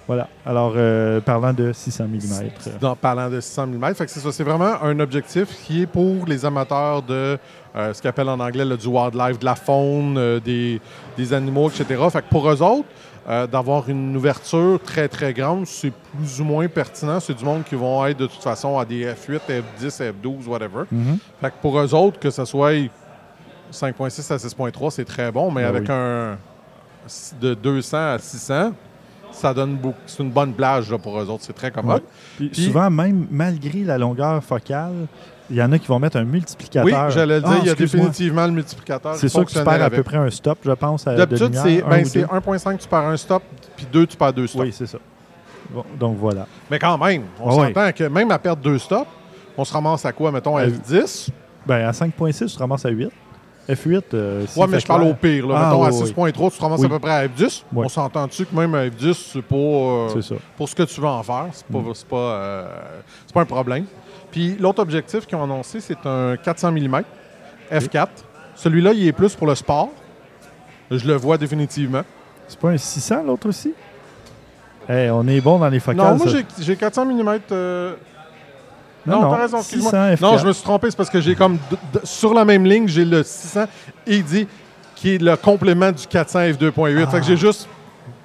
Voilà. 0.07 0.29
Alors, 0.45 0.73
euh, 0.77 1.19
parlant 1.19 1.51
de 1.51 1.73
600 1.73 2.05
mm. 2.05 2.79
Dans, 2.79 2.95
parlant 2.95 3.29
de 3.29 3.41
600 3.41 3.67
mm. 3.67 3.93
Fait 3.93 4.05
que 4.05 4.11
c'est 4.11 4.21
ça. 4.21 4.31
C'est 4.31 4.43
vraiment 4.43 4.81
un 4.81 4.99
objectif 5.01 5.49
qui 5.65 5.81
est 5.81 5.85
pour 5.85 6.25
les 6.25 6.45
amateurs 6.45 7.01
de 7.01 7.37
euh, 7.75 7.93
ce 7.93 8.01
qu'ils 8.01 8.07
appellent 8.07 8.29
en 8.29 8.39
anglais 8.39 8.63
le, 8.63 8.77
du 8.77 8.87
wildlife, 8.87 9.37
de 9.37 9.45
la 9.45 9.55
faune, 9.55 10.17
euh, 10.17 10.39
des, 10.39 10.79
des 11.17 11.33
animaux, 11.33 11.69
etc. 11.69 12.01
Fait 12.09 12.21
que 12.21 12.29
pour 12.29 12.49
eux 12.49 12.61
autres, 12.61 12.87
euh, 13.29 13.45
d'avoir 13.47 13.89
une 13.89 14.15
ouverture 14.15 14.79
très, 14.81 15.07
très 15.09 15.33
grande, 15.33 15.67
c'est 15.67 15.91
plus 15.91 16.39
ou 16.39 16.45
moins 16.45 16.67
pertinent. 16.67 17.19
C'est 17.19 17.33
du 17.33 17.43
monde 17.43 17.63
qui 17.65 17.75
vont 17.75 18.05
être 18.05 18.17
de 18.17 18.27
toute 18.27 18.41
façon 18.41 18.77
à 18.79 18.85
des 18.85 19.05
F8, 19.05 19.39
F10, 19.81 20.11
F12, 20.23 20.47
whatever. 20.47 20.83
Mhm. 20.91 21.17
Fait 21.41 21.49
que 21.49 21.55
pour 21.61 21.77
eux 21.79 21.93
autres, 21.93 22.19
que 22.19 22.29
ce 22.29 22.45
soit 22.45 22.71
5.6 23.71 24.31
à 24.31 24.37
6.3, 24.37 24.91
c'est 24.91 25.05
très 25.05 25.31
bon, 25.31 25.51
mais 25.51 25.63
Ben 25.63 25.67
avec 25.69 25.83
oui. 25.83 25.87
un 25.93 26.37
de 27.41 27.53
200 27.53 27.97
à 27.97 28.19
600, 28.19 28.71
ça 29.31 29.53
donne 29.53 29.75
beaucoup. 29.75 29.97
C'est 30.05 30.23
une 30.23 30.31
bonne 30.31 30.53
plage 30.53 30.89
là, 30.91 30.97
pour 30.97 31.19
eux 31.19 31.25
autres. 31.29 31.43
C'est 31.43 31.53
très 31.53 31.71
commode. 31.71 32.03
Puis, 32.37 32.49
Puis- 32.49 32.63
souvent, 32.65 32.89
même 32.89 33.27
malgré 33.29 33.83
la 33.83 33.97
longueur 33.97 34.43
focale, 34.43 35.07
il 35.49 35.55
y 35.55 35.61
en 35.63 35.71
a 35.71 35.79
qui 35.79 35.87
vont 35.87 35.99
mettre 35.99 36.17
un 36.17 36.23
multiplicateur. 36.23 36.85
Oui, 36.85 37.11
j'allais 37.13 37.35
le 37.35 37.41
dire, 37.41 37.51
Ah, 37.53 37.59
il 37.61 37.67
y 37.67 37.69
a 37.69 37.75
définitivement 37.75 38.45
le 38.45 38.51
multiplicateur. 38.53 39.15
C'est 39.15 39.29
sûr 39.29 39.45
que 39.45 39.51
tu 39.51 39.63
perds 39.63 39.81
à 39.83 39.89
peu 39.89 40.03
près 40.03 40.17
un 40.17 40.29
stop, 40.29 40.59
je 40.65 40.71
pense, 40.71 41.07
à 41.07 41.13
de 41.13 41.17
D'habitude, 41.17 41.53
c'est 41.55 41.83
un 41.83 41.87
ben. 41.89 42.03
1.5, 42.03 42.77
tu 42.77 42.87
perds 42.87 42.99
un 42.99 43.17
stop, 43.17 43.43
puis 43.75 43.87
2, 43.91 44.05
tu 44.07 44.17
perds 44.17 44.33
deux 44.33 44.47
stops. 44.47 44.63
Oui, 44.63 44.71
c'est 44.71 44.87
ça. 44.87 44.97
Bon, 45.69 45.83
donc 45.99 46.17
voilà. 46.17 46.47
Mais 46.71 46.79
quand 46.79 46.97
même, 46.97 47.23
on 47.41 47.49
Ah 47.49 47.65
s'entend 47.67 47.91
que 47.91 48.03
même 48.05 48.31
à 48.31 48.39
perdre 48.39 48.61
deux 48.61 48.77
stops, 48.77 49.07
on 49.57 49.65
se 49.65 49.73
ramasse 49.73 50.05
à 50.05 50.11
quoi, 50.11 50.31
mettons, 50.31 50.57
Euh, 50.57 50.67
F10? 50.69 51.29
Ben, 51.65 51.85
à 51.87 51.91
5.6, 51.91 52.47
tu 52.47 52.53
te 52.55 52.59
ramasses 52.59 52.85
à 52.85 52.89
8. 52.89 53.09
F8, 53.69 54.01
euh, 54.13 54.45
s'il 54.47 54.61
Ouais, 54.61 54.67
mais 54.69 54.79
je 54.79 54.85
parle 54.87 55.03
au 55.03 55.13
pire. 55.13 55.45
Là. 55.45 55.55
Ah, 55.57 55.65
mettons, 55.65 55.83
à 55.83 55.89
oui, 55.89 55.97
oui. 56.17 56.31
6.3, 56.31 56.51
tu 56.51 56.57
te 56.57 56.61
ramasses 56.63 56.79
Oui. 56.79 56.85
à 56.85 56.89
peu 56.89 56.99
près 56.99 57.11
à 57.11 57.27
F10. 57.27 57.63
Ouais. 57.73 57.85
On 57.85 57.89
s'entend-tu 57.89 58.45
que 58.45 58.55
même 58.55 58.73
à 58.75 58.85
F10, 58.87 59.13
c'est 59.33 59.41
pas... 59.41 59.55
euh, 59.57 60.07
C'est 60.13 60.21
ça. 60.21 60.35
pour 60.55 60.69
ce 60.69 60.75
que 60.75 60.83
tu 60.83 61.01
veux 61.01 61.07
en 61.07 61.21
faire? 61.21 61.47
C'est 61.51 61.65
pas, 61.65 61.79
Mm. 61.79 61.93
pas, 62.09 62.15
euh, 62.17 62.67
c'est 63.25 63.33
pas 63.33 63.41
un 63.41 63.45
problème. 63.45 63.83
Puis 64.37 64.55
l'autre 64.59 64.83
objectif 64.83 65.25
qu'ils 65.25 65.35
ont 65.35 65.43
annoncé, 65.45 65.81
c'est 65.81 65.97
un 66.05 66.37
400 66.37 66.71
mm 66.71 67.01
F4. 67.71 68.07
Celui-là, 68.53 68.93
il 68.93 69.07
est 69.07 69.11
plus 69.11 69.33
pour 69.33 69.47
le 69.47 69.55
sport. 69.55 69.89
Je 70.91 71.07
le 71.07 71.15
vois 71.15 71.39
définitivement. 71.39 72.03
C'est 72.47 72.59
pas 72.59 72.69
un 72.69 72.77
600, 72.77 73.23
l'autre 73.23 73.49
aussi? 73.49 73.73
Hey, 74.87 75.09
on 75.09 75.27
est 75.27 75.41
bon 75.41 75.57
dans 75.57 75.69
les 75.69 75.79
focales. 75.79 76.11
non, 76.11 76.17
moi, 76.17 76.27
j'ai, 76.27 76.45
j'ai 76.59 76.75
400 76.75 77.05
mm. 77.05 77.15
Non, 77.17 77.31
non, 79.07 79.21
non, 79.21 79.31
t'as 79.31 79.37
raison, 79.37 79.57
excuse-moi. 79.57 79.91
600 79.91 79.97
F4. 79.97 80.21
Non, 80.21 80.37
je 80.37 80.45
me 80.45 80.53
suis 80.53 80.63
trompé. 80.63 80.91
C'est 80.91 80.97
parce 80.97 81.09
que 81.09 81.19
j'ai 81.19 81.33
comme... 81.33 81.57
sur 82.03 82.35
la 82.35 82.45
même 82.45 82.63
ligne, 82.63 82.87
j'ai 82.87 83.05
le 83.05 83.23
600 83.23 83.63
et 84.05 84.17
il 84.17 84.23
dit 84.23 84.47
qui 84.93 85.15
est 85.15 85.21
le 85.21 85.35
complément 85.35 85.91
du 85.91 86.05
400 86.05 86.41
F2.8. 86.41 87.09
Fait 87.09 87.19
que 87.21 87.25
j'ai 87.25 87.37
juste 87.37 87.67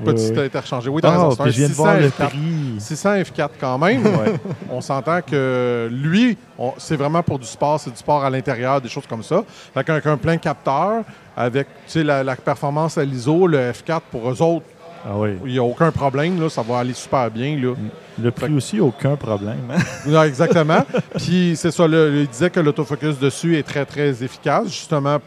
Oui, 0.07 0.15
petit 0.15 0.33
oui. 0.33 0.41
interchangé. 0.47 0.89
Oui, 0.91 1.01
t'as 1.03 1.09
Ah, 1.15 1.29
raison. 1.29 1.45
Je 1.45 1.51
viens 1.51 1.67
de 1.69 1.73
600 1.73 1.83
voir 1.83 1.97
le 1.99 2.09
F4. 2.09 2.29
prix. 2.29 2.39
600 2.79 3.15
F4 3.17 3.49
quand 3.61 3.79
même. 3.79 4.05
Ouais. 4.07 4.35
on 4.71 4.81
s'entend 4.81 5.21
que 5.23 5.89
lui, 5.91 6.37
c'est 6.79 6.97
vraiment 6.97 7.23
pour 7.23 7.39
du 7.39 7.47
sport, 7.47 7.79
c'est 7.81 7.91
du 7.91 7.97
sport 7.97 8.25
à 8.25 8.31
l'intérieur, 8.31 8.81
des 8.81 8.89
choses 8.89 9.07
comme 9.09 9.23
ça. 9.23 9.43
Fait 9.75 9.85
qu'avec 9.85 10.07
un 10.07 10.17
plein 10.17 10.37
capteur, 10.37 11.03
avec 11.37 11.67
la, 11.95 12.23
la 12.23 12.37
performance 12.37 12.99
à 12.99 13.05
l'ISO, 13.05 13.47
le 13.47 13.71
F4, 13.73 14.01
pour 14.11 14.31
eux 14.31 14.43
autres, 14.43 14.67
Ah 15.05 15.11
oui. 15.17 15.31
il 15.47 15.53
n'y 15.53 15.59
a 15.59 15.63
aucun 15.65 15.91
problème, 15.91 16.41
là, 16.41 16.49
ça 16.49 16.63
va 16.63 16.79
aller 16.81 16.93
super 16.95 17.31
bien. 17.31 17.57
Là. 17.57 17.75
Le 18.23 18.31
prix 18.31 18.53
aussi, 18.55 18.79
aucun 18.81 19.17
problème. 19.17 19.59
hein. 19.75 19.79
Non, 20.07 20.23
exactement. 20.25 20.85
Puis 21.17 21.55
c'est 21.57 21.71
ça, 21.71 21.87
il 21.87 22.29
disait 22.29 22.51
que 22.51 22.61
l'autofocus 22.61 23.19
dessus 23.19 23.57
est 23.59 23.63
très, 23.63 23.85
très 23.87 24.11
efficace, 24.23 24.67
justement 24.67 25.19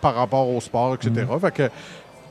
par 0.00 0.14
rapport 0.16 0.48
au 0.48 0.60
sport, 0.60 0.94
etc. 0.94 1.26
Fait 1.40 1.54
que 1.54 1.70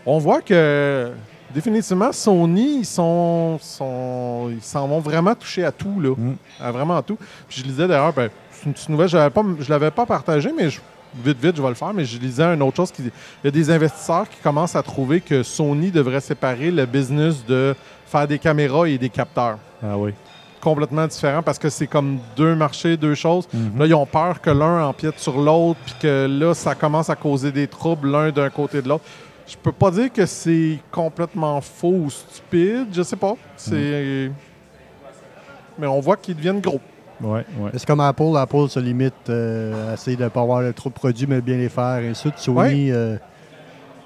on 0.05 0.17
voit 0.17 0.41
que 0.41 1.09
définitivement, 1.53 2.11
Sony, 2.11 2.79
ils 2.79 2.85
sont, 2.85 3.57
sont- 3.61 4.49
ils 4.51 4.61
s'en 4.61 4.87
vont 4.87 4.99
vraiment 4.99 5.35
toucher 5.35 5.63
à 5.63 5.71
tout, 5.71 5.99
là. 5.99 6.13
Mm. 6.17 6.35
À 6.59 6.71
vraiment 6.71 7.01
tout. 7.01 7.17
Puis 7.47 7.61
je 7.61 7.65
lisais 7.67 7.87
d'ailleurs, 7.87 8.13
ben, 8.13 8.29
c'est 8.51 8.65
une 8.65 8.73
petite 8.73 8.89
nouvelle, 8.89 9.09
je 9.09 9.17
ne 9.17 9.69
l'avais 9.69 9.91
pas 9.91 10.05
partagée, 10.05 10.51
mais 10.55 10.69
je- 10.69 10.79
vite, 11.23 11.37
vite, 11.43 11.55
je 11.57 11.61
vais 11.61 11.69
le 11.69 11.75
faire. 11.75 11.93
Mais 11.93 12.05
je 12.05 12.17
lisais 12.19 12.43
une 12.43 12.61
autre 12.61 12.77
chose. 12.77 12.91
Qui, 12.91 13.03
il 13.03 13.11
y 13.45 13.47
a 13.47 13.51
des 13.51 13.69
investisseurs 13.69 14.27
qui 14.29 14.37
commencent 14.41 14.75
à 14.75 14.83
trouver 14.83 15.21
que 15.21 15.43
Sony 15.43 15.91
devrait 15.91 16.21
séparer 16.21 16.71
le 16.71 16.85
business 16.85 17.45
de 17.45 17.75
faire 18.05 18.27
des 18.27 18.39
caméras 18.39 18.87
et 18.89 18.97
des 18.97 19.09
capteurs 19.09 19.57
Ah 19.83 19.97
oui. 19.97 20.11
complètement 20.59 21.07
différent 21.07 21.41
parce 21.41 21.57
que 21.57 21.69
c'est 21.69 21.87
comme 21.87 22.19
deux 22.35 22.55
marchés, 22.55 22.95
deux 22.97 23.15
choses. 23.15 23.47
Mhm. 23.53 23.79
Là, 23.79 23.85
ils 23.87 23.95
ont 23.95 24.05
peur 24.05 24.39
que 24.41 24.49
l'un 24.51 24.83
empiète 24.85 25.17
sur 25.19 25.39
l'autre, 25.39 25.79
puis 25.85 25.95
que 26.01 26.27
là, 26.29 26.53
ça 26.53 26.75
commence 26.75 27.09
à 27.09 27.15
causer 27.15 27.51
des 27.51 27.67
troubles 27.67 28.11
l'un 28.11 28.31
d'un 28.31 28.49
côté 28.49 28.81
de 28.81 28.87
l'autre. 28.89 29.03
Je 29.51 29.57
peux 29.57 29.73
pas 29.73 29.91
dire 29.91 30.13
que 30.13 30.25
c'est 30.25 30.79
complètement 30.91 31.59
faux 31.59 32.03
ou 32.05 32.09
stupide, 32.09 32.87
je 32.93 33.01
sais 33.01 33.17
pas. 33.17 33.33
C'est. 33.57 34.31
Mais 35.77 35.87
on 35.87 35.99
voit 35.99 36.15
qu'ils 36.15 36.35
deviennent 36.37 36.61
gros. 36.61 36.79
Ouais, 37.19 37.45
ouais. 37.59 37.71
C'est 37.73 37.85
comme 37.85 37.99
Apple. 37.99 38.37
Apple 38.37 38.69
se 38.69 38.79
limite 38.79 39.13
euh, 39.29 39.91
à 39.91 39.93
essayer 39.95 40.15
de 40.15 40.23
ne 40.23 40.29
pas 40.29 40.41
avoir 40.41 40.73
trop 40.73 40.89
de 40.89 40.93
produits, 40.93 41.27
mais 41.27 41.41
bien 41.41 41.57
les 41.57 41.67
faire. 41.67 41.99
Et 41.99 42.11
ensuite, 42.11 42.37
Sony, 42.37 42.91
euh, 42.91 43.17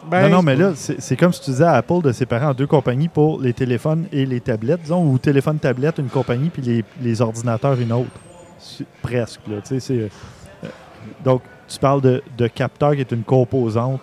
Ben, 0.09 0.23
non, 0.23 0.37
non, 0.37 0.41
mais 0.41 0.55
là, 0.55 0.71
c'est 0.75 1.15
comme 1.15 1.31
si 1.31 1.41
tu 1.41 1.51
disais 1.51 1.63
à 1.63 1.73
Apple 1.73 2.01
de 2.01 2.11
séparer 2.11 2.45
en 2.45 2.53
deux 2.53 2.67
compagnies 2.67 3.07
pour 3.07 3.39
les 3.39 3.53
téléphones 3.53 4.07
et 4.11 4.25
les 4.25 4.39
tablettes, 4.41 4.81
disons, 4.81 5.05
ou 5.05 5.17
téléphone, 5.19 5.59
tablette, 5.59 5.99
une 5.99 6.09
compagnie, 6.09 6.49
puis 6.49 6.61
les, 6.63 6.83
les 7.01 7.21
ordinateurs, 7.21 7.79
une 7.79 7.91
autre. 7.91 8.09
Presque, 9.01 9.41
là. 9.47 9.57
Euh, 9.71 9.79
euh, 9.91 10.07
donc, 11.23 11.41
tu 11.67 11.77
parles 11.79 12.01
de, 12.01 12.23
de 12.37 12.47
capteur 12.47 12.93
qui 12.95 13.01
est 13.01 13.11
une 13.11 13.23
composante 13.23 14.01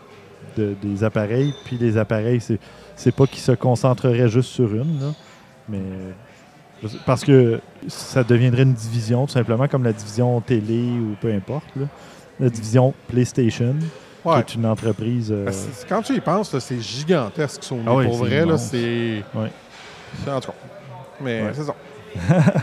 de- 0.57 0.75
des 0.83 1.05
appareils, 1.05 1.53
puis 1.65 1.77
les 1.79 1.97
appareils, 1.97 2.41
c'est, 2.41 2.59
c'est 2.97 3.13
pas 3.15 3.27
qu'ils 3.27 3.41
se 3.43 3.53
concentreraient 3.53 4.29
juste 4.29 4.51
sur 4.51 4.73
une, 4.75 5.01
là, 5.01 5.13
mais. 5.69 5.81
Parce 7.07 7.23
que 7.25 7.61
ça 7.87 8.25
deviendrait 8.25 8.65
une 8.65 8.75
division, 8.75 9.25
tout 9.27 9.33
simplement, 9.33 9.69
comme 9.69 9.85
la 9.85 9.93
division 9.93 10.41
télé 10.41 10.83
ou 10.83 11.15
peu 11.21 11.33
importe. 11.33 11.67
là. 11.77 11.85
La 12.41 12.49
division 12.51 12.93
PlayStation, 13.07 13.77
qui 14.25 14.29
est 14.29 14.55
une 14.57 14.67
entreprise. 14.67 15.31
euh, 15.31 15.45
Ben, 15.45 15.53
c'est- 15.53 15.87
Quand 15.89 16.03
tu 16.03 16.15
y 16.15 16.21
penses, 16.21 16.53
là, 16.53 16.59
c'est 16.59 16.81
gigantesque, 16.81 17.63
Sony. 17.63 17.83
Ah 17.87 17.91
pour 17.91 18.03
c'est 18.03 18.25
vrai, 18.25 18.45
là, 18.47 18.59
c'est. 18.59 19.23
Ouais. 19.33 19.51
c'est- 20.25 20.31
En 20.31 20.41
tout 20.41 20.51
cas. 20.51 20.57
Mais 21.21 21.45
c'est 21.53 21.63
ça. 21.65 21.75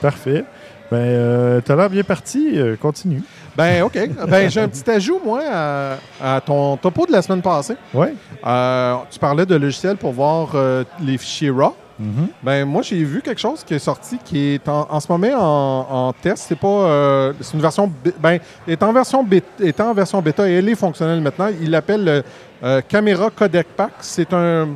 Parfait. 0.00 0.44
Ben, 0.90 0.96
euh, 0.98 1.60
t'as 1.64 1.76
l'air 1.76 1.90
bien 1.90 2.02
parti. 2.02 2.52
euh, 2.58 2.76
continue. 2.76 3.22
Ben, 3.56 3.82
OK. 3.82 3.98
ben, 4.28 4.50
j'ai 4.50 4.60
un 4.60 4.68
petit 4.68 4.88
ajout, 4.90 5.20
moi, 5.24 5.40
à, 5.50 5.96
à 6.20 6.40
ton 6.40 6.76
topo 6.76 7.06
de 7.06 7.12
la 7.12 7.22
semaine 7.22 7.42
passée. 7.42 7.76
Oui. 7.92 8.08
Euh, 8.44 8.96
tu 9.10 9.18
parlais 9.18 9.46
de 9.46 9.54
logiciels 9.54 9.96
pour 9.96 10.12
voir 10.12 10.48
euh, 10.54 10.84
les 11.00 11.16
fichiers 11.18 11.50
RAW. 11.50 11.74
Mhm. 11.96 12.26
Ben 12.42 12.64
moi 12.64 12.82
j'ai 12.82 13.04
vu 13.04 13.22
quelque 13.22 13.40
chose 13.40 13.62
qui 13.62 13.72
est 13.74 13.78
sorti 13.78 14.18
qui 14.24 14.54
est 14.54 14.68
en, 14.68 14.84
en 14.90 14.98
ce 14.98 15.06
moment 15.12 15.28
en, 15.38 16.08
en 16.08 16.12
test. 16.12 16.46
C'est 16.48 16.58
pas 16.58 16.66
euh, 16.66 17.32
c'est 17.40 17.54
une 17.54 17.60
version 17.60 17.88
ben 18.18 18.40
est 18.66 18.82
en 18.82 18.92
version 18.92 19.22
bêta, 19.22 19.46
est 19.60 19.80
en 19.80 19.94
version 19.94 20.20
bêta 20.20 20.48
et 20.50 20.54
elle 20.54 20.68
est 20.68 20.74
fonctionnelle 20.74 21.20
maintenant. 21.20 21.48
Il 21.62 21.70
l'appelle 21.70 22.24
le 22.60 22.80
Camera 22.80 23.30
Codec 23.30 23.68
Pack. 23.76 23.92
C'est 24.00 24.32
un, 24.32 24.70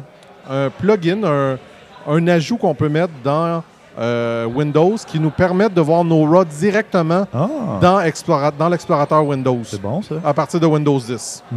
un 0.49 0.71
plugin, 0.71 1.25
un, 1.25 1.59
un 2.07 2.29
ajout 2.29 2.57
qu'on 2.57 2.75
peut 2.77 2.89
mettre 2.89 3.13
dans 3.25 3.65
euh, 3.99 4.47
Windows 4.47 4.95
qui 5.07 5.19
nous 5.19 5.31
permet 5.31 5.69
de 5.69 5.81
voir 5.81 6.05
nos 6.05 6.25
RAW 6.25 6.45
directement 6.45 7.27
Ah, 7.35 7.49
dans, 7.81 8.01
Explora- 8.01 8.53
dans 8.57 8.69
l'explorateur 8.69 9.25
Windows 9.27 9.61
c'est 9.65 9.81
bon, 9.81 10.03
ça. 10.03 10.15
à 10.25 10.33
partir 10.35 10.61
de 10.61 10.67
Windows 10.67 10.99
10. 11.01 11.43
Mm. 11.51 11.57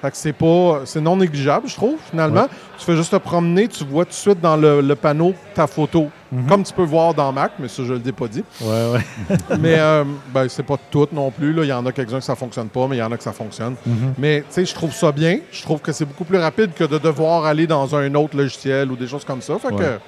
Fait 0.00 0.10
que 0.10 0.16
c'est 0.16 0.32
pas, 0.32 0.80
c'est 0.84 1.00
non 1.00 1.16
négligeable, 1.16 1.68
je 1.68 1.76
trouve, 1.76 1.94
finalement. 2.10 2.46
Tu 2.76 2.84
fais 2.84 2.96
juste 2.96 3.12
te 3.12 3.16
promener, 3.18 3.68
tu 3.68 3.84
vois 3.84 4.04
tout 4.04 4.10
de 4.10 4.14
suite 4.14 4.40
dans 4.40 4.56
le, 4.56 4.80
le 4.80 4.94
panneau 4.96 5.32
ta 5.54 5.66
photo, 5.68 6.08
Mhm. 6.32 6.46
comme 6.48 6.62
tu 6.64 6.72
peux 6.72 6.82
voir 6.82 7.12
dans 7.14 7.30
Mac, 7.30 7.52
mais 7.58 7.68
ça, 7.68 7.82
je 7.84 7.92
le 7.92 8.00
ai 8.08 8.10
pas 8.12 8.26
dit. 8.26 8.42
Ouais, 8.62 8.90
ouais. 8.94 9.36
mais 9.60 9.76
euh, 9.78 10.02
ben, 10.34 10.48
c'est 10.48 10.62
pas 10.64 10.76
tout 10.90 11.06
non 11.12 11.30
plus. 11.30 11.54
Il 11.56 11.68
y 11.68 11.72
en 11.72 11.84
a 11.86 11.92
quelques-uns 11.92 12.18
que 12.18 12.24
ça 12.24 12.34
fonctionne 12.34 12.68
pas, 12.68 12.86
mais 12.88 12.96
il 12.96 12.98
y 12.98 13.02
en 13.02 13.12
a 13.12 13.16
que 13.16 13.22
ça 13.22 13.32
fonctionne. 13.32 13.74
Mhm. 13.86 14.14
Mais 14.18 14.40
tu 14.40 14.46
sais, 14.48 14.64
je 14.64 14.74
trouve 14.74 14.92
ça 14.92 15.12
bien. 15.12 15.38
Je 15.52 15.62
trouve 15.62 15.78
que 15.80 15.92
c'est 15.92 16.06
beaucoup 16.06 16.24
plus 16.24 16.38
rapide 16.38 16.70
que 16.74 16.84
de 16.84 16.96
devoir 16.98 17.44
aller 17.44 17.66
dans 17.68 17.94
un 17.94 18.12
autre 18.14 18.36
logiciel 18.36 18.90
ou 18.90 18.96
des 18.96 19.06
choses 19.06 19.24
comme 19.24 19.42
ça. 19.42 19.56
Fait 19.58 19.68
que. 19.76 19.98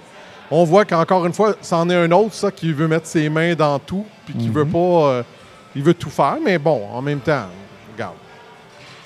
On 0.50 0.64
voit 0.64 0.84
qu'encore 0.84 1.26
une 1.26 1.32
fois, 1.32 1.54
c'en 1.60 1.88
est 1.90 1.94
un 1.96 2.10
autre, 2.12 2.34
ça, 2.34 2.50
qui 2.50 2.72
veut 2.72 2.88
mettre 2.88 3.06
ses 3.06 3.28
mains 3.28 3.54
dans 3.54 3.78
tout, 3.78 4.04
puis 4.26 4.34
qui 4.34 4.48
Mhm. 4.48 4.54
veut 4.54 4.64
pas. 4.66 4.78
euh, 4.78 5.22
il 5.76 5.82
veut 5.82 5.94
tout 5.94 6.10
faire, 6.10 6.36
mais 6.44 6.58
bon, 6.58 6.86
en 6.92 7.02
même 7.02 7.18
temps, 7.20 7.46
regarde. 7.94 8.14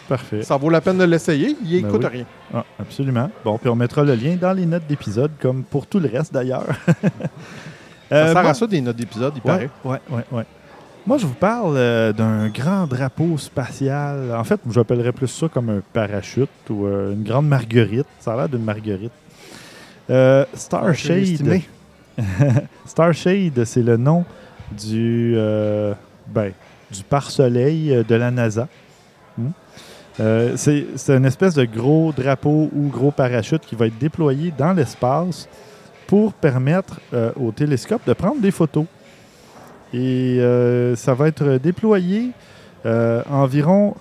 Parfait. 0.09 0.43
Ça 0.43 0.57
vaut 0.57 0.71
la 0.71 0.81
peine 0.81 0.99
de 0.99 1.05
l'essayer. 1.05 1.57
Il 1.65 1.83
Ben 1.83 1.91
coûte 1.91 2.03
oui. 2.05 2.11
rien. 2.19 2.25
Ah, 2.55 2.65
absolument. 2.81 3.31
Bon, 3.45 3.59
puis 3.59 3.69
on 3.69 3.75
mettra 3.77 4.03
le 4.03 4.15
lien 4.15 4.37
dans 4.41 4.53
les 4.53 4.65
notes 4.67 4.87
d'épisode, 4.87 5.31
comme 5.41 5.65
pour 5.65 5.87
tout 5.87 5.99
le 6.01 6.09
reste 6.09 6.33
d'ailleurs. 6.33 6.65
Ça 8.11 8.15
Euh, 8.17 8.33
sert 8.33 8.47
à 8.47 8.55
ça 8.55 8.67
des 8.67 8.81
notes 8.81 8.97
d'épisode, 8.97 9.35
il 9.37 9.51
Ouais, 9.51 9.69
paraît. 9.69 9.71
ouais, 9.85 9.99
ouais, 10.11 10.25
ouais. 10.33 10.45
Moi, 11.07 11.19
je 11.19 11.27
vous 11.27 11.35
parle 11.35 11.75
euh, 11.77 12.13
d'un 12.15 12.49
grand 12.49 12.87
drapeau 12.87 13.37
spatial. 13.37 14.35
En 14.35 14.45
fait, 14.45 14.59
j'appellerais 14.71 15.13
plus 15.13 15.27
ça 15.29 15.47
comme 15.49 15.69
un 15.71 15.81
parachute 15.93 16.49
ou 16.71 16.87
euh, 16.87 17.13
une 17.13 17.23
grande 17.23 17.47
marguerite. 17.49 18.07
Ça 18.19 18.33
a 18.33 18.37
l'air 18.37 18.49
d'une 18.49 18.65
marguerite. 18.65 19.13
Euh, 20.11 20.45
Starshade. 22.87 23.65
c'est 23.65 23.83
le 23.83 23.97
nom 23.97 24.25
du, 24.73 25.35
euh, 25.37 25.95
ben, 26.27 26.53
du 26.91 27.03
pare-soleil 27.03 27.95
euh, 27.95 28.03
de 28.03 28.15
la 28.15 28.31
NASA. 28.31 28.69
Hmm? 29.37 29.51
Euh, 30.21 30.55
c'est 30.57 30.87
c'est 30.97 31.17
une 31.17 31.27
espèce 31.27 31.55
de 31.55 31.65
gros 31.65 32.13
drapeau 32.13 32.69
ou 32.75 32.89
gros 32.89 33.13
parachute 33.13 33.63
qui 33.63 33.77
va 33.77 33.87
être 33.87 33.99
déployé 33.99 34.53
dans 34.57 34.73
l'espace 34.73 35.49
pour 36.09 36.33
permettre 36.33 37.01
au 37.37 37.53
télescope 37.53 38.01
de 38.07 38.15
prendre 38.15 38.41
des 38.41 38.51
photos. 38.51 38.87
Et 39.93 40.41
ça 40.97 41.13
va 41.13 41.29
être 41.29 41.59
déployé 41.59 42.31
environ 43.31 43.95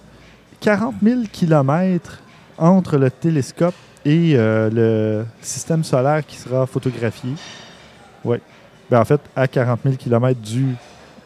40 0.61 0.95
000 1.03 1.21
km 1.31 2.21
entre 2.57 2.97
le 2.97 3.11
télescope 3.11 3.75
et 4.07 4.33
euh, 4.35 4.69
le 4.73 5.25
système 5.41 5.83
solaire 5.83 6.25
qui 6.25 6.37
sera 6.37 6.65
photographié. 6.65 7.31
Oui. 8.23 8.37
Ben, 8.89 9.01
en 9.01 9.05
fait, 9.05 9.19
à 9.35 9.47
40 9.47 9.79
000 9.83 9.95
km 9.97 10.39
du 10.39 10.75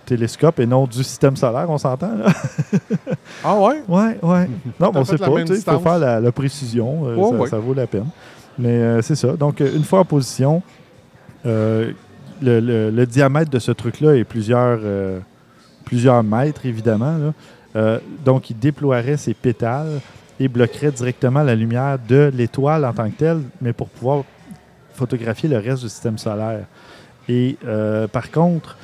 télescope 0.05 0.59
et 0.59 0.65
non 0.65 0.87
du 0.87 1.03
système 1.03 1.35
solaire, 1.35 1.69
on 1.69 1.77
s'entend 1.77 2.15
là? 2.17 2.25
Ah 3.43 3.55
ouais? 3.59 3.83
Ouais, 3.87 4.17
ouais. 4.23 4.49
Non, 4.79 4.91
on 4.95 5.05
fait 5.05 5.17
sait 5.17 5.23
pas. 5.23 5.31
Il 5.39 5.55
faut 5.61 5.79
faire 5.79 5.99
la, 5.99 6.19
la 6.19 6.31
précision. 6.31 7.03
euh, 7.05 7.15
ça, 7.15 7.35
ouais. 7.37 7.49
ça 7.49 7.57
vaut 7.59 7.73
la 7.75 7.85
peine. 7.87 8.07
Mais 8.57 8.69
euh, 8.81 9.01
c'est 9.01 9.15
ça. 9.15 9.33
Donc, 9.33 9.59
une 9.59 9.83
fois 9.83 9.99
en 9.99 10.05
position, 10.05 10.61
le, 11.45 11.93
le- 12.41 12.89
le 12.89 13.05
diamètre 13.05 13.51
de 13.51 13.59
ce 13.59 13.71
truc-là 13.71 14.15
est 14.15 14.23
plusieurs, 14.23 14.79
plusieurs 15.85 16.23
mètres, 16.23 16.65
évidemment. 16.65 17.15
là. 17.73 17.99
Donc, 18.25 18.49
il 18.49 18.57
déploierait 18.59 19.17
ses 19.17 19.33
pétales 19.33 19.99
et 20.41 20.47
bloquerait 20.47 20.91
directement 20.91 21.43
la 21.43 21.53
lumière 21.53 21.99
de 21.99 22.31
l'étoile 22.33 22.83
en 22.83 22.93
tant 22.93 23.07
que 23.11 23.15
telle, 23.15 23.41
mais 23.61 23.73
pour 23.73 23.89
pouvoir 23.89 24.23
photographier 24.95 25.47
le 25.47 25.57
reste 25.59 25.83
du 25.83 25.89
système 25.89 26.17
solaire. 26.17 26.65
Et 27.29 27.57
euh, 27.63 28.07
par 28.07 28.31
contre, 28.31 28.75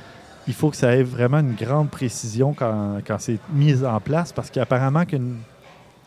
il 0.47 0.53
faut 0.53 0.69
que 0.69 0.75
ça 0.75 0.95
ait 0.95 1.01
vraiment 1.01 1.39
une 1.39 1.55
grande 1.55 1.89
précision 1.89 2.53
quand, 2.53 2.99
quand 3.05 3.17
c'est 3.17 3.39
mis 3.51 3.83
en 3.83 3.99
place, 3.99 4.31
parce 4.31 4.51
qu'apparemment 4.51 5.05
qu'une 5.05 5.37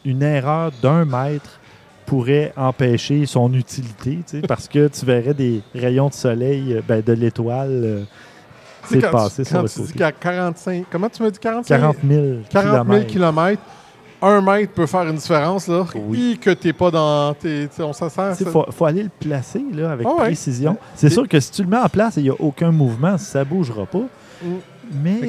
une 0.04 0.22
erreur 0.22 0.70
d'un 0.80 1.04
mètre 1.04 1.58
pourrait 2.06 2.52
empêcher 2.56 3.26
son 3.26 3.52
utilité, 3.52 4.20
tu 4.26 4.40
sais, 4.40 4.46
parce 4.46 4.68
que 4.68 4.86
tu 4.86 5.04
verrais 5.04 5.34
des 5.34 5.62
rayons 5.74 6.08
de 6.08 6.14
soleil, 6.14 6.74
euh, 6.74 6.80
ben, 6.86 7.02
de 7.02 7.12
l'étoile, 7.12 7.70
euh, 7.70 8.04
c'est 8.84 9.00
passé 9.10 9.42
tu, 9.42 9.48
sur 9.48 9.56
quand 9.58 9.62
le 9.62 9.68
tu 9.68 9.80
dis 9.80 9.86
côté. 9.88 9.98
qu'à 9.98 10.12
45... 10.12 10.86
Comment 10.90 11.08
tu 11.08 11.22
m'as 11.24 11.30
dit 11.30 11.38
45? 11.40 11.76
40 11.76 11.96
000 12.08 12.24
40 12.50 12.88
000 12.88 13.04
kilomètres. 13.04 13.62
Un 14.22 14.40
mètre 14.42 14.72
peut 14.74 14.87
faire 14.87 15.02
une 15.09 15.16
différence, 15.16 15.66
là. 15.68 15.85
Oui. 15.94 16.33
Et 16.35 16.37
que 16.37 16.50
t'es 16.50 16.72
pas 16.72 16.90
dans... 16.90 17.33
t'es- 17.35 17.68
on 17.80 17.92
s'en 17.92 18.09
sert, 18.11 18.35
Il 18.38 18.46
faut, 18.46 18.66
faut 18.70 18.85
aller 18.85 19.02
le 19.04 19.09
placer 19.09 19.64
là, 19.72 19.92
avec 19.92 20.06
Ah 20.06 20.14
ouais. 20.16 20.24
précision. 20.26 20.76
C'est 20.94 21.06
Et- 21.06 21.11
sûr 21.11 21.26
que 21.28 21.40
si 21.40 21.50
tu 21.50 21.62
le 21.62 21.68
mets 21.68 21.78
en 21.78 21.88
place 21.88 22.18
et 22.18 22.20
il 22.20 22.24
n'y 22.24 22.30
a 22.30 22.35
aucun 22.38 22.70
mouvement, 22.70 23.16
ça 23.16 23.40
ne 23.40 23.44
bougera 23.44 23.87
pas. 23.87 24.02
Mm. 24.42 24.48
Mais 25.02 25.20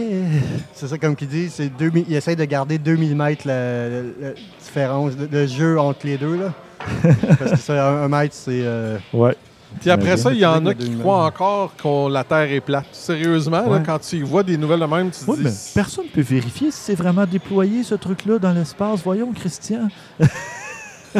C'est 0.73 0.87
ça, 0.87 0.97
comme 0.97 1.15
qu'il 1.15 1.27
dit, 1.27 1.49
c'est 1.49 1.69
2000 1.69 2.05
il 2.09 2.15
essaie 2.15 2.35
de 2.35 2.43
garder 2.45 2.79
2 2.79 2.95
mm 2.97 3.19
la, 3.45 3.89
la- 3.89 3.89
la 4.19 4.29
différence, 4.59 5.15
de, 5.15 5.27
de 5.27 5.45
jeu 5.45 5.79
entre 5.79 6.05
les 6.07 6.17
deux. 6.17 6.35
Là. 6.37 6.53
Parce 7.39 7.51
que 7.51 7.57
ça, 7.57 7.87
un, 7.89 8.03
un 8.03 8.07
mètre, 8.07 8.33
c'est. 8.33 8.61
euh, 8.63 8.97
ouais. 9.13 9.35
Puis 9.79 9.89
après 9.89 10.17
ça, 10.17 10.31
il 10.33 10.39
y 10.39 10.45
en 10.45 10.65
a 10.65 10.73
qui 10.73 10.95
croient 10.97 11.25
encore 11.25 11.75
que 11.75 12.09
la 12.11 12.23
Terre 12.23 12.51
est 12.51 12.59
plate. 12.61 12.85
Sérieusement, 12.91 13.67
là, 13.69 13.79
quand 13.79 13.99
tu 13.99 14.21
vois 14.23 14.43
des 14.43 14.57
nouvelles 14.57 14.79
de 14.81 14.85
même, 14.85 15.09
tu 15.11 15.23
te 15.25 15.31
Ouais, 15.31 15.37
dis... 15.37 15.43
mais 15.43 15.51
personne 15.73 16.05
ne 16.05 16.09
peut 16.11 16.21
vérifier 16.21 16.69
si 16.71 16.79
c'est 16.79 16.95
vraiment 16.95 17.25
déployé 17.25 17.83
ce 17.83 17.95
truc-là 17.95 18.37
dans 18.37 18.51
l'espace. 18.53 19.01
Voyons, 19.03 19.31
Christian. 19.33 19.89
tu 20.19 21.19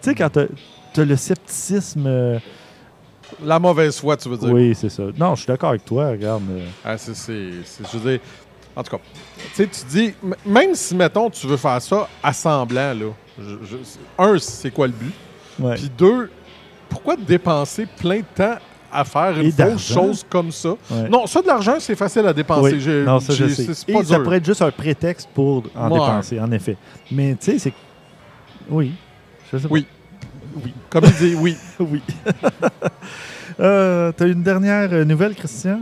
sais, 0.00 0.14
quand 0.14 0.30
tu 0.30 1.00
as, 1.00 1.04
le 1.04 1.16
scepticisme. 1.16 2.04
euh, 2.06 2.38
La 3.42 3.58
mauvaise 3.58 3.98
foi, 3.98 4.16
tu 4.16 4.28
veux 4.28 4.36
dire. 4.36 4.50
oui, 4.52 4.74
c'est 4.74 4.88
ça. 4.88 5.04
Non, 5.18 5.34
je 5.34 5.40
suis 5.40 5.48
d'accord 5.48 5.70
avec 5.70 5.84
toi. 5.84 6.10
Regarde. 6.10 6.42
euh, 6.50 6.66
Ah, 6.84 6.96
c'est, 6.98 7.12
je 7.14 7.98
veux 7.98 8.10
dire, 8.10 8.20
en 8.74 8.82
tout 8.82 8.96
cas, 8.96 9.02
tu 9.54 9.62
sais, 9.64 9.66
tu 9.66 9.84
dis, 9.86 10.14
même 10.44 10.74
si, 10.74 10.94
mettons, 10.94 11.28
tu 11.30 11.46
veux 11.46 11.56
faire 11.56 11.80
ça 11.82 12.08
à 12.22 12.32
semblant, 12.32 12.94
là, 12.94 13.06
je- 13.38 13.56
je- 13.64 13.76
un, 14.18 14.38
c'est 14.38 14.70
quoi 14.70 14.86
le 14.86 14.92
but? 14.92 15.12
Puis 15.74 15.90
deux, 15.96 16.30
pourquoi 16.96 17.16
dépenser 17.16 17.86
plein 17.86 18.18
de 18.18 18.24
temps 18.34 18.56
à 18.92 19.04
faire 19.04 19.38
une 19.38 19.52
fausse 19.52 19.92
chose 19.92 20.26
comme 20.28 20.50
ça? 20.50 20.70
Ouais. 20.90 21.08
Non, 21.10 21.26
ça, 21.26 21.42
de 21.42 21.46
l'argent, 21.46 21.74
c'est 21.78 21.94
facile 21.96 22.26
à 22.26 22.32
dépenser. 22.32 22.76
Oui. 22.84 23.04
Non, 23.04 23.20
ça, 23.20 23.32
je 23.34 23.46
sais. 23.48 23.74
c'est 23.74 23.88
Et 23.90 23.92
pas 23.92 24.04
ça 24.04 24.18
pourrait 24.20 24.38
être 24.38 24.44
juste 24.46 24.62
un 24.62 24.70
prétexte 24.70 25.28
pour 25.34 25.64
en 25.76 25.90
Ouais. 25.90 25.98
dépenser, 26.00 26.40
en 26.40 26.50
effet. 26.52 26.76
Mais 27.10 27.34
tu 27.38 27.52
sais, 27.52 27.58
c'est. 27.58 27.72
Oui. 28.68 28.92
Je 29.52 29.58
sais 29.58 29.68
pas. 29.68 29.74
Oui. 29.74 29.86
Comme 30.88 31.04
il 31.04 31.12
dit, 31.12 31.34
oui. 31.38 31.56
Oui. 31.80 32.00
euh, 33.60 34.12
T'as 34.16 34.26
une 34.26 34.42
dernière 34.42 34.88
euh, 34.92 35.04
nouvelle, 35.04 35.34
Christian? 35.34 35.80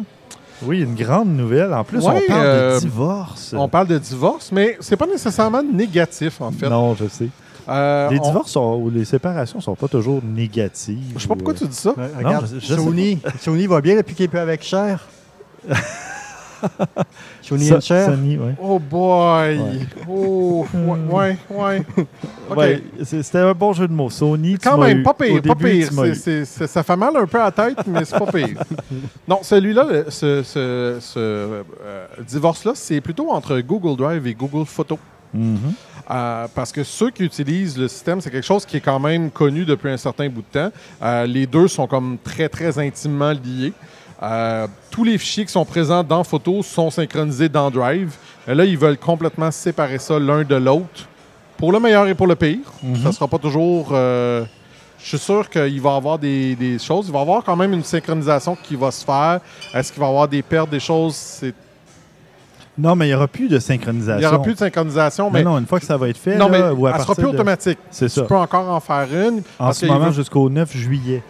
Oui, 0.62 0.80
une 0.82 0.94
grande 0.94 1.28
nouvelle. 1.28 1.72
En 1.74 1.84
plus, 1.84 1.98
Ouais, 1.98 2.24
on 2.24 2.32
parle 2.32 2.46
euh, 2.46 2.74
de 2.76 2.80
divorce. 2.80 3.54
On 3.56 3.68
parle 3.68 3.86
de 3.88 3.98
divorce, 3.98 4.50
mais 4.52 4.76
c'est 4.80 4.96
pas 4.96 5.06
nécessairement 5.06 5.62
négatif, 5.62 6.40
en 6.40 6.50
fait. 6.50 6.68
Non, 6.68 6.94
je 6.94 7.06
sais. 7.08 7.28
Euh, 7.68 8.10
Les 8.10 8.18
on- 8.18 8.22
divorces 8.28 8.50
sont- 8.52 8.74
ou 8.82 8.90
les 8.90 9.04
séparations 9.04 9.60
sont 9.60 9.74
pas 9.74 9.88
toujours 9.88 10.20
négatives. 10.22 10.98
Je 11.16 11.20
sais 11.22 11.28
pas 11.28 11.34
ou, 11.34 11.36
pourquoi 11.38 11.54
euh, 11.54 11.58
tu 11.58 11.66
dis 11.66 11.74
ça. 11.76 11.90
ouais, 11.96 12.10
regarde, 12.18 12.46
je- 12.52 12.60
je 12.60 12.66
sais 12.66 12.76
Sony, 12.76 13.18
Sony 13.40 13.66
va 13.66 13.80
bien 13.80 13.96
depuis 13.96 14.14
qu'il 14.14 14.24
est 14.26 14.28
plus 14.28 14.38
avec 14.38 14.62
Cher. 14.62 15.00
Sony 17.42 17.66
So- 17.66 17.76
and 17.76 17.80
Cher? 17.82 18.06
Sony, 18.10 18.38
ouais. 18.38 18.54
Oh 18.60 18.78
boy! 18.78 19.58
Ouais. 19.58 19.86
Oh, 20.08 20.66
ouais, 20.74 20.98
ouais, 21.10 21.36
ouais. 21.50 21.82
OK. 22.50 22.56
Ouais, 22.56 22.82
c'est- 23.02 23.22
C'était 23.22 23.38
un 23.38 23.52
bon 23.52 23.72
jeu 23.74 23.86
de 23.86 23.92
mots. 23.92 24.08
Sony, 24.08 24.52
tu 24.58 24.66
Quand 24.68 24.78
même, 24.78 25.02
pas 25.02 25.12
pire, 25.14 25.42
pas 25.42 25.54
début, 25.54 25.86
pire. 25.86 26.46
ça 26.66 26.82
fait 26.82 26.96
mal 26.96 27.14
un 27.16 27.26
peu 27.26 27.38
à 27.40 27.44
la 27.44 27.50
tête, 27.52 27.86
mais 27.86 28.04
c'est 28.04 28.18
pas 28.18 28.30
pire. 28.32 28.58
Non, 29.28 29.40
celui-là, 29.42 30.04
ce, 30.08 30.42
ce- 30.42 30.96
ce, 31.00 31.18
euh, 31.18 31.62
divorce-là, 32.26 32.72
c'est 32.74 33.00
plutôt 33.02 33.30
entre 33.30 33.58
Google 33.60 33.96
Drive 33.96 34.26
et 34.26 34.34
Google 34.34 34.64
Photos. 34.64 34.98
Mhm. 35.34 35.58
Euh, 36.10 36.46
parce 36.54 36.70
que 36.70 36.84
ceux 36.84 37.10
qui 37.10 37.24
utilisent 37.24 37.78
le 37.78 37.88
système, 37.88 38.20
c'est 38.20 38.30
quelque 38.30 38.44
chose 38.46 38.66
qui 38.66 38.76
est 38.76 38.80
quand 38.80 38.98
même 39.00 39.30
connu 39.30 39.64
depuis 39.64 39.90
un 39.90 39.96
certain 39.96 40.28
bout 40.28 40.42
de 40.42 40.60
temps. 40.60 40.72
Euh, 41.02 41.26
les 41.26 41.46
deux 41.46 41.66
sont 41.68 41.86
comme 41.86 42.18
très, 42.22 42.48
très 42.48 42.78
intimement 42.78 43.32
liés. 43.32 43.72
Euh, 44.22 44.66
tous 44.90 45.04
les 45.04 45.16
fichiers 45.18 45.44
qui 45.46 45.52
sont 45.52 45.64
présents 45.64 46.02
dans 46.04 46.22
Photos 46.22 46.66
sont 46.66 46.90
synchronisés 46.90 47.48
dans 47.48 47.70
Drive. 47.70 48.14
Et 48.46 48.54
là, 48.54 48.64
ils 48.64 48.76
veulent 48.78 48.98
complètement 48.98 49.50
séparer 49.50 49.98
ça 49.98 50.18
l'un 50.18 50.42
de 50.44 50.54
l'autre, 50.56 51.08
pour 51.56 51.72
le 51.72 51.80
meilleur 51.80 52.06
et 52.06 52.14
pour 52.14 52.26
le 52.26 52.34
pire. 52.36 52.58
Mhm. 52.82 52.96
Ça 53.02 53.12
sera 53.12 53.26
pas 53.28 53.38
toujours... 53.38 53.88
euh, 53.92 54.44
je 54.98 55.08
suis 55.08 55.18
sûr 55.18 55.50
qu'il 55.50 55.80
va 55.82 55.90
y 55.90 55.96
avoir 55.96 56.18
des, 56.18 56.54
des 56.54 56.78
choses. 56.78 57.06
Il 57.08 57.12
va 57.12 57.18
y 57.18 57.22
avoir 57.22 57.44
quand 57.44 57.56
même 57.56 57.72
une 57.74 57.84
synchronisation 57.84 58.56
qui 58.56 58.74
va 58.76 58.90
se 58.90 59.04
faire. 59.04 59.40
Est-ce 59.74 59.92
qu'il 59.92 60.00
va 60.00 60.06
y 60.06 60.08
avoir 60.10 60.28
des 60.28 60.42
pertes, 60.42 60.70
des 60.70 60.80
choses? 60.80 61.14
C'est- 61.14 61.54
Non, 62.76 62.96
mais 62.96 63.06
il 63.06 63.10
n'y 63.10 63.14
aura 63.14 63.28
plus 63.28 63.48
de 63.48 63.56
Il 63.56 63.60
synchronisation. 63.60 64.18
n'y 64.18 64.26
aura 64.26 64.42
plus 64.42 64.54
de 64.54 64.58
synchronisation, 64.58 65.30
Mais 65.30 65.38
mais... 65.40 65.44
non, 65.44 65.58
une 65.58 65.66
fois 65.66 65.78
que 65.78 65.86
ça 65.86 65.96
va 65.96 66.08
être 66.08 66.18
fait, 66.18 66.36
Non, 66.36 66.48
mais 66.48 66.58
là, 66.58 66.74
ou 66.74 66.86
à 66.86 66.92
elle 66.96 67.00
sera 67.02 67.14
plus 67.14 67.22
de- 67.22 67.28
automatique. 67.28 67.78
C'est 67.90 68.06
Tu 68.06 68.12
ça. 68.12 68.22
peux 68.22 68.34
encore 68.34 68.68
en 68.68 68.80
faire 68.80 69.06
une. 69.12 69.38
En 69.58 69.66
parce 69.66 69.78
ce 69.78 69.86
moment, 69.86 70.06
veut- 70.06 70.12
jusqu'au 70.12 70.50
9 70.50 70.76
juillet. 70.76 71.22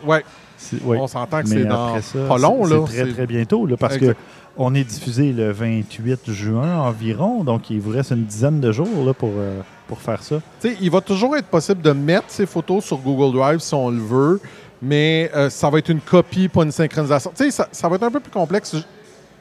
C'est- 0.57 0.83
ouais. 0.83 0.98
on 0.98 1.07
s'entend 1.07 1.42
que 1.42 1.48
c'est 1.48 1.64
dans 1.64 2.00
ça, 2.00 2.18
pas 2.28 2.38
long, 2.38 2.64
c'est- 2.87 3.02
très, 3.02 3.12
très 3.12 3.26
bientôt, 3.26 3.66
là, 3.66 3.76
parce 3.76 3.96
Exact. 3.96 4.14
que 4.14 4.18
on 4.57 4.74
est 4.74 4.85
diffusé 4.85 5.33
le 5.33 5.50
28 5.50 6.30
juin 6.30 6.78
environ, 6.78 7.42
donc 7.44 7.68
il 7.70 7.80
vous 7.80 7.90
reste 7.90 8.12
une 8.12 8.24
dizaine 8.24 8.61
de 8.61 8.70
jours 8.72 9.04
là, 9.04 9.12
pour, 9.12 9.30
euh, 9.37 9.61
pour 9.88 9.98
faire 10.00 10.22
ça. 10.22 10.37
Tu 10.62 10.68
sais, 10.70 10.76
il 10.80 10.90
va 10.90 11.00
toujours 11.02 11.37
être 11.37 11.48
possible 11.48 11.83
de 11.83 11.90
mettre 11.90 12.26
ces 12.28 12.46
photos 12.46 12.85
sur 12.85 12.98
Google 12.98 13.37
Drive 13.37 13.59
si 13.59 13.74
on 13.74 13.90
le 13.90 13.98
veut, 14.00 14.40
mais 14.80 15.30
euh, 15.35 15.50
ça 15.50 15.68
va 15.68 15.78
être 15.78 15.90
une 15.90 16.00
copie, 16.00 16.48
pas 16.48 16.62
une 16.62 16.70
synchronisation. 16.72 17.33
Tu 17.37 17.44
sais, 17.44 17.50
ça, 17.50 17.68
ça 17.72 17.88
va 17.88 17.96
être 17.96 18.04
un 18.04 18.11
peu 18.12 18.20
plus 18.20 18.30
complexe. 18.30 18.76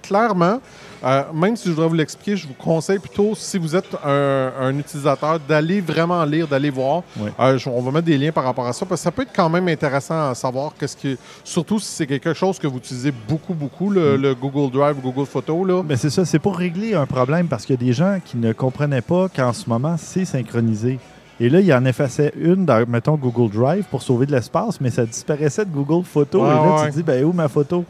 Clairement, 0.04 0.60
euh, 1.04 1.24
même 1.34 1.56
si 1.56 1.66
je 1.68 1.74
voudrais 1.74 1.88
vous 1.88 1.96
l'expliquer, 1.96 2.38
je 2.38 2.48
vous 2.48 2.54
conseille 2.54 3.00
plutôt, 3.00 3.34
si 3.36 3.58
vous 3.58 3.76
êtes 3.76 3.88
un, 4.06 4.52
un 4.60 4.78
utilisateur, 4.78 5.40
d'aller 5.40 5.82
vraiment 5.82 6.24
lire, 6.26 6.48
d'aller 6.48 6.70
voir. 6.70 7.04
Euh, 7.40 7.58
on 7.68 7.82
va 7.82 7.92
mettre 7.92 8.06
des 8.06 8.18
liens 8.18 8.32
par 8.32 8.44
rapport 8.44 8.68
à 8.68 8.74
ça, 8.74 8.86
parce 8.86 9.02
que 9.02 9.04
ça 9.06 9.12
peut 9.12 9.24
être 9.24 9.34
quand 9.36 9.50
même 9.50 9.68
intéressant 9.68 10.30
à 10.30 10.36
savoir 10.36 10.74
qu'est-ce 10.80 10.96
qui. 10.96 11.18
Surtout 11.44 11.80
si 11.80 11.88
c'est 11.88 12.08
quelque 12.08 12.34
chose 12.34 12.60
que 12.60 12.68
vous 12.68 12.78
utilisez 12.78 13.12
beaucoup, 13.28 13.54
beaucoup, 13.54 13.90
le, 13.90 14.18
Mm. 14.18 14.22
le 14.22 14.36
Google 14.36 14.72
Drive, 14.72 14.96
Google 15.02 15.26
Photos. 15.26 15.68
Là. 15.68 15.84
Mais 15.88 15.96
c'est 15.96 16.10
ça, 16.10 16.26
c'est 16.26 16.40
pour 16.40 16.58
régler 16.58 16.94
un 16.94 17.06
problème 17.06 17.48
parce 17.48 17.66
qu'il 17.66 17.76
y 17.76 17.84
a 17.84 17.86
des 17.86 17.94
gens 17.94 18.20
qui 18.24 18.38
ne 18.38 18.54
comprenaient 18.54 19.02
pas 19.02 19.28
qu'en 19.30 19.54
ce 19.54 19.70
moment, 19.70 19.96
c'est 19.98 20.26
synchronisé. 20.26 21.00
Et 21.40 21.50
là, 21.50 21.60
il 21.60 21.74
en 21.74 21.84
effaçait 21.86 22.32
une 22.40 22.66
dans, 22.66 22.86
mettons, 22.88 23.16
Google 23.16 23.52
Drive 23.52 23.86
pour 23.90 24.02
sauver 24.04 24.26
de 24.26 24.32
l'espace, 24.32 24.80
mais 24.80 24.92
ça 24.92 25.06
disparaissait 25.06 25.66
de 25.66 25.72
Google 25.72 26.06
Photos. 26.06 26.42
Ouais, 26.44 26.48
et 26.50 26.54
là, 26.54 26.76
ouais. 26.76 26.86
tu 26.86 26.92
te 26.92 26.96
dis, 26.98 27.04
ben 27.04 27.24
où 27.26 27.34
ma 27.34 27.48
photo? 27.48 27.84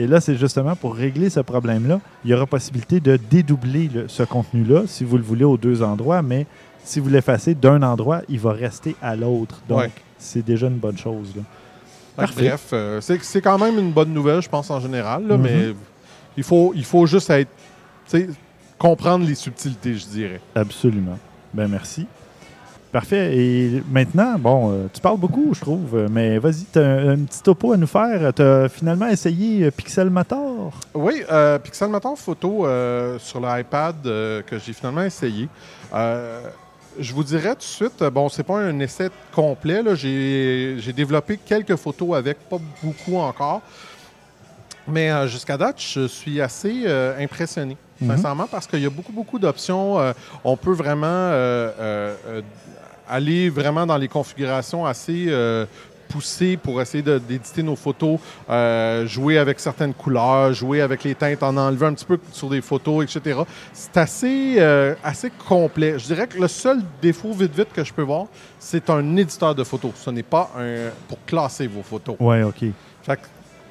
Et 0.00 0.06
là, 0.06 0.18
c'est 0.20 0.34
justement 0.36 0.74
pour 0.76 0.94
régler 0.94 1.28
ce 1.28 1.40
problème-là. 1.40 2.00
Il 2.24 2.30
y 2.30 2.34
aura 2.34 2.46
possibilité 2.46 3.00
de 3.00 3.16
dédoubler 3.18 3.90
le- 3.92 4.08
ce 4.08 4.22
contenu-là, 4.22 4.84
si 4.86 5.04
vous 5.04 5.18
le 5.18 5.22
voulez, 5.22 5.44
aux 5.44 5.58
deux 5.58 5.82
endroits, 5.82 6.22
mais 6.22 6.46
si 6.82 7.00
vous 7.00 7.10
l'effacez 7.10 7.54
d'un 7.54 7.82
endroit, 7.82 8.22
il 8.30 8.40
va 8.40 8.52
rester 8.52 8.96
à 9.02 9.14
l'autre. 9.14 9.60
Donc, 9.68 9.80
Ouais. 9.80 9.90
c'est 10.16 10.42
déjà 10.42 10.68
une 10.68 10.78
bonne 10.78 10.96
chose. 10.96 11.34
là. 11.36 11.42
Bref, 12.34 12.70
euh, 12.72 13.00
c'est 13.02 13.42
quand 13.42 13.58
même 13.58 13.78
une 13.78 13.92
bonne 13.92 14.12
nouvelle, 14.14 14.40
je 14.40 14.48
pense, 14.48 14.70
en 14.70 14.80
général, 14.80 15.26
là, 15.26 15.36
Mhm. 15.36 15.42
mais 15.42 15.74
il 16.36 16.44
faut, 16.44 16.72
il 16.74 16.84
faut 16.84 17.04
juste 17.06 17.28
être. 17.30 17.50
comprendre 18.78 19.26
les 19.26 19.34
subtilités, 19.34 19.94
je 19.94 20.06
dirais. 20.06 20.40
Absolument. 20.54 21.18
Ben 21.52 21.68
merci. 21.68 22.06
Parfait. 22.92 23.36
Et 23.36 23.82
maintenant, 23.88 24.36
bon, 24.36 24.72
euh, 24.72 24.86
tu 24.92 25.00
parles 25.00 25.16
beaucoup, 25.18 25.54
je 25.54 25.60
trouve, 25.60 26.08
mais 26.10 26.38
vas-y, 26.38 26.64
tu 26.72 26.78
as 26.80 26.82
un, 26.82 27.08
un 27.10 27.18
petit 27.24 27.40
topo 27.40 27.72
à 27.72 27.76
nous 27.76 27.86
faire. 27.86 28.32
Tu 28.34 28.42
as 28.42 28.68
finalement 28.68 29.06
essayé 29.06 29.64
euh, 29.66 29.70
Pixelmator. 29.70 30.72
Oui, 30.94 31.22
euh, 31.30 31.58
Pixelmator 31.60 32.18
Photo 32.18 32.66
euh, 32.66 33.16
sur 33.20 33.40
l'iPad 33.40 33.94
euh, 34.06 34.42
que 34.42 34.58
j'ai 34.58 34.72
finalement 34.72 35.02
essayé. 35.02 35.48
Je 36.98 37.14
vous 37.14 37.22
dirais 37.22 37.50
tout 37.50 37.58
de 37.58 37.62
suite, 37.62 38.02
bon, 38.12 38.28
c'est 38.28 38.42
pas 38.42 38.58
un 38.58 38.76
essai 38.80 39.08
complet. 39.32 39.80
J'ai 39.94 40.92
développé 40.92 41.36
quelques 41.38 41.76
photos 41.76 42.16
avec, 42.16 42.38
pas 42.48 42.58
beaucoup 42.82 43.16
encore. 43.18 43.62
Mais 44.88 45.28
jusqu'à 45.28 45.56
date, 45.56 45.76
je 45.80 46.08
suis 46.08 46.40
assez 46.40 46.84
impressionné, 47.20 47.76
Mhm. 48.00 48.16
sincèrement, 48.16 48.46
parce 48.50 48.66
qu'il 48.66 48.80
y 48.80 48.86
a 48.86 48.90
beaucoup, 48.90 49.12
beaucoup 49.12 49.38
d'options. 49.38 50.00
Euh, 50.00 50.12
on 50.42 50.56
peut 50.56 50.72
vraiment 50.72 51.06
euh, 51.06 51.70
euh, 51.78 52.14
euh, 52.26 52.40
aller 53.10 53.50
vraiment 53.50 53.86
dans 53.86 53.96
les 53.96 54.08
configurations 54.08 54.86
assez 54.86 55.26
euh, 55.28 55.66
poussées 56.08 56.56
pour 56.56 56.80
essayer 56.80 57.02
d'éditer 57.02 57.62
nos 57.62 57.76
photos, 57.76 58.18
euh, 58.48 59.06
jouer 59.06 59.38
avec 59.38 59.60
certaines 59.60 59.94
couleurs, 59.94 60.52
jouer 60.52 60.80
avec 60.80 61.04
les 61.04 61.14
teintes, 61.14 61.42
en 61.42 61.56
enlever 61.56 61.86
un 61.86 61.94
petit 61.94 62.04
peu 62.04 62.18
sur 62.32 62.48
des 62.48 62.60
photos, 62.60 63.04
etc. 63.04 63.40
C'est 63.72 63.96
assez, 63.96 64.54
euh, 64.58 64.94
assez 65.04 65.30
complet. 65.30 65.98
Je 65.98 66.06
dirais 66.06 66.26
que 66.26 66.38
le 66.38 66.48
seul 66.48 66.80
défaut, 67.00 67.32
vite, 67.32 67.54
vite, 67.54 67.72
que 67.72 67.84
je 67.84 67.92
peux 67.92 68.02
voir, 68.02 68.26
c'est 68.58 68.90
un 68.90 69.16
éditeur 69.16 69.54
de 69.54 69.64
photos. 69.64 69.92
Ce 69.96 70.10
n'est 70.10 70.22
pas 70.22 70.50
un 70.58 70.90
pour 71.08 71.18
classer 71.26 71.66
vos 71.66 71.82
photos. 71.82 72.16
Ouais, 72.18 72.42
OK. 72.42 72.64
Fait 73.02 73.16
que 73.16 73.26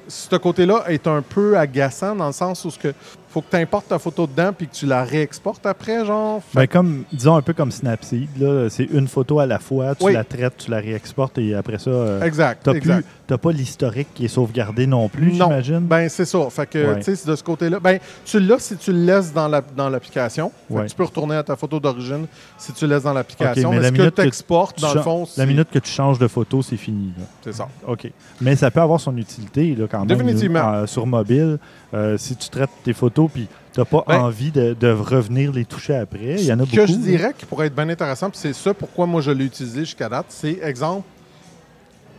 ce 0.08 0.36
côté-là 0.36 0.84
est 0.88 1.06
un 1.06 1.22
peu 1.22 1.56
agaçant 1.56 2.16
dans 2.16 2.26
le 2.26 2.32
sens 2.32 2.64
où 2.64 2.70
il 2.82 2.92
faut 3.30 3.40
que 3.42 3.50
tu 3.50 3.56
importes 3.56 3.88
ta 3.88 3.98
photo 3.98 4.26
dedans 4.26 4.52
puis 4.56 4.66
que 4.66 4.74
tu 4.74 4.86
la 4.86 5.04
réexportes 5.04 5.64
après, 5.64 6.04
genre? 6.04 6.42
Fait 6.42 6.60
Ben, 6.60 6.66
comme, 6.66 7.04
disons 7.12 7.36
un 7.36 7.42
peu 7.42 7.52
comme 7.52 7.70
Snapseed, 7.70 8.28
là, 8.40 8.68
c'est 8.68 8.84
une 8.84 9.06
photo 9.08 9.38
à 9.38 9.46
la 9.46 9.58
fois, 9.58 9.94
tu 9.94 10.04
Oui. 10.06 10.12
la 10.14 10.24
traites, 10.24 10.56
tu 10.58 10.70
la 10.70 10.78
réexportes 10.78 11.38
et 11.38 11.54
après 11.54 11.78
ça, 11.78 11.90
euh, 11.90 12.22
exact, 12.22 12.68
plus- 12.70 13.04
t'as 13.26 13.38
pas 13.38 13.52
l'historique 13.52 14.08
qui 14.14 14.24
est 14.24 14.28
sauvegardé 14.28 14.86
non 14.88 15.08
plus, 15.08 15.32
Non. 15.34 15.44
j'imagine? 15.46 15.80
Ben, 15.80 16.08
c'est 16.08 16.24
ça. 16.24 16.38
Fait 16.50 16.66
que, 16.68 16.78
Ouais. 16.90 16.96
tu 16.96 17.02
sais, 17.04 17.16
c'est 17.16 17.28
de 17.30 17.36
ce 17.36 17.42
côté-là. 17.44 17.78
Ben, 17.78 17.98
tu 18.24 18.40
l'as 18.40 18.58
si 18.58 18.76
tu 18.76 18.92
le 18.92 19.04
laisses 19.04 19.32
dans 19.32 19.46
la- 19.46 19.62
dans 19.76 19.88
l'application. 19.88 20.50
Fait 20.68 20.74
que 20.74 20.80
Ouais. 20.80 20.86
Tu 20.86 20.94
peux 20.96 21.04
retourner 21.04 21.36
à 21.36 21.42
ta 21.44 21.54
photo 21.54 21.78
d'origine 21.78 22.26
si 22.58 22.72
tu 22.72 22.86
le 22.86 22.94
laisses 22.94 23.04
dans 23.04 23.12
l'application. 23.12 23.70
Mais 23.70 23.76
mais 23.76 23.82
la 23.82 23.88
ce 23.88 23.92
que 23.92 23.98
minute 23.98 24.14
que 24.16 24.22
tu 24.22 24.26
exportes, 24.28 24.76
tu 24.76 24.82
dans 24.82 24.94
le 24.94 25.02
fond, 25.02 25.26
la 25.36 25.46
minute 25.46 25.68
que 25.70 25.78
tu 25.78 25.90
changes 25.90 26.18
de 26.18 26.26
photo, 26.26 26.62
c'est 26.62 26.76
fini. 26.76 27.12
c'est 27.44 27.52
ça. 27.52 27.68
OK. 27.86 28.10
Mais 28.40 28.56
ça 28.56 28.70
peut 28.72 28.80
avoir 28.80 28.98
son 29.00 29.16
utilité 29.16 29.74
là, 29.76 29.86
quand 29.88 30.00
même. 30.00 30.08
Définitivement. 30.08 30.72
euh, 30.74 30.86
sur 30.86 31.06
mobile, 31.06 31.58
euh, 31.94 32.16
si 32.18 32.36
tu 32.36 32.48
traites 32.48 32.70
tes 32.84 32.92
photos 32.92 33.30
puis 33.32 33.48
tu 33.72 33.80
n'as 33.80 33.84
pas 33.86 34.04
Ben, 34.06 34.20
envie 34.20 34.50
de, 34.50 34.74
de 34.74 34.90
revenir 34.92 35.52
les 35.52 35.64
toucher 35.64 35.94
après, 35.96 36.36
il 36.38 36.44
y 36.44 36.52
en 36.52 36.58
a 36.60 36.64
Ce 36.64 36.70
beaucoup. 36.70 36.76
que 36.76 36.86
je 36.86 36.92
là. 36.92 36.98
dirais 36.98 37.34
qui 37.36 37.46
pourrait 37.46 37.66
être 37.68 37.74
bien 37.74 37.88
intéressant, 37.88 38.30
puis 38.30 38.38
c'est 38.40 38.52
ça 38.52 38.74
pourquoi 38.74 39.06
moi 39.06 39.20
je 39.20 39.30
l'ai 39.30 39.44
utilisé 39.44 39.80
jusqu'à 39.80 40.08
date, 40.08 40.26
c'est 40.28 40.58
exemple, 40.62 41.04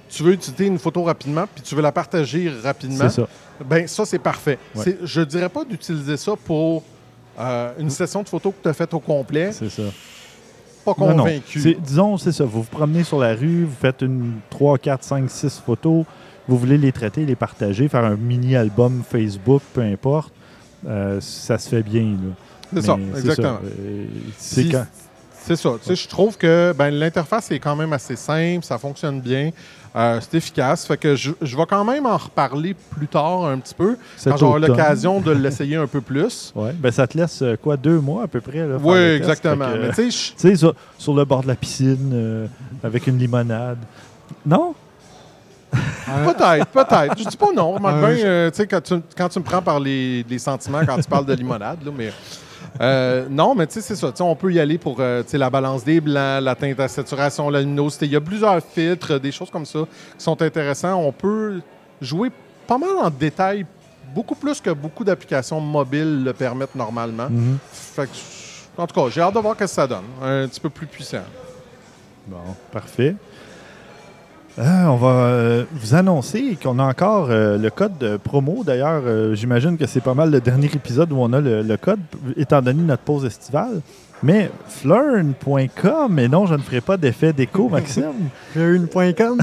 tu 0.09 0.23
veux 0.23 0.33
utiliser 0.33 0.65
une 0.67 0.77
photo 0.79 1.03
rapidement, 1.03 1.45
puis 1.53 1.63
tu 1.63 1.73
veux 1.75 1.81
la 1.81 1.91
partager 1.91 2.51
rapidement. 2.63 3.09
C'est 3.09 3.21
ça. 3.21 3.27
Ben 3.65 3.87
ça, 3.87 4.05
c'est 4.05 4.19
parfait. 4.19 4.57
Ouais. 4.75 4.83
C'est- 4.83 4.97
Je 5.03 5.21
dirais 5.21 5.47
pas 5.49 5.63
d'utiliser 5.63 6.17
ça 6.17 6.33
pour 6.35 6.83
euh, 7.39 7.71
une 7.79 7.89
session 7.89 8.21
de 8.23 8.27
photos 8.27 8.53
que 8.53 8.63
tu 8.63 8.67
as 8.69 8.73
faite 8.73 8.93
au 8.93 8.99
complet. 8.99 9.51
C'est 9.53 9.69
ça. 9.69 9.83
Pas 10.83 10.93
Non, 10.97 11.09
non. 11.15 11.17
convaincu. 11.23 11.61
C'est- 11.61 11.79
Disons, 11.79 12.17
c'est 12.17 12.31
ça. 12.33 12.43
Vous 12.43 12.63
vous 12.63 12.69
promenez 12.69 13.03
sur 13.03 13.19
la 13.19 13.33
rue, 13.35 13.63
vous 13.65 13.75
faites 13.79 14.01
une 14.01 14.33
3, 14.49 14.77
4, 14.79 15.03
5, 15.03 15.29
6 15.29 15.61
photos, 15.65 16.03
vous 16.51 16.57
voulez 16.59 16.77
les 16.77 16.91
traiter, 16.91 17.25
les 17.25 17.35
partager, 17.35 17.87
faire 17.87 18.03
un 18.05 18.15
mini-album 18.15 19.03
Facebook, 19.09 19.61
peu 19.73 19.81
importe. 19.81 20.31
euh, 20.87 21.19
ça 21.21 21.57
se 21.57 21.69
fait 21.69 21.83
bien. 21.83 22.15
C'est 22.73 22.81
ça, 22.81 22.97
exactement. 23.17 23.59
euh, 23.79 24.05
C'est 24.37 24.69
quand. 24.69 24.85
C'est 25.43 25.55
ça. 25.55 25.71
Tu 25.81 25.87
sais, 25.87 25.95
Je 25.95 26.07
trouve 26.07 26.37
que 26.37 26.71
ben, 26.77 26.91
l'interface 26.91 27.49
est 27.51 27.57
quand 27.59 27.75
même 27.75 27.91
assez 27.93 28.15
simple, 28.15 28.63
ça 28.63 28.77
fonctionne 28.77 29.19
bien, 29.21 29.49
euh, 29.95 30.19
c'est 30.21 30.37
efficace. 30.37 30.85
Fait 30.85 30.97
que 30.97 31.15
je, 31.15 31.31
je 31.41 31.57
vais 31.57 31.65
quand 31.67 31.83
même 31.83 32.05
en 32.05 32.15
reparler 32.17 32.75
plus 32.91 33.07
tard 33.07 33.45
un 33.45 33.57
petit 33.57 33.73
peu, 33.73 33.97
quand 34.23 34.37
j'aurai 34.37 34.59
l'occasion 34.67 35.19
de 35.19 35.31
l'essayer 35.43 35.77
un 35.77 35.87
peu 35.87 35.99
plus. 36.01 36.53
Ben, 36.79 36.91
ça 36.91 37.07
te 37.07 37.17
laisse 37.17 37.43
quoi, 37.63 37.75
deux 37.75 37.99
mois 37.99 38.23
à 38.23 38.27
peu 38.27 38.39
près? 38.39 38.67
Là, 38.67 38.77
Oui, 38.81 38.97
exactement. 38.97 39.71
Que, 39.71 39.77
Mais 39.79 39.89
tu 39.89 39.95
sais, 39.95 40.11
je- 40.11 40.31
Tu 40.33 40.49
sais, 40.49 40.55
sur, 40.55 40.75
sur 40.99 41.15
le 41.15 41.25
bord 41.25 41.41
de 41.41 41.47
la 41.47 41.55
piscine, 41.55 42.11
euh, 42.13 42.45
avec 42.83 43.07
une 43.07 43.17
limonade. 43.17 43.79
Non? 44.45 44.75
Peut-être, 46.25 46.65
peut-être. 46.67 47.17
Je 47.17 47.23
dis 47.23 47.37
pas 47.37 47.51
non. 47.55 47.73
Remarque 47.73 47.99
bien, 47.99 48.25
euh, 48.25 48.49
tu 48.51 48.57
sais, 48.57 48.67
quand 48.67 48.81
tu, 48.81 48.95
quand 49.17 49.29
tu 49.29 49.39
me 49.39 49.43
prends 49.43 49.61
par 49.61 49.79
les, 49.79 50.23
les 50.29 50.39
sentiments 50.39 50.81
quand 50.85 50.97
tu 50.97 51.09
parles 51.09 51.25
de 51.25 51.33
limonade, 51.33 51.79
là, 51.85 51.91
mais. 51.95 52.11
euh, 52.81 53.25
non, 53.29 53.55
mais 53.55 53.67
tu 53.67 53.73
sais, 53.75 53.81
c'est 53.81 53.95
ça. 53.95 54.11
On 54.23 54.35
peut 54.35 54.51
y 54.51 54.59
aller 54.59 54.77
pour 54.77 54.97
euh, 54.99 55.23
la 55.31 55.49
balance 55.49 55.83
des 55.85 56.01
blancs, 56.01 56.43
la 56.43 56.55
teinte 56.55 56.79
à 56.79 56.87
saturation, 56.87 57.49
la 57.49 57.61
luminosité. 57.61 58.05
Il 58.07 58.11
y 58.11 58.15
a 58.17 58.21
plusieurs 58.21 58.59
filtres, 58.61 59.19
des 59.19 59.31
choses 59.31 59.49
comme 59.49 59.65
ça 59.65 59.79
qui 60.17 60.23
sont 60.23 60.41
intéressants. 60.41 60.95
On 60.99 61.11
peut 61.13 61.61
jouer 62.01 62.29
pas 62.67 62.77
mal 62.77 62.89
en 63.01 63.09
détail, 63.09 63.65
beaucoup 64.13 64.35
plus 64.35 64.59
que 64.59 64.71
beaucoup 64.71 65.03
d'applications 65.05 65.61
mobiles 65.61 66.23
le 66.25 66.33
permettent 66.33 66.75
normalement. 66.75 67.29
Mhm. 67.29 67.57
Fait 67.71 68.07
que, 68.07 68.81
en 68.81 68.87
tout 68.87 68.95
cas, 68.99 69.09
j'ai 69.09 69.21
hâte 69.21 69.33
de 69.35 69.39
voir 69.39 69.53
ce 69.53 69.59
que 69.59 69.67
ça 69.67 69.87
donne. 69.87 70.03
Un 70.21 70.47
petit 70.47 70.59
peu 70.59 70.69
plus 70.69 70.87
puissant. 70.87 71.23
Bon, 72.27 72.37
parfait. 72.71 73.15
Euh, 74.59 74.85
on 74.85 74.97
va 74.97 75.07
euh, 75.07 75.63
vous 75.71 75.95
annoncer 75.95 76.57
qu'on 76.61 76.77
a 76.79 76.83
encore 76.83 77.27
euh, 77.29 77.57
le 77.57 77.69
code 77.69 77.97
de 77.97 78.17
promo. 78.17 78.63
D'ailleurs, 78.65 79.03
euh, 79.05 79.33
j'imagine 79.33 79.77
que 79.77 79.85
c'est 79.85 80.01
pas 80.01 80.13
mal 80.13 80.29
le 80.29 80.41
dernier 80.41 80.67
épisode 80.67 81.11
où 81.13 81.17
on 81.19 81.31
a 81.31 81.39
le, 81.39 81.61
le 81.61 81.77
code, 81.77 82.01
étant 82.35 82.61
donné 82.61 82.81
notre 82.83 83.03
pause 83.03 83.25
estivale. 83.25 83.81
Mais 84.23 84.51
flurn.com, 84.67 86.19
et 86.19 86.27
non, 86.27 86.45
je 86.45 86.53
ne 86.53 86.59
ferai 86.59 86.81
pas 86.81 86.97
d'effet 86.97 87.33
d'écho, 87.33 87.69
Maxime. 87.69 88.29
J'ai 88.53 88.61
eu 88.61 88.75
une 88.75 88.87
point 88.87 89.13
com. 89.13 89.39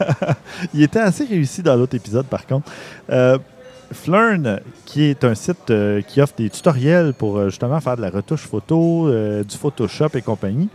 Il 0.74 0.82
était 0.82 0.98
assez 0.98 1.24
réussi 1.24 1.62
dans 1.62 1.76
l'autre 1.76 1.94
épisode, 1.94 2.26
par 2.26 2.46
contre. 2.46 2.70
Flurn, 3.90 4.60
qui 4.84 5.04
est 5.04 5.24
un 5.24 5.34
site 5.34 5.72
qui 6.08 6.20
offre 6.20 6.34
des 6.36 6.50
tutoriels 6.50 7.14
pour 7.14 7.48
justement 7.48 7.80
faire 7.80 7.96
de 7.96 8.02
la 8.02 8.10
retouche 8.10 8.42
photo, 8.42 9.10
du 9.10 9.56
Photoshop 9.56 10.10
et 10.14 10.20
compagnie, 10.20 10.68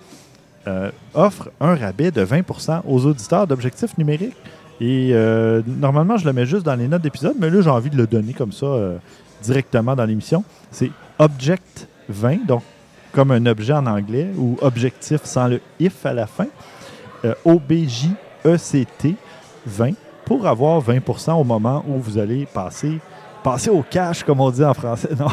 euh, 0.67 0.91
offre 1.13 1.49
un 1.61 1.75
rabais 1.75 2.11
de 2.11 2.25
20% 2.25 2.81
aux 2.85 3.05
auditeurs 3.05 3.47
d'objectifs 3.47 3.97
numériques. 3.97 4.35
Et 4.81 5.11
euh, 5.13 5.61
normalement, 5.65 6.17
je 6.17 6.25
le 6.25 6.33
mets 6.33 6.45
juste 6.45 6.65
dans 6.65 6.75
les 6.75 6.87
notes 6.87 7.01
d'épisode, 7.01 7.35
mais 7.39 7.49
là, 7.49 7.61
j'ai 7.61 7.69
envie 7.69 7.89
de 7.89 7.97
le 7.97 8.05
donner 8.05 8.33
comme 8.33 8.51
ça 8.51 8.65
euh, 8.65 8.97
directement 9.41 9.95
dans 9.95 10.05
l'émission. 10.05 10.43
C'est 10.69 10.91
Object 11.19 11.87
20, 12.09 12.45
donc 12.45 12.61
comme 13.13 13.31
un 13.31 13.45
objet 13.47 13.73
en 13.73 13.85
anglais, 13.87 14.27
ou 14.37 14.57
objectif 14.61 15.21
sans 15.23 15.47
le 15.47 15.61
if 15.79 16.05
à 16.05 16.13
la 16.13 16.27
fin. 16.27 16.45
OBJECT 17.43 19.07
20 19.65 19.93
pour 20.25 20.45
avoir 20.45 20.81
20% 20.81 21.33
au 21.33 21.43
moment 21.43 21.83
où 21.87 21.99
vous 21.99 22.17
allez 22.17 22.45
passer, 22.45 22.99
passer 23.43 23.69
au 23.69 23.81
cash, 23.81 24.23
comme 24.23 24.41
on 24.41 24.51
dit 24.51 24.63
en 24.63 24.73
français. 24.73 25.09
Non, 25.17 25.27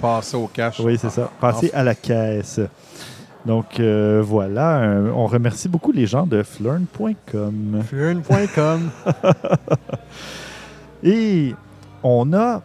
Passer 0.00 0.36
au 0.36 0.48
cash. 0.48 0.80
oui, 0.80 0.98
c'est 1.00 1.10
ça. 1.10 1.30
Passer 1.40 1.70
à 1.72 1.82
la 1.82 1.94
caisse. 1.94 2.60
Donc 3.46 3.78
euh, 3.78 4.22
voilà, 4.24 4.78
euh, 4.78 5.10
on 5.14 5.26
remercie 5.26 5.68
beaucoup 5.68 5.92
les 5.92 6.06
gens 6.06 6.26
de 6.26 6.42
flurn.com. 6.42 7.82
J'ai 7.90 7.96
eu 7.96 8.10
une 8.10 8.22
point 8.22 8.46
com. 8.46 8.88
Et 11.02 11.54
on 12.02 12.32
a 12.32 12.62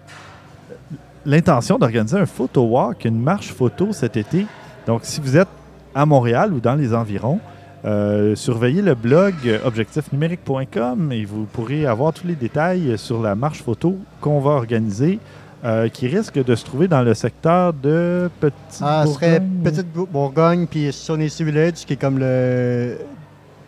l'intention 1.26 1.78
d'organiser 1.78 2.18
un 2.18 2.26
photo 2.26 2.64
walk, 2.64 3.04
une 3.04 3.20
marche 3.20 3.52
photo 3.52 3.92
cet 3.92 4.16
été. 4.16 4.46
Donc 4.88 5.02
si 5.04 5.20
vous 5.20 5.36
êtes 5.36 5.50
à 5.94 6.06
Montréal 6.06 6.54
ou 6.54 6.62
dans 6.62 6.76
les 6.76 6.94
environs, 6.94 7.42
euh, 7.84 8.36
surveillez 8.36 8.82
le 8.82 8.96
blog 8.96 9.34
objectifnumérique.com 9.66 11.12
et 11.12 11.26
vous 11.26 11.44
pourrez 11.44 11.86
avoir 11.86 12.14
tous 12.14 12.28
les 12.28 12.36
détails 12.36 12.98
sur 12.98 13.22
la 13.22 13.36
marche 13.36 13.64
photo 13.64 13.98
qu'on 14.22 14.40
va 14.40 14.52
organiser, 14.52 15.20
euh, 15.66 15.90
qui 15.90 16.08
risque 16.08 16.42
de 16.44 16.56
se 16.56 16.64
trouver 16.64 16.88
dans 16.88 17.02
le 17.02 17.14
secteur 17.14 17.74
de 17.74 18.30
Petit 18.40 18.54
Ah, 18.82 19.04
ce 19.06 19.14
serait 19.14 19.42
Petite 19.64 19.92
Bou- 19.92 20.08
Bourgogne 20.12 20.68
puis 20.68 20.92
Sonny 20.94 21.28
Village, 21.40 21.86
qui 21.86 21.94
est 21.94 21.98
comme 21.98 22.18
le 22.20 22.98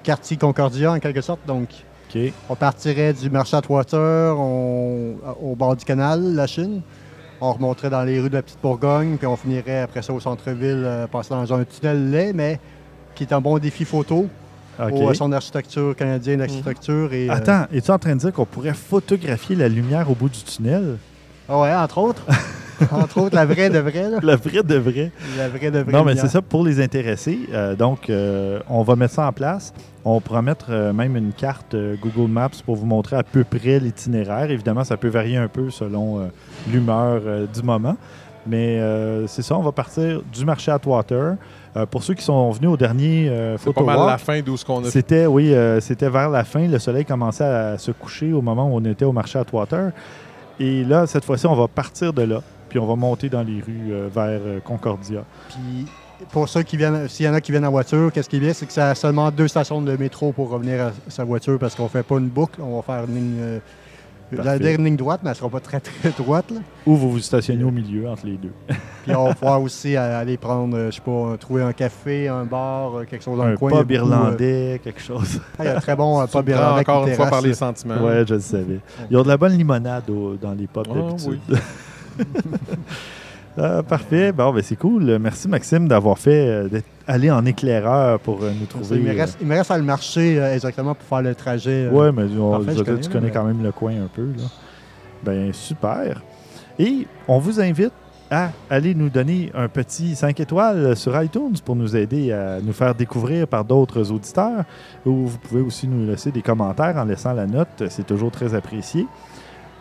quartier 0.04 0.38
Concordia 0.38 0.92
en 0.94 1.00
quelque 1.00 1.22
sorte. 1.22 1.42
Donc, 1.46 1.68
on 2.50 2.56
partirait 2.56 3.14
du 3.14 3.30
marché 3.30 3.56
Atwater 3.56 4.36
on- 4.38 5.16
au 5.42 5.56
bord 5.56 5.76
du 5.76 5.86
canal, 5.86 6.34
la 6.36 6.48
Chine. 6.48 6.82
On 7.40 7.54
remonterait 7.54 7.90
dans 7.90 8.04
les 8.04 8.20
rues 8.20 8.30
de 8.30 8.36
la 8.36 8.42
Petite 8.44 8.62
Bourgogne, 8.62 9.18
puis 9.18 9.28
on 9.28 9.36
finirait 9.36 9.82
après 9.82 10.02
ça 10.02 10.14
au 10.14 10.20
centre-ville, 10.20 10.84
euh, 10.86 11.08
passer 11.08 11.30
dans 11.32 11.54
un 11.54 11.64
tunnel 11.64 12.12
laid, 12.12 12.34
mais 12.34 12.60
qui 13.16 13.24
est 13.24 13.34
un 13.34 13.42
bon 13.42 13.58
défi 13.60 13.84
photo 13.86 14.28
OK. 14.80 14.90
pour 14.90 15.16
son 15.16 15.32
architecture 15.32 15.96
canadienne 15.96 16.40
d'architecture. 16.40 17.12
et 17.14 17.30
euh, 17.30 17.34
Attends, 17.34 17.66
es-tu 17.74 17.92
en 17.92 17.98
train 18.00 18.14
de 18.16 18.20
dire 18.20 18.32
qu'on 18.34 18.46
pourrait 18.46 18.74
photographier 18.74 19.56
la 19.56 19.68
lumière 19.70 20.10
au 20.10 20.16
bout 20.16 20.30
du 20.30 20.40
tunnel? 20.44 20.98
Ah 21.50 21.60
ouais, 21.60 21.74
entre 21.74 21.98
autres. 21.98 22.26
entre 22.92 23.20
autres, 23.20 23.36
la 23.36 23.46
vraie 23.46 23.70
de 23.70 23.80
vraie. 23.80 24.10
Là. 24.10 24.20
La 24.22 24.36
vraie 24.36 24.64
de 24.64 24.76
vraie. 24.76 25.12
La 25.38 25.50
vraie 25.50 25.72
de 25.72 25.80
vraie. 25.80 25.92
Non, 25.92 26.04
mais 26.04 26.16
c'est 26.16 26.28
ça 26.28 26.42
pour 26.42 26.64
les 26.64 26.82
intéressés. 26.82 27.40
Euh, 27.54 27.76
donc, 27.76 28.10
euh, 28.10 28.60
on 28.70 28.84
va 28.84 28.96
mettre 28.96 29.14
ça 29.16 29.28
en 29.28 29.32
place. 29.34 29.74
On 30.04 30.20
pourra 30.20 30.42
mettre 30.42 30.68
euh, 30.70 30.94
même 30.94 31.16
une 31.16 31.32
carte 31.32 31.76
euh, 31.76 31.96
Google 32.02 32.32
Maps 32.32 32.50
pour 32.66 32.76
vous 32.76 32.86
montrer 32.88 33.18
à 33.18 33.24
peu 33.24 33.44
près 33.44 33.80
l'itinéraire. 33.80 34.50
Évidemment, 34.50 34.84
ça 34.84 34.98
peut 34.98 35.10
varier 35.10 35.38
un 35.38 35.48
peu 35.48 35.70
selon 35.70 36.20
euh, 36.20 36.24
l'humeur 36.72 37.22
euh, 37.26 37.46
du 37.46 37.62
moment. 37.62 37.98
Mais 38.48 38.80
euh, 38.80 39.28
c'est 39.28 39.44
ça, 39.44 39.56
on 39.56 39.62
va 39.62 39.72
partir 39.72 40.22
du 40.34 40.46
marché 40.46 40.72
Atwater. 40.72 41.36
Euh, 41.78 41.86
pour 41.86 42.04
ceux 42.04 42.16
qui 42.16 42.24
sont 42.24 42.50
venus 42.52 42.70
au 42.72 42.78
dernier 42.78 43.30
euh, 43.30 43.56
C'est 43.58 43.66
pas 43.66 43.80
Photo 43.80 43.86
mal 43.86 43.98
Walk, 43.98 44.10
la 44.10 44.18
fin 44.18 44.42
d'où 44.42 44.58
ce 44.58 44.66
qu'on 44.66 44.84
a 44.84 44.90
c'était, 44.90 45.26
oui, 45.26 45.54
euh, 45.54 45.80
c'était 45.80 46.10
vers 46.10 46.30
la 46.30 46.44
fin. 46.44 46.68
Le 46.68 46.80
soleil 46.80 47.06
commençait 47.06 47.46
à 47.46 47.78
se 47.78 47.92
coucher 47.92 48.34
au 48.34 48.42
moment 48.42 48.68
où 48.68 48.76
on 48.76 48.84
était 48.86 49.06
au 49.06 49.12
marché 49.14 49.40
Atwater. 49.40 49.92
Et 50.62 50.84
là, 50.84 51.08
cette 51.08 51.26
fois-ci, 51.26 51.48
on 51.48 51.56
va 51.56 51.68
partir 51.68 52.14
de 52.14 52.22
là. 52.22 52.44
Puis 52.70 52.78
on 52.78 52.86
va 52.86 52.96
monter 52.96 53.30
dans 53.30 53.42
les 53.42 53.62
rues 53.62 53.92
euh, 53.92 54.10
vers 54.14 54.40
euh, 54.46 54.60
Concordia. 54.60 55.24
Puis 55.50 55.88
pour 56.30 56.48
ceux 56.48 56.62
qui 56.62 56.78
viennent, 56.78 57.08
s'il 57.08 57.26
y 57.26 57.30
en 57.30 57.34
a 57.34 57.42
qui 57.42 57.52
viennent 57.52 57.66
en 57.66 57.72
voiture, 57.72 58.12
qu'est-ce 58.14 58.30
qui 58.30 58.36
est 58.36 58.40
bien, 58.40 58.54
c'est 58.54 58.68
que 58.68 58.72
ça 58.72 58.92
a 58.92 58.96
seulement 58.96 59.32
deux 59.32 59.48
stations 59.48 59.82
de 59.82 59.98
métro 59.98 60.32
pour 60.32 60.52
revenir 60.52 60.86
à 60.86 60.92
sa 61.08 61.24
voiture 61.24 61.58
parce 61.58 61.74
qu'on 61.74 61.88
fait 61.88 62.04
pas 62.04 62.20
une 62.20 62.28
boucle, 62.28 62.62
on 62.62 62.76
va 62.80 62.84
faire 62.84 63.06
une 63.06 63.38
euh, 63.40 63.60
la 64.32 64.58
dernière 64.60 64.80
ligne 64.82 64.96
droite, 64.96 65.22
mais 65.24 65.30
elle 65.30 65.36
sera 65.36 65.50
pas 65.50 65.60
très 65.60 65.80
très 65.80 66.10
droite. 66.18 66.52
là. 66.52 66.60
Ou 66.86 66.96
vous 66.96 67.12
vous 67.12 67.20
stationnez 67.20 67.64
au 67.64 67.72
milieu 67.72 68.08
entre 68.10 68.26
les 68.26 68.38
deux. 68.38 68.52
Puis 69.04 69.16
on 69.16 69.28
va 69.28 69.34
pouvoir 69.34 69.62
aussi 69.62 69.96
aller 69.98 70.38
prendre, 70.38 70.78
euh, 70.78 70.92
je 70.92 70.96
sais 70.96 71.02
pas, 71.02 71.12
euh, 71.12 71.38
trouver 71.38 71.64
un 71.64 71.74
café, 71.74 72.28
un 72.28 72.46
bar, 72.46 73.00
euh, 73.00 73.04
quelque 73.06 73.24
chose 73.24 73.38
dans 73.38 73.44
un 73.46 73.52
le 73.52 73.58
coin. 73.58 73.72
pub 73.72 73.80
beaucoup, 73.80 73.92
euh, 73.94 73.96
irlandais, 73.96 74.82
quelque 74.84 75.02
chose. 75.02 75.40
ah, 75.58 75.64
il 75.64 75.66
y 75.66 75.68
a 75.70 75.78
un 75.78 75.80
très 75.80 75.96
bon 75.96 76.26
pub 76.32 76.50
irlandais. 76.50 76.82
encore 76.82 77.08
une 77.08 77.14
fois 77.16 77.28
par 77.28 77.42
les 77.42 77.54
sentiments. 77.54 78.02
Ouais, 78.04 78.24
je 78.28 78.36
le 78.36 78.40
savais. 78.40 78.80
Ils 79.10 79.18
ont 79.18 79.24
de 79.24 79.28
la 79.28 79.38
bonne 79.38 79.54
limonade 79.58 80.10
au- 80.10 80.36
dans 80.36 80.54
les 80.54 80.68
pubs 80.68 80.86
Ah, 80.90 80.94
d'habitude. 80.94 81.40
Ah, 83.58 83.84
parfait. 83.84 84.32
Bon, 84.32 84.54
ben 84.54 84.64
c'est 84.64 84.76
cool. 84.78 85.18
Merci 85.20 85.48
Maxime 85.48 85.88
d'avoir 85.88 86.18
fait 86.18 86.48
euh, 86.48 86.68
d'être 86.70 86.86
allé 87.08 87.30
en 87.30 87.46
éclaireur 87.46 88.20
pour 88.20 88.42
euh, 88.44 88.52
nous 88.58 88.66
trouver. 88.66 88.98
Il 88.98 89.04
me, 89.04 89.16
reste, 89.16 89.38
il 89.42 89.48
me 89.48 89.56
reste 89.56 89.72
à 89.72 89.78
le 89.78 89.84
marcher 89.84 90.40
euh, 90.40 90.54
exactement 90.54 90.96
pour 90.96 91.06
faire 91.06 91.22
le 91.22 91.36
trajet. 91.36 91.86
euh, 91.86 91.90
euh, 91.90 91.92
ouais, 91.92 92.12
mais 92.12 92.24
on- 92.40 92.52
parfait, 92.52 92.68
je 92.68 92.72
je 92.72 92.78
veux 92.80 92.84
dire, 92.84 92.86
connais, 92.86 93.02
tu 93.02 93.10
connais 93.10 93.28
mais- 93.28 93.34
quand 93.34 93.44
même 93.44 93.62
le 93.64 93.72
coin 93.72 93.92
un 93.94 94.08
peu. 94.14 94.24
Là. 94.38 94.44
Ben 95.24 95.52
super. 95.54 96.22
Et 96.80 97.06
on 97.28 97.40
vous 97.40 97.60
invite 97.60 97.92
à 98.34 98.52
aller 98.70 98.96
nous 98.96 99.10
donner 99.10 99.52
un 99.54 99.68
petit 99.68 100.16
5 100.16 100.40
étoiles 100.40 100.96
sur 100.96 101.22
iTunes 101.22 101.58
pour 101.66 101.76
nous 101.76 101.98
aider 101.98 102.32
à 102.32 102.62
nous 102.62 102.72
faire 102.72 102.96
découvrir 102.96 103.46
par 103.46 103.66
d'autres 103.66 104.10
auditeurs. 104.12 104.64
Ou 105.06 105.28
vous 105.28 105.38
pouvez 105.38 105.62
aussi 105.62 105.86
nous 105.90 106.08
laisser 106.10 106.32
des 106.32 106.42
commentaires 106.42 106.96
en 106.96 107.04
laissant 107.04 107.34
la 107.34 107.46
note. 107.46 107.84
C'est 107.90 108.08
toujours 108.08 108.32
très 108.32 108.56
apprécié. 108.56 109.06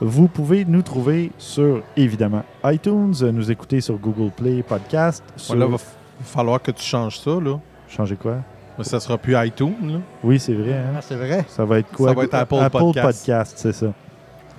Vous 0.01 0.29
pouvez 0.29 0.65
nous 0.65 0.81
trouver 0.83 1.31
sur, 1.37 1.83
évidemment, 1.97 2.43
iTunes, 2.65 3.13
nous 3.33 3.51
écouter 3.51 3.83
sur 3.83 3.97
Google 3.99 4.31
Play 4.31 4.63
Podcast. 4.63 5.23
Sur... 5.37 5.57
Là, 5.57 5.67
il 5.67 5.73
va 5.73 5.79
falloir 6.25 6.63
que 6.63 6.71
tu 6.71 6.83
changes 6.83 7.19
ça. 7.19 7.33
Là. 7.33 7.59
Changer 7.89 8.17
quoi? 8.17 8.37
Mais 8.79 8.85
ça 8.85 8.99
sera 8.99 9.19
plus 9.19 9.37
iTunes. 9.37 9.75
Là. 9.83 9.99
Oui, 10.25 10.39
c'est 10.41 10.55
vrai. 10.55 10.73
hein? 10.73 10.95
Ah, 10.97 11.01
c'est 11.03 11.17
vrai. 11.17 11.45
Ça 11.49 11.67
va 11.67 11.81
être 11.81 11.93
quoi? 11.93 12.09
Ça 12.09 12.15
va 12.15 12.25
être 12.25 12.35
Apple 12.35 12.71
Podcast. 12.71 13.07
Podcast, 13.07 13.55
c'est 13.59 13.73
ça. 13.75 13.93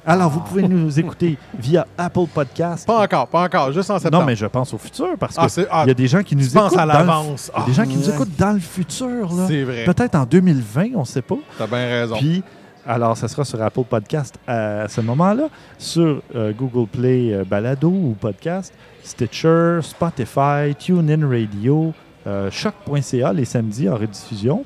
Alors, 0.06 0.30
vous 0.30 0.42
pouvez 0.42 0.64
nous 0.68 1.00
écouter 1.00 1.38
via 1.58 1.88
Apple 1.98 2.26
Podcast. 2.32 2.86
Pas 2.86 3.02
encore, 3.04 3.28
pas 3.28 3.44
encore, 3.44 3.72
juste 3.72 3.89
en 3.89 3.98
septembre. 4.00 4.22
Non, 4.22 4.28
mais 4.28 4.36
je 4.36 4.46
pense 4.48 4.74
au 4.74 4.78
futur 4.78 5.10
parce 5.20 5.36
que 5.36 5.42
ah, 5.42 5.50
c'est, 5.50 5.68
ah, 5.72 5.84
il 5.86 5.89
y 5.89 5.92
a 5.92 5.96
des 5.96 6.08
gens 6.08 6.22
qui 6.24 6.36
nous 6.36 6.48
écoutent 6.48 6.74
à 6.74 6.86
dans 6.86 6.86
le- 6.86 6.88
l'avance. 6.94 7.52
il 7.56 7.60
y 7.60 7.64
a 7.64 7.66
des 7.68 7.74
gens 7.74 7.84
qui 7.86 7.98
nous 7.98 8.08
ouais. 8.08 8.14
écoutent 8.14 8.36
dans 8.38 8.52
le 8.52 8.60
futur. 8.60 9.32
là. 9.34 9.46
c'est 9.48 9.64
vrai. 9.64 9.86
Peut-être 9.86 10.16
en 10.16 10.26
2020, 10.26 10.89
on 10.96 11.00
ne 11.02 11.06
sait 11.06 11.22
pas. 11.22 11.38
T'as 11.58 11.68
bien 11.68 11.88
raison. 11.88 12.16
Puis, 12.18 12.44
alors, 12.86 13.16
ça 13.16 13.28
sera 13.28 13.46
sur 13.46 13.62
Apple 13.62 13.84
Podcast 13.84 14.40
à 14.48 14.88
ce 14.88 15.02
moment-là, 15.02 15.50
sur 15.78 16.22
euh, 16.36 16.52
Google 16.52 16.88
Play 16.88 17.34
euh, 17.34 17.44
Balado 17.44 17.90
ou 17.90 18.16
Podcast, 18.20 18.74
Stitcher, 19.04 19.80
Spotify, 19.84 20.74
TuneIn 20.78 21.28
Radio, 21.30 21.94
euh, 22.26 22.50
Choc.ca 22.50 23.34
les 23.34 23.46
samedis 23.46 23.88
en 23.88 23.96
rediffusion. 23.96 24.66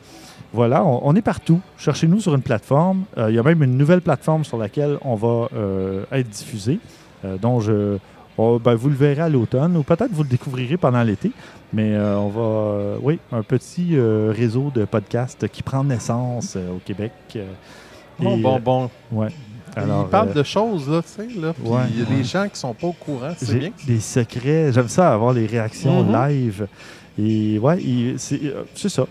Voilà, 0.53 0.85
on, 0.85 1.13
est 1.15 1.21
partout. 1.21 1.59
Cherchez-nous 1.77 2.21
sur 2.21 2.33
une 2.33 2.41
plateforme. 2.41 3.03
Euh, 3.17 3.29
il 3.29 3.35
y 3.35 3.39
a 3.39 3.43
même 3.43 3.61
une 3.61 3.77
nouvelle 3.77 3.99
plateforme 3.99 4.45
sur 4.45 4.57
laquelle 4.57 4.97
on 5.01 5.15
va 5.15 5.49
être 6.13 6.29
diffusé, 6.29 6.79
dont 7.41 7.59
je, 7.59 7.97
on- 8.37 8.55
ben, 8.57 8.75
vous 8.75 8.87
le 8.87 8.95
verrez 8.95 9.21
à 9.21 9.27
l'automne 9.27 9.75
ou 9.75 9.83
peut-être 9.83 10.11
vous 10.13 10.23
le 10.23 10.29
découvrirez 10.29 10.77
pendant 10.77 11.03
l'été. 11.03 11.33
Mais 11.73 11.97
on 11.97 12.29
va, 12.29 12.97
oui, 13.01 13.19
un 13.33 13.43
petit 13.43 13.99
réseau 13.99 14.71
de 14.73 14.85
podcasts 14.85 15.49
qui 15.49 15.61
prend 15.61 15.83
naissance 15.83 16.55
au 16.55 16.79
Québec. 16.85 17.11
Bon, 18.19 18.37
bon, 18.37 18.59
bon. 18.59 18.89
ouais. 19.11 19.27
Alors, 19.77 20.05
il 20.07 20.09
parle 20.09 20.29
euh, 20.29 20.33
de 20.33 20.43
choses, 20.43 20.89
là, 20.89 21.01
tu 21.01 21.09
sais, 21.09 21.39
là. 21.39 21.51
Puis 21.53 21.67
ouais, 21.69 21.81
il 21.89 21.99
y 21.99 22.05
a 22.05 22.09
ouais. 22.09 22.15
des 22.15 22.23
gens 22.23 22.47
qui 22.47 22.57
sont 22.57 22.73
pas 22.73 22.87
au 22.87 22.93
courant, 22.93 23.33
c'est 23.37 23.55
bien. 23.59 23.71
des 23.85 23.99
secrets. 23.99 24.71
J'aime 24.71 24.87
ça, 24.87 25.13
avoir 25.13 25.33
les 25.33 25.45
réactions 25.45 26.03
Mhm. 26.03 26.13
live. 26.13 26.67
Et 27.19 27.59
ouais, 27.59 28.15
c'est 28.17 28.39
euh, 28.43 28.63
c'est 28.73 28.89
ça. 28.89 29.05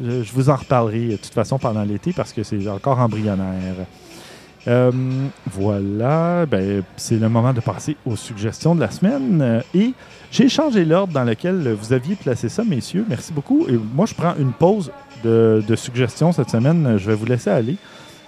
Je, 0.00 0.32
vous 0.32 0.48
en 0.50 0.56
reparlerai 0.56 1.08
de 1.08 1.16
toute 1.16 1.32
façon 1.32 1.58
pendant 1.58 1.82
l'été 1.82 2.12
parce 2.12 2.32
que 2.32 2.42
c'est 2.42 2.66
encore 2.68 2.98
embryonnaire. 3.00 3.74
Euh, 4.68 4.90
voilà, 5.52 6.44
ben, 6.46 6.82
c'est 6.96 7.16
le 7.16 7.28
moment 7.28 7.52
de 7.52 7.60
passer 7.60 7.96
aux 8.04 8.16
suggestions 8.16 8.74
de 8.74 8.80
la 8.80 8.90
semaine. 8.90 9.62
Et 9.74 9.92
j'ai 10.32 10.48
changé 10.48 10.84
l'ordre 10.84 11.12
dans 11.12 11.22
lequel 11.24 11.72
vous 11.72 11.92
aviez 11.92 12.16
placé 12.16 12.48
ça, 12.48 12.64
messieurs. 12.64 13.04
Merci 13.08 13.32
beaucoup. 13.32 13.66
Et 13.68 13.78
moi, 13.94 14.06
je 14.06 14.14
prends 14.14 14.34
une 14.38 14.52
pause 14.52 14.90
de, 15.22 15.62
de 15.66 15.76
suggestions 15.76 16.32
cette 16.32 16.50
semaine. 16.50 16.96
Je 16.98 17.06
vais 17.08 17.14
vous 17.16 17.26
laisser 17.26 17.50
aller. 17.50 17.76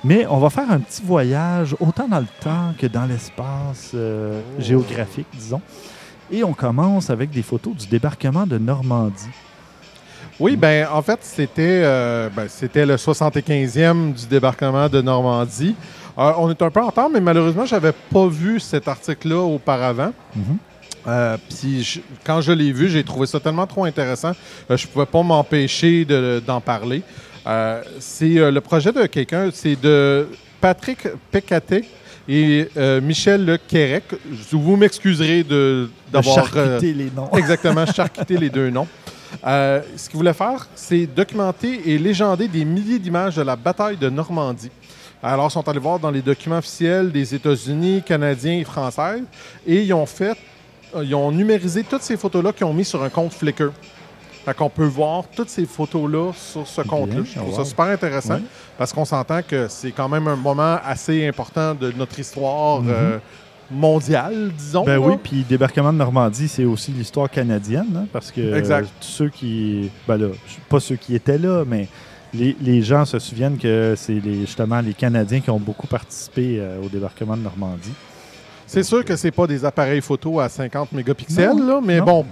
Mais 0.05 0.27
on 0.29 0.39
va 0.39 0.49
faire 0.51 0.71
un 0.71 0.79
petit 0.79 1.03
voyage, 1.05 1.75
autant 1.81 2.07
dans 2.09 2.21
le 2.21 2.27
temps 2.41 2.73
que 2.79 2.87
dans 2.87 3.05
l'espace 3.07 3.91
euh, 3.95 4.41
Oh. 4.59 4.61
géographique, 4.63 5.27
disons. 5.35 5.61
Et 6.31 6.45
on 6.45 6.53
commence 6.53 7.11
avec 7.11 7.31
des 7.31 7.43
photos 7.43 7.75
du 7.75 7.87
débarquement 7.87 8.47
de 8.47 8.59
Normandie. 8.59 9.31
Oui, 10.39 10.57
ben 10.57 10.87
en 10.93 11.03
fait, 11.03 11.19
c'était 11.23 11.83
euh, 11.85 12.29
ben, 12.35 12.47
c'était 12.49 12.87
le 12.87 12.97
75e 12.97 14.13
du 14.15 14.27
débarquement 14.27 14.89
de 14.89 15.01
Normandie. 15.01 15.75
Euh, 16.17 16.33
on 16.39 16.49
est 16.51 16.63
un 16.63 16.71
peu 16.71 16.81
en 16.81 16.87
retard, 16.89 17.09
mais 17.13 17.21
malheureusement, 17.21 17.67
j'avais 17.67 17.93
pas 17.93 18.27
vu 18.29 18.61
cet 18.61 18.87
article-là 18.87 19.41
auparavant. 19.43 20.13
Mhm. 20.37 20.59
Euh, 21.09 21.37
puis 21.49 21.83
je- 21.83 22.01
quand 22.25 22.41
je 22.41 22.53
l'ai 22.53 22.73
vu, 22.73 22.89
j'ai 22.89 23.03
trouvé 23.03 23.27
ça 23.27 23.41
tellement 23.41 23.67
trop 23.67 23.85
intéressant, 23.85 24.33
euh, 24.71 24.77
je 24.77 24.87
pouvais 24.87 25.07
pas 25.07 25.23
m'empêcher 25.23 26.05
de- 26.05 26.41
d'en 26.47 26.61
parler. 26.61 27.03
Euh, 27.49 27.83
c'est 27.99 28.39
euh, 28.39 28.51
le 28.51 28.61
projet 28.61 28.93
de 28.93 29.07
quelqu'un, 29.07 29.49
c'est 29.53 29.81
de 29.81 30.29
Patrick 30.61 31.09
Pécaté 31.31 31.85
et 32.29 32.69
euh, 32.77 33.01
Michel 33.01 33.45
Le 33.47 33.57
Quérec. 33.57 34.05
Vous 34.53 34.77
m'excuserez 34.77 35.45
d'avoir 36.13 36.35
charcuter 36.35 36.93
les 36.93 37.11
noms. 37.11 37.31
exactement 37.37 37.87
charcuté 37.87 38.37
les 38.37 38.51
deux 38.51 38.69
noms. 38.69 38.87
Ce 39.43 40.09
qu'il 40.09 40.19
voulait 40.19 40.35
faire, 40.35 40.69
c'est 40.75 41.07
documenter 41.07 41.81
et 41.87 41.99
légender 41.99 42.49
des 42.49 42.65
milliers 42.67 42.99
d'images 42.99 43.37
de 43.37 43.43
la 43.43 43.57
bataille 43.57 43.97
de 43.97 44.11
Normandie. 44.11 44.71
Alors, 45.23 45.49
ils 45.49 45.53
sont 45.53 45.67
allés 45.69 45.81
voir 45.81 45.99
dans 45.99 46.11
les 46.11 46.23
documents 46.23 46.59
officiels 46.59 47.11
des 47.11 47.35
États-Unis, 47.35 48.03
Canadiens 48.07 48.59
et 48.59 48.65
Français, 48.65 49.23
et 49.67 49.83
ils 49.83 49.93
ont 49.93 50.07
fait, 50.07 50.37
ils 51.03 51.15
ont 51.15 51.33
numérisé 51.33 51.83
toutes 51.83 52.03
ces 52.03 52.17
photos-là 52.17 52.53
qu'ils 52.53 52.67
ont 52.67 52.73
mis 52.73 52.85
sur 52.85 53.03
un 53.03 53.09
compte 53.09 53.33
Flickr. 53.33 53.73
Fait 54.49 54.55
qu'on 54.55 54.71
peut 54.71 54.87
voir 54.87 55.25
toutes 55.37 55.51
ces 55.51 55.67
photos-là 55.67 56.33
sur 56.35 56.67
ce 56.67 56.81
compte-là. 56.81 57.19
Je 57.23 57.39
trouve 57.39 57.51
wow. 57.51 57.57
ça 57.57 57.65
super 57.67 57.85
intéressant 57.87 58.41
parce 58.79 58.95
qu'on 58.95 59.05
s'entend 59.05 59.41
que 59.43 59.67
c'est 59.69 59.93
quand 59.93 60.09
même 60.09 60.27
un 60.27 60.37
moment 60.37 60.79
assez 60.83 61.27
important 61.29 61.75
de 61.75 61.93
notre 61.93 62.19
histoire 62.19 62.81
Mhm. 62.81 62.89
euh, 62.91 63.19
mondiale, 63.71 64.51
disons. 64.57 64.85
Ben 64.85 64.95
là. 64.95 65.01
oui, 65.01 65.17
puis 65.23 65.45
débarquement 65.47 65.93
de 65.93 65.99
Normandie, 65.99 66.49
c'est 66.49 66.65
aussi 66.65 66.93
l'histoire 66.93 67.29
canadienne, 67.29 67.89
hein, 67.95 68.07
parce 68.11 68.31
que 68.33 68.55
Exact. 68.57 68.85
euh, 68.85 68.89
tous 69.01 69.07
ceux 69.09 69.29
qui, 69.29 69.91
ben 70.07 70.17
là, 70.17 70.29
pas 70.71 70.81
ceux 70.81 70.97
qui 70.97 71.15
étaient 71.15 71.37
là, 71.37 71.65
mais 71.67 71.87
les, 72.33 72.57
les 72.63 72.81
gens 72.81 73.05
se 73.05 73.19
souviennent 73.19 73.59
que 73.59 73.93
c'est 73.99 74.15
les, 74.21 74.41
justement 74.47 74.81
les 74.81 74.95
Canadiens 74.95 75.41
qui 75.41 75.51
ont 75.51 75.59
beaucoup 75.61 75.87
participé 75.87 76.57
euh, 76.59 76.81
au 76.83 76.89
débarquement 76.89 77.37
de 77.37 77.43
Normandie. 77.43 77.93
C'est 78.69 78.83
sûr 78.83 79.03
que 79.03 79.17
c'est 79.17 79.31
pas 79.31 79.47
des 79.47 79.65
appareils 79.65 80.03
photo 80.03 80.41
à 80.41 80.49
50 80.49 80.93
mégapixels, 80.93 81.57
là, 81.67 81.81
mais 81.83 81.99
non. 81.99 82.05
bon, 82.05 82.27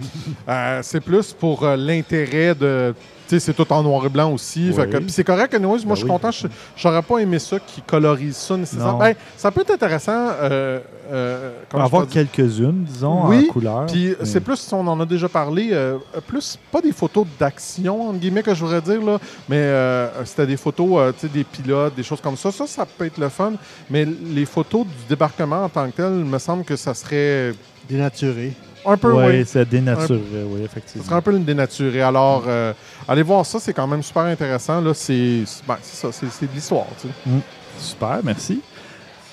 euh, 0.49 0.80
c'est 0.82 1.01
plus 1.01 1.32
pour 1.32 1.64
euh, 1.64 1.76
l'intérêt 1.76 2.55
de. 2.55 2.95
Sais, 3.29 3.41
c'est 3.41 3.55
tout 3.55 3.70
en 3.72 3.83
noir 3.83 4.05
et 4.07 4.09
blanc 4.09 4.33
aussi. 4.33 4.70
Oui. 4.77 4.87
puis 4.87 5.05
c'est 5.11 5.24
correct, 5.24 5.53
anyways, 5.55 5.79
moi 5.79 5.79
Ben 5.85 5.91
je 5.91 5.95
suis 5.97 6.05
oui. 6.05 6.11
content. 6.11 6.31
Je- 6.31 6.47
J'aurais 6.77 7.03
pas 7.03 7.18
aimé 7.18 7.39
ça 7.39 7.59
qui 7.59 7.83
colorise 7.83 8.37
ça 8.37 8.57
nécessairement. 8.57 8.93
Non. 8.93 8.99
Ben, 8.99 9.14
ça 9.37 9.51
peut 9.51 9.62
être 9.62 9.72
intéressant. 9.72 10.12
Euh, 10.43 10.79
euh, 11.12 11.51
avoir 11.72 12.07
quelques-unes, 12.09 12.85
disons, 12.85 13.27
Oui, 13.29 13.47
en 13.49 13.53
couleur. 13.53 13.87
Puis 13.87 14.14
mais- 14.18 14.24
c'est 14.27 14.41
plus, 14.41 14.72
on 14.72 14.87
en 14.87 14.99
a 15.01 15.07
déjà 15.07 15.29
parlé, 15.29 15.70
euh, 15.72 15.99
plus 16.27 16.59
pas 16.70 16.81
des 16.81 16.93
photos 16.93 17.27
d'action, 17.39 18.11
entre 18.11 18.18
guillemets, 18.18 18.43
que 18.43 18.55
je 18.55 18.64
voudrais 18.64 18.81
dire, 18.83 19.01
là, 19.03 19.18
mais 19.49 19.57
euh, 19.59 20.24
c'était 20.24 20.47
des 20.47 20.57
photos, 20.57 20.89
euh, 20.93 21.12
tu 21.12 21.27
sais, 21.27 21.29
des 21.33 21.45
pilotes, 21.45 21.95
des 21.95 22.03
choses 22.03 22.20
comme 22.20 22.37
ça. 22.37 22.51
Ça, 22.53 22.66
ça 22.66 22.87
peut 22.87 23.07
être 23.07 23.18
le 23.18 23.29
fun, 23.29 23.53
mais 23.91 24.05
les 24.05 24.45
photos 24.47 24.85
du 24.85 24.93
débarquement 25.09 25.64
en 25.64 25.68
tant 25.68 25.87
que 25.91 25.97
tel, 25.97 26.12
il 26.18 26.24
me 26.24 26.39
semble 26.39 26.64
que 26.64 26.77
ça 26.77 26.93
serait 26.95 27.53
Dénaturé. 27.89 28.53
Un 28.87 28.97
peu, 28.97 29.12
Oui, 29.12 29.24
oui, 29.39 29.47
ça 29.47 29.64
dénaturerait, 29.64 30.20
oui, 30.47 30.59
ça 30.61 30.64
effectivement. 30.64 31.05
serait 31.05 31.14
un 31.16 31.20
peu 31.22 31.32
une 31.32 31.45
dénaturée. 31.45 32.03
Alors, 32.03 32.45
euh, 32.47 32.72
allez 33.09 33.22
voir 33.22 33.45
ça, 33.45 33.59
c'est 33.61 33.72
quand 33.72 33.87
même 33.87 34.03
super 34.03 34.22
intéressant. 34.22 34.80
Là, 34.80 34.95
c'est 34.95 35.43
ben, 35.66 35.76
c'est 35.82 35.97
ça, 35.97 36.09
c'est 36.12 36.30
c'est 36.30 36.47
de 36.47 36.53
l'histoire, 36.55 36.87
tu 37.01 37.09
sais. 37.09 37.14
Super, 37.78 38.20
merci. 38.24 38.61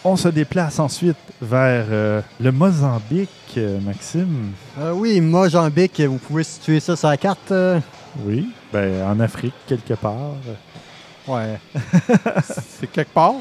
On 0.06 0.18
se 0.18 0.28
déplace 0.28 0.80
ensuite 0.80 1.16
vers 1.42 1.86
euh, 1.90 2.22
le 2.42 2.52
Mozambique, 2.52 3.30
euh, 3.58 3.80
Maxime. 3.80 4.52
Euh, 4.80 4.92
oui, 4.92 5.22
Mozambique, 5.22 6.02
vous 6.02 6.18
pouvez 6.18 6.44
situer 6.44 6.80
ça 6.82 6.96
sur 6.98 7.08
la 7.08 7.16
carte. 7.18 7.52
euh, 7.52 7.80
Oui, 8.26 8.50
ben, 8.74 9.02
en 9.08 9.18
Afrique, 9.22 9.54
quelque 9.66 9.94
part. 9.94 10.36
Ouais. 11.26 11.58
C'est 12.80 12.92
quelque 12.92 13.14
part? 13.14 13.36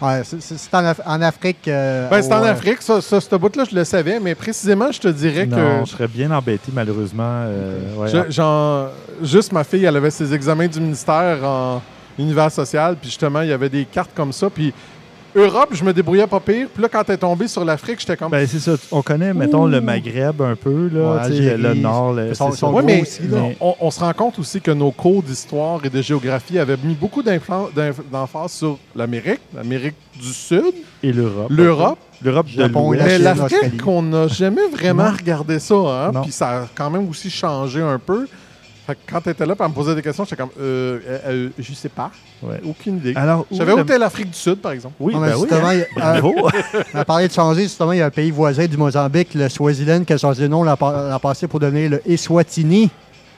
Ouais, 0.00 0.22
c'est- 0.24 0.74
en, 0.74 0.84
Af- 0.84 1.00
en 1.04 1.20
Afrique. 1.22 1.66
euh, 1.66 2.08
Ben, 2.08 2.22
c'est 2.22 2.32
en 2.32 2.44
euh, 2.44 2.52
Afrique, 2.52 2.80
ça, 2.82 3.00
ça, 3.00 3.20
ce 3.20 3.34
bout-là, 3.36 3.64
je 3.68 3.74
le 3.74 3.82
savais, 3.84 4.20
mais 4.20 4.34
précisément, 4.36 4.92
je 4.92 5.00
te 5.00 5.08
dirais 5.08 5.44
Non, 5.46 5.56
que 5.56 5.86
je 5.86 5.90
serais 5.90 6.06
bien 6.08 6.30
embêté, 6.30 6.70
malheureusement. 6.72 7.24
euh, 7.46 7.96
ouais. 7.96 8.08
Je- 8.08 8.30
genre, 8.30 8.90
juste 9.22 9.50
ma 9.52 9.64
fille, 9.64 9.84
elle 9.84 9.96
avait 9.96 10.10
ses 10.10 10.32
examens 10.32 10.68
du 10.68 10.80
ministère 10.80 11.38
en 11.44 11.82
univers 12.18 12.50
social, 12.52 12.96
puis 12.96 13.08
justement, 13.10 13.40
il 13.42 13.48
y 13.48 13.52
avait 13.52 13.68
des 13.68 13.84
cartes 13.84 14.10
comme 14.14 14.32
ça, 14.32 14.48
puis 14.50 14.72
Europe, 15.34 15.68
je 15.72 15.84
me 15.84 15.92
débrouillais 15.92 16.26
pas 16.26 16.40
pire, 16.40 16.68
puis 16.72 16.82
là, 16.82 16.88
quand 16.88 17.04
t'es 17.04 17.16
tombé 17.16 17.48
sur 17.48 17.64
l'Afrique, 17.64 18.00
j'étais 18.00 18.16
comme... 18.16 18.30
Ben, 18.30 18.46
c'est 18.46 18.58
ça. 18.58 18.72
On 18.90 19.02
connaît, 19.02 19.34
mettons, 19.34 19.66
le 19.66 19.80
Maghreb 19.80 20.40
un 20.42 20.56
peu, 20.56 20.88
là, 20.92 21.22
Ouais, 21.28 21.56
le 21.56 21.74
nord. 21.74 22.12
le-. 22.14 22.32
Ouais, 22.72 22.82
mais 22.82 23.02
aussi, 23.02 23.22
là. 23.28 23.38
mais- 23.42 23.56
on, 23.60 23.74
on 23.80 23.90
se 23.90 24.00
rend 24.00 24.12
compte 24.14 24.38
aussi 24.38 24.60
que 24.60 24.70
nos 24.70 24.90
cours 24.90 25.22
d'histoire 25.22 25.80
et 25.84 25.90
de 25.90 26.00
géographie 26.02 26.58
avaient 26.58 26.78
mis 26.82 26.94
beaucoup 26.94 27.22
d'emphase 27.22 28.52
sur 28.52 28.78
l'Amérique, 28.96 29.40
l'Amérique 29.54 29.96
du 30.18 30.32
Sud, 30.32 30.62
Et 31.02 31.12
l'Europe. 31.12 31.46
l'Europe, 31.50 31.98
L'Europe 32.20 32.46
de 32.46 32.50
Japon 32.62 32.92
et 32.94 32.96
l'Ouest. 32.96 33.18
la 33.20 33.34
mais 33.34 33.40
l'Afrique, 33.40 33.86
on 33.86 34.02
n'a 34.02 34.26
jamais 34.26 34.66
vraiment 34.72 35.10
regardé 35.10 35.60
ça, 35.60 35.74
hein? 35.76 36.12
Puis 36.22 36.32
ça 36.32 36.62
a 36.62 36.66
quand 36.74 36.90
même 36.90 37.08
aussi 37.08 37.30
changé 37.30 37.80
un 37.80 37.98
peu. 38.00 38.26
Fait 38.88 38.94
que 38.94 39.00
quand 39.12 39.20
t'étais 39.20 39.44
là, 39.44 39.54
pour 39.54 39.68
me 39.68 39.74
poser 39.74 39.94
des 39.94 40.00
questions, 40.00 40.24
j'étais 40.24 40.36
comme, 40.36 40.48
euh, 40.58 40.98
euh, 41.06 41.18
euh, 41.26 41.48
je 41.58 41.74
sais 41.74 41.90
pas, 41.90 42.10
Ouais. 42.42 42.58
aucune 42.64 42.96
idée. 42.96 43.12
Alors, 43.16 43.44
Je 43.50 43.56
où 43.56 43.58
savais 43.58 43.72
où 43.72 43.76
le- 43.76 43.82
était 43.82 43.98
l'Afrique 43.98 44.30
du 44.30 44.38
Sud, 44.38 44.62
par 44.62 44.72
exemple. 44.72 44.94
Oui, 44.98 45.12
Non, 45.12 45.20
mais 45.20 45.28
ben 45.28 45.34
oui. 45.36 45.40
justement, 45.42 45.68
hein. 45.68 45.74
il 45.74 45.78
y 45.80 45.82
a- 45.82 45.86
Bravo. 46.20 46.34
On 46.94 46.98
a 46.98 47.04
parlé 47.04 47.28
de 47.28 47.32
changer, 47.34 47.62
justement, 47.64 47.92
il 47.92 47.98
y 47.98 48.00
a 48.00 48.06
un 48.06 48.10
pays 48.10 48.30
voisin 48.30 48.64
du 48.66 48.78
Mozambique, 48.78 49.34
le 49.34 49.46
Swaziland, 49.50 50.04
qui 50.04 50.14
a 50.14 50.16
changé 50.16 50.44
de 50.44 50.48
nom 50.48 50.62
l'an 50.64 50.76
pa- 50.78 51.10
l'an 51.10 51.18
passé 51.18 51.46
pour 51.46 51.60
devenir 51.60 51.90
le 51.90 52.10
Eswatini. 52.10 52.88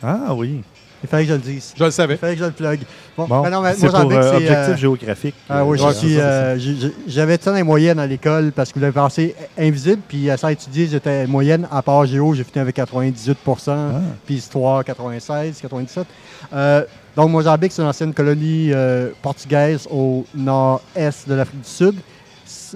ah 0.05 0.33
oui. 0.37 0.63
Il 1.03 1.09
fallait 1.09 1.25
que 1.25 1.31
je 1.31 1.35
le 1.35 1.41
dise. 1.41 1.73
Je 1.77 1.83
le 1.83 1.89
Il 1.89 1.93
savais. 1.93 2.17
fallait 2.17 2.35
que 2.35 2.41
je 2.41 2.45
le 2.45 2.51
plug. 2.53 2.81
Bon, 3.17 3.27
Bon, 3.27 3.43
mais 3.43 3.51
non, 3.51 3.63
mais 3.63 3.73
c'est 3.75 3.87
pour 3.89 3.99
Mozambique, 4.01 4.19
euh, 4.19 4.33
objectif 4.37 4.57
euh, 4.69 4.77
géographique. 4.77 5.35
Ah 5.49 5.65
oui, 5.65 5.79
Euh, 5.79 5.83
je 5.83 5.87
ouais, 5.89 5.95
suis, 5.95 6.15
ça, 6.17 6.21
euh, 6.23 6.59
j'avais 7.07 7.39
ça 7.41 7.51
dans 7.51 7.57
les 7.57 7.63
moyennes 7.63 7.99
à 7.99 8.07
l'école 8.07 8.53
parce 8.53 8.71
que 8.73 8.79
je 8.81 8.85
l'avais 8.85 8.95
pensé 9.01 9.35
invisible. 9.59 10.03
Puis 10.07 10.29
à 10.31 10.37
ça 10.37 10.53
étudier, 10.53 10.87
j'étais 10.89 11.27
moyenne. 11.27 11.67
À 11.71 11.81
part 11.83 12.05
géo, 12.07 12.35
j'ai 12.35 12.45
fini 12.45 12.59
avec 12.61 12.75
98 12.77 13.39
Ah. 13.69 14.01
puis 14.27 14.35
histoire 14.37 14.85
96, 14.85 15.59
97. 15.61 16.07
Euh, 16.53 16.85
donc 17.17 17.31
Mozambique, 17.31 17.73
c'est 17.73 17.83
une 17.83 17.89
ancienne 17.89 18.13
colonie 18.15 18.71
euh, 18.73 19.11
portugaise 19.23 19.89
au 19.91 20.25
nord-est 20.35 21.29
de 21.29 21.35
l'Afrique 21.35 21.63
du 21.63 21.69
Sud. 21.69 21.95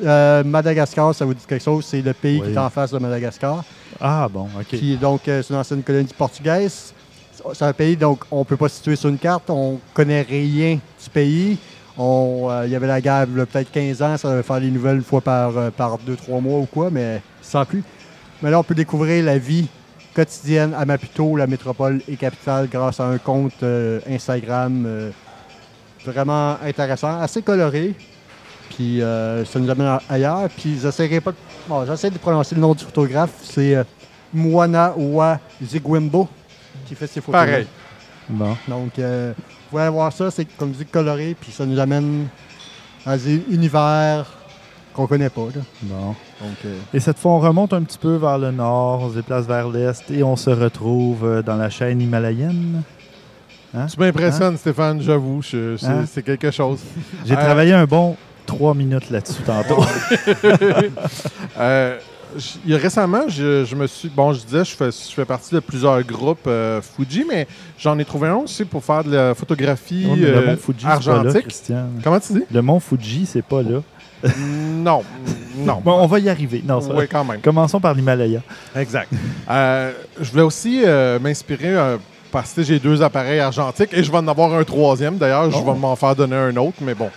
Euh, 0.05 0.43
Madagascar, 0.45 1.15
ça 1.15 1.25
vous 1.25 1.35
dit 1.35 1.45
quelque 1.47 1.63
chose, 1.65 1.85
c'est 1.85 2.01
le 2.03 2.13
pays 2.13 2.41
Oui. 2.41 2.49
qui 2.49 2.55
est 2.55 2.59
en 2.59 2.71
face 2.71 2.91
de 2.91 2.99
Madagascar. 2.99 3.63
Ah 4.01 4.29
bon, 4.33 4.49
OK. 4.59 4.67
Puis 4.69 4.97
donc, 4.97 5.27
euh, 5.29 5.43
c'est 5.43 5.53
une 5.55 5.61
ancienne 5.61 5.83
colonie 5.83 6.09
portugaise. 6.17 6.93
C'est 7.53 7.65
un 7.65 7.73
pays, 7.75 7.97
donc, 7.97 8.25
on 8.31 8.39
ne 8.39 8.45
peut 8.45 8.57
pas 8.57 8.69
se 8.69 8.77
situer 8.77 8.97
sur 8.97 9.11
une 9.11 9.19
carte. 9.19 9.51
On 9.51 9.79
connaît 9.93 10.23
rien 10.23 10.75
du 11.03 11.11
pays. 11.13 11.59
Euh, 11.99 12.63
Il 12.65 12.73
y 12.73 12.75
avait 12.75 12.87
la 12.87 13.01
guerre, 13.01 13.27
peut-être 13.27 13.71
15 13.71 14.03
ans. 14.03 14.17
Ça 14.17 14.31
devait 14.31 14.43
faire 14.43 14.61
des 14.61 14.71
nouvelles 14.71 14.97
une 14.97 15.05
fois 15.05 15.21
par, 15.21 15.57
euh, 15.57 15.71
par 15.71 15.99
2-3 15.99 16.41
mois 16.41 16.61
ou 16.61 16.67
quoi, 16.67 16.91
mais 16.91 17.21
sans 17.43 17.65
plus. 17.65 17.85
Mais 18.43 18.51
là, 18.51 18.59
on 18.59 18.63
peut 18.63 18.75
découvrir 18.75 19.25
la 19.25 19.39
vie 19.39 19.69
quotidienne 20.15 20.75
à 20.75 20.85
Maputo, 20.85 21.37
la 21.37 21.47
métropole 21.47 22.01
et 22.09 22.17
capitale, 22.17 22.69
grâce 22.71 23.01
à 23.01 23.05
un 23.05 23.19
compte 23.19 23.63
euh, 23.63 24.01
Instagram 24.09 25.13
vraiment 26.05 26.57
intéressant, 26.63 27.21
assez 27.21 27.43
coloré. 27.43 27.95
Puis 28.71 29.01
ça 29.01 29.59
nous 29.59 29.71
amène 29.71 29.99
ailleurs. 30.09 30.49
Puis 30.57 30.79
j'essaierai 30.81 31.21
pas 31.21 31.31
de... 31.33 31.37
Bon, 31.69 31.85
j'essaie 31.87 32.11
de 32.11 32.19
prononcer 32.19 32.55
le 32.55 32.61
nom 32.61 32.75
du 32.75 32.85
photographe. 32.85 33.31
C'est 33.43 33.85
Mwana 34.33 34.95
Wa 34.97 35.39
Zigwimbo 35.63 36.29
qui 36.85 36.95
fait 36.95 37.07
ses 37.07 37.21
photos. 37.21 37.41
Pareil. 37.41 37.67
Bon. 38.29 38.57
Donc, 38.69 38.99
euh, 38.99 39.33
vous 39.37 39.71
pouvez 39.71 39.89
voir 39.89 40.13
ça. 40.13 40.31
C'est 40.31 40.45
comme 40.57 40.73
je 40.73 40.79
dis 40.79 40.87
coloré. 40.87 41.37
Puis 41.41 41.53
ça 41.53 41.67
nous 41.67 41.79
amène 41.79 42.27
à 43.05 43.17
des 43.19 43.43
univers 43.51 44.27
qu'on 44.95 45.07
connaît 45.07 45.29
pas. 45.31 45.47
là. 45.55 45.61
Bon. 45.83 46.07
Donc, 46.41 46.57
euh, 46.65 46.79
Et 46.95 47.01
cette 47.01 47.19
fois, 47.19 47.33
on 47.33 47.41
remonte 47.41 47.73
un 47.73 47.83
petit 47.83 47.99
peu 47.99 48.15
vers 48.17 48.39
le 48.39 48.51
nord, 48.51 49.03
on 49.03 49.11
se 49.11 49.15
déplace 49.17 49.47
vers 49.47 49.69
l'est 49.69 50.11
et 50.11 50.23
on 50.23 50.37
se 50.37 50.51
retrouve 50.51 51.25
euh, 51.25 51.43
dans 51.43 51.57
la 51.57 51.69
chaîne 51.71 52.01
himalayenne. 52.01 52.83
Tu 53.91 53.99
m'impressionnes, 53.99 54.57
Stéphane, 54.57 55.03
j'avoue. 55.03 55.43
c'est 55.43 55.75
Hein? 55.85 56.05
c'est 56.07 56.23
quelque 56.23 56.53
chose. 56.53 56.79
J'ai 57.27 57.35
Euh, 57.35 57.45
travaillé 57.45 57.73
un 57.73 57.87
bon 57.87 58.17
trois 58.47 58.73
minutes 58.73 59.11
là-dessus 59.11 59.43
tantôt. 59.43 59.83
J- 62.37 62.59
il 62.65 62.73
y 62.73 62.75
a 62.75 62.79
récemment, 62.79 63.23
je, 63.29 63.65
je 63.65 63.75
me 63.77 63.87
suis. 63.87 64.09
Bon, 64.09 64.33
je 64.33 64.41
disais, 64.45 64.65
je 64.65 64.75
fais, 64.75 64.91
je 64.91 65.15
fais 65.15 65.25
partie 65.25 65.55
de 65.55 65.61
plusieurs 65.61 66.03
groupes 66.03 66.47
euh, 66.47 66.81
Fuji, 66.83 67.25
mais 67.29 67.47
j'en 67.79 67.99
ai 67.99 68.05
trouvé 68.05 68.29
un 68.29 68.37
aussi 68.37 68.65
pour 68.65 68.83
faire 68.85 69.05
de 69.05 69.11
la 69.15 69.35
photographie 69.35 70.07
mais 70.11 70.17
le 70.17 70.37
euh, 70.37 70.47
mont 70.53 70.57
Fuji, 70.57 70.79
c'est 70.81 70.87
pas 70.87 70.99
là, 71.13 71.17
argentique. 71.19 71.43
Christian. 71.43 71.87
Comment 72.03 72.21
tu 72.21 72.33
dis? 72.35 72.43
Le 72.53 72.63
mont 72.63 72.81
Fuji, 72.81 73.27
c'est 73.27 73.43
pas 73.45 73.63
là. 73.63 73.81
Non. 74.39 75.03
Non. 75.59 75.81
Bon, 75.85 75.93
on 76.01 76.07
va 76.07 76.19
y 76.19 76.29
arriver. 76.29 76.63
Non, 76.67 76.81
ça- 76.81 76.95
oui, 76.95 77.05
quand 77.11 77.25
même. 77.25 77.41
Commençons 77.41 77.81
par 77.81 77.93
l'Himalaya. 77.95 78.41
Exact. 78.77 79.11
Euh, 79.51 79.93
je 80.21 80.31
voulais 80.31 80.43
aussi 80.43 80.83
euh, 80.85 81.19
m'inspirer 81.19 81.75
euh, 81.77 81.97
parce 82.33 82.53
que 82.53 82.63
j'ai 82.63 82.79
deux 82.79 83.03
appareils 83.03 83.41
argentiques 83.41 83.91
et 83.93 84.03
je 84.03 84.11
vais 84.11 84.19
en 84.19 84.27
avoir 84.29 84.53
un 84.55 84.65
troisième. 84.65 85.17
D'ailleurs, 85.19 85.51
je 85.51 85.57
Oh. 85.59 85.73
vais 85.73 85.79
m'en 85.79 85.95
faire 85.97 86.17
donner 86.17 86.37
un 86.37 86.57
autre, 86.57 86.79
mais 86.81 86.95
bon. 86.95 87.11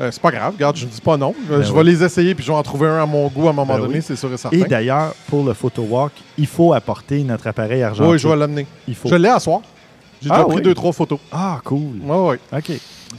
Euh, 0.00 0.10
c'est 0.12 0.22
pas 0.22 0.30
grave, 0.30 0.54
regarde, 0.54 0.76
je 0.76 0.84
ne 0.86 0.90
dis 0.90 1.00
pas 1.00 1.16
non. 1.16 1.34
Ben 1.48 1.60
je 1.62 1.70
oui. 1.72 1.76
vais 1.78 1.84
les 1.84 2.04
essayer 2.04 2.34
puis 2.34 2.44
je 2.44 2.52
vais 2.52 2.56
en 2.58 2.62
trouver 2.62 2.86
un 2.88 3.02
à 3.02 3.06
mon 3.06 3.26
goût 3.28 3.48
à 3.48 3.50
un 3.50 3.52
moment 3.52 3.74
Ben 3.74 3.80
donné, 3.80 3.94
oui. 3.96 4.02
c'est 4.06 4.14
sûr 4.16 4.32
et 4.32 4.36
certain. 4.36 4.56
Et 4.56 4.62
d'ailleurs, 4.64 5.12
pour 5.28 5.44
le 5.44 5.54
photo 5.54 5.82
walk, 5.82 6.12
il 6.36 6.46
faut 6.46 6.72
apporter 6.72 7.22
notre 7.24 7.46
appareil 7.48 7.82
argentique. 7.82 8.12
oui, 8.12 8.18
je 8.18 8.28
vais 8.28 8.36
l'amener. 8.36 8.66
Il 8.86 8.94
faut. 8.94 9.08
Je 9.08 9.16
l'ai 9.16 9.28
à 9.28 9.40
soir. 9.40 9.60
J'ai 10.22 10.28
Ah 10.30 10.34
déjà 10.36 10.44
pris 10.46 10.56
oui. 10.56 10.62
deux, 10.62 10.74
trois 10.74 10.92
photos. 10.92 11.18
Ah, 11.32 11.60
cool. 11.64 11.78
Oui, 12.02 12.16
oui. 12.30 12.36
OK. 12.58 12.72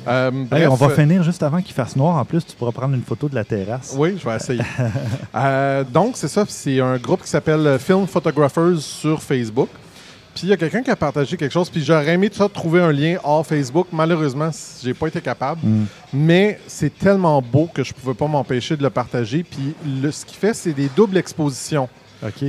Euh, 0.08 0.32
Hey, 0.52 0.68
on 0.68 0.76
va 0.76 0.88
euh, 0.88 0.90
finir 0.90 1.24
juste 1.24 1.42
avant 1.44 1.62
qu'il 1.62 1.74
fasse 1.74 1.96
noir. 1.96 2.18
En 2.18 2.26
plus, 2.26 2.46
tu 2.46 2.56
pourras 2.56 2.72
prendre 2.74 2.94
une 2.94 3.04
photo 3.04 3.28
de 3.30 3.36
la 3.36 3.44
terrasse. 3.46 3.96
Oui, 3.98 4.18
je 4.22 4.30
vais 4.30 4.36
essayer. 4.36 4.62
Euh, 5.36 5.84
donc, 5.84 6.12
c'est 6.16 6.28
ça. 6.28 6.44
C'est 6.48 6.80
un 6.82 6.98
groupe 6.98 7.22
qui 7.24 7.30
s'appelle 7.30 7.78
Film 7.80 8.06
Photographers 8.08 8.78
sur 8.80 9.22
Facebook. 9.22 9.70
Puis 10.40 10.48
il 10.48 10.52
y 10.52 10.54
a 10.54 10.58
quelqu'un 10.58 10.82
qui 10.82 10.90
a 10.90 10.96
partagé 10.96 11.36
quelque 11.36 11.52
chose. 11.52 11.70
Puis 11.70 11.84
j'aurais 11.84 12.14
aimé 12.14 12.30
ça, 12.32 12.48
trouver 12.48 12.80
un 12.82 12.94
lien 12.94 13.18
hors 13.26 13.46
Facebook. 13.46 13.88
Malheureusement, 13.92 14.50
j'ai 14.82 14.94
pas 14.94 15.08
été 15.08 15.20
capable. 15.20 15.60
Mm. 15.66 15.86
Mais 16.14 16.60
c'est 16.66 16.98
tellement 16.98 17.42
beau 17.42 17.70
que 17.74 17.84
je 17.84 17.94
pouvais 17.94 18.14
pas 18.14 18.26
m'empêcher 18.28 18.78
de 18.78 18.84
le 18.84 18.90
partager. 18.90 19.44
Puis 19.44 19.76
le- 20.02 20.12
ce 20.12 20.24
qu'il 20.26 20.38
fait, 20.38 20.54
c'est 20.54 20.72
des 20.72 20.90
doubles 20.96 21.18
expositions. 21.18 21.90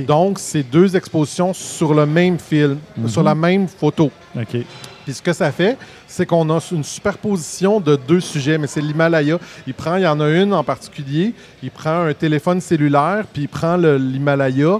Donc, 0.07 0.39
c'est 0.39 0.63
deux 0.63 0.95
expositions 0.97 1.53
sur 1.53 1.93
le 1.93 2.05
même 2.05 2.37
film, 2.39 2.77
Mhm. 2.97 3.07
sur 3.09 3.23
la 3.23 3.33
même 3.35 3.67
photo. 3.69 4.09
OK. 4.37 4.57
Puis 5.05 5.13
ce 5.13 5.21
que 5.21 5.31
ça 5.33 5.49
fait, 5.51 5.77
c'est 6.07 6.25
qu'on 6.25 6.49
a 6.49 6.59
une 6.73 6.83
superposition 6.83 7.79
de 7.79 7.95
deux 7.95 8.19
sujets, 8.19 8.57
mais 8.57 8.67
c'est 8.67 8.81
l'Himalaya. 8.81 9.37
Il 9.67 9.73
prend, 9.73 9.95
il 9.95 10.03
y 10.03 10.07
en 10.07 10.19
a 10.19 10.29
une 10.29 10.53
en 10.53 10.63
particulier, 10.63 11.33
il 11.63 11.71
prend 11.71 12.01
un 12.05 12.13
téléphone 12.13 12.59
cellulaire, 12.61 13.23
puis 13.31 13.43
il 13.43 13.47
prend 13.49 13.77
l'Himalaya. 13.77 14.79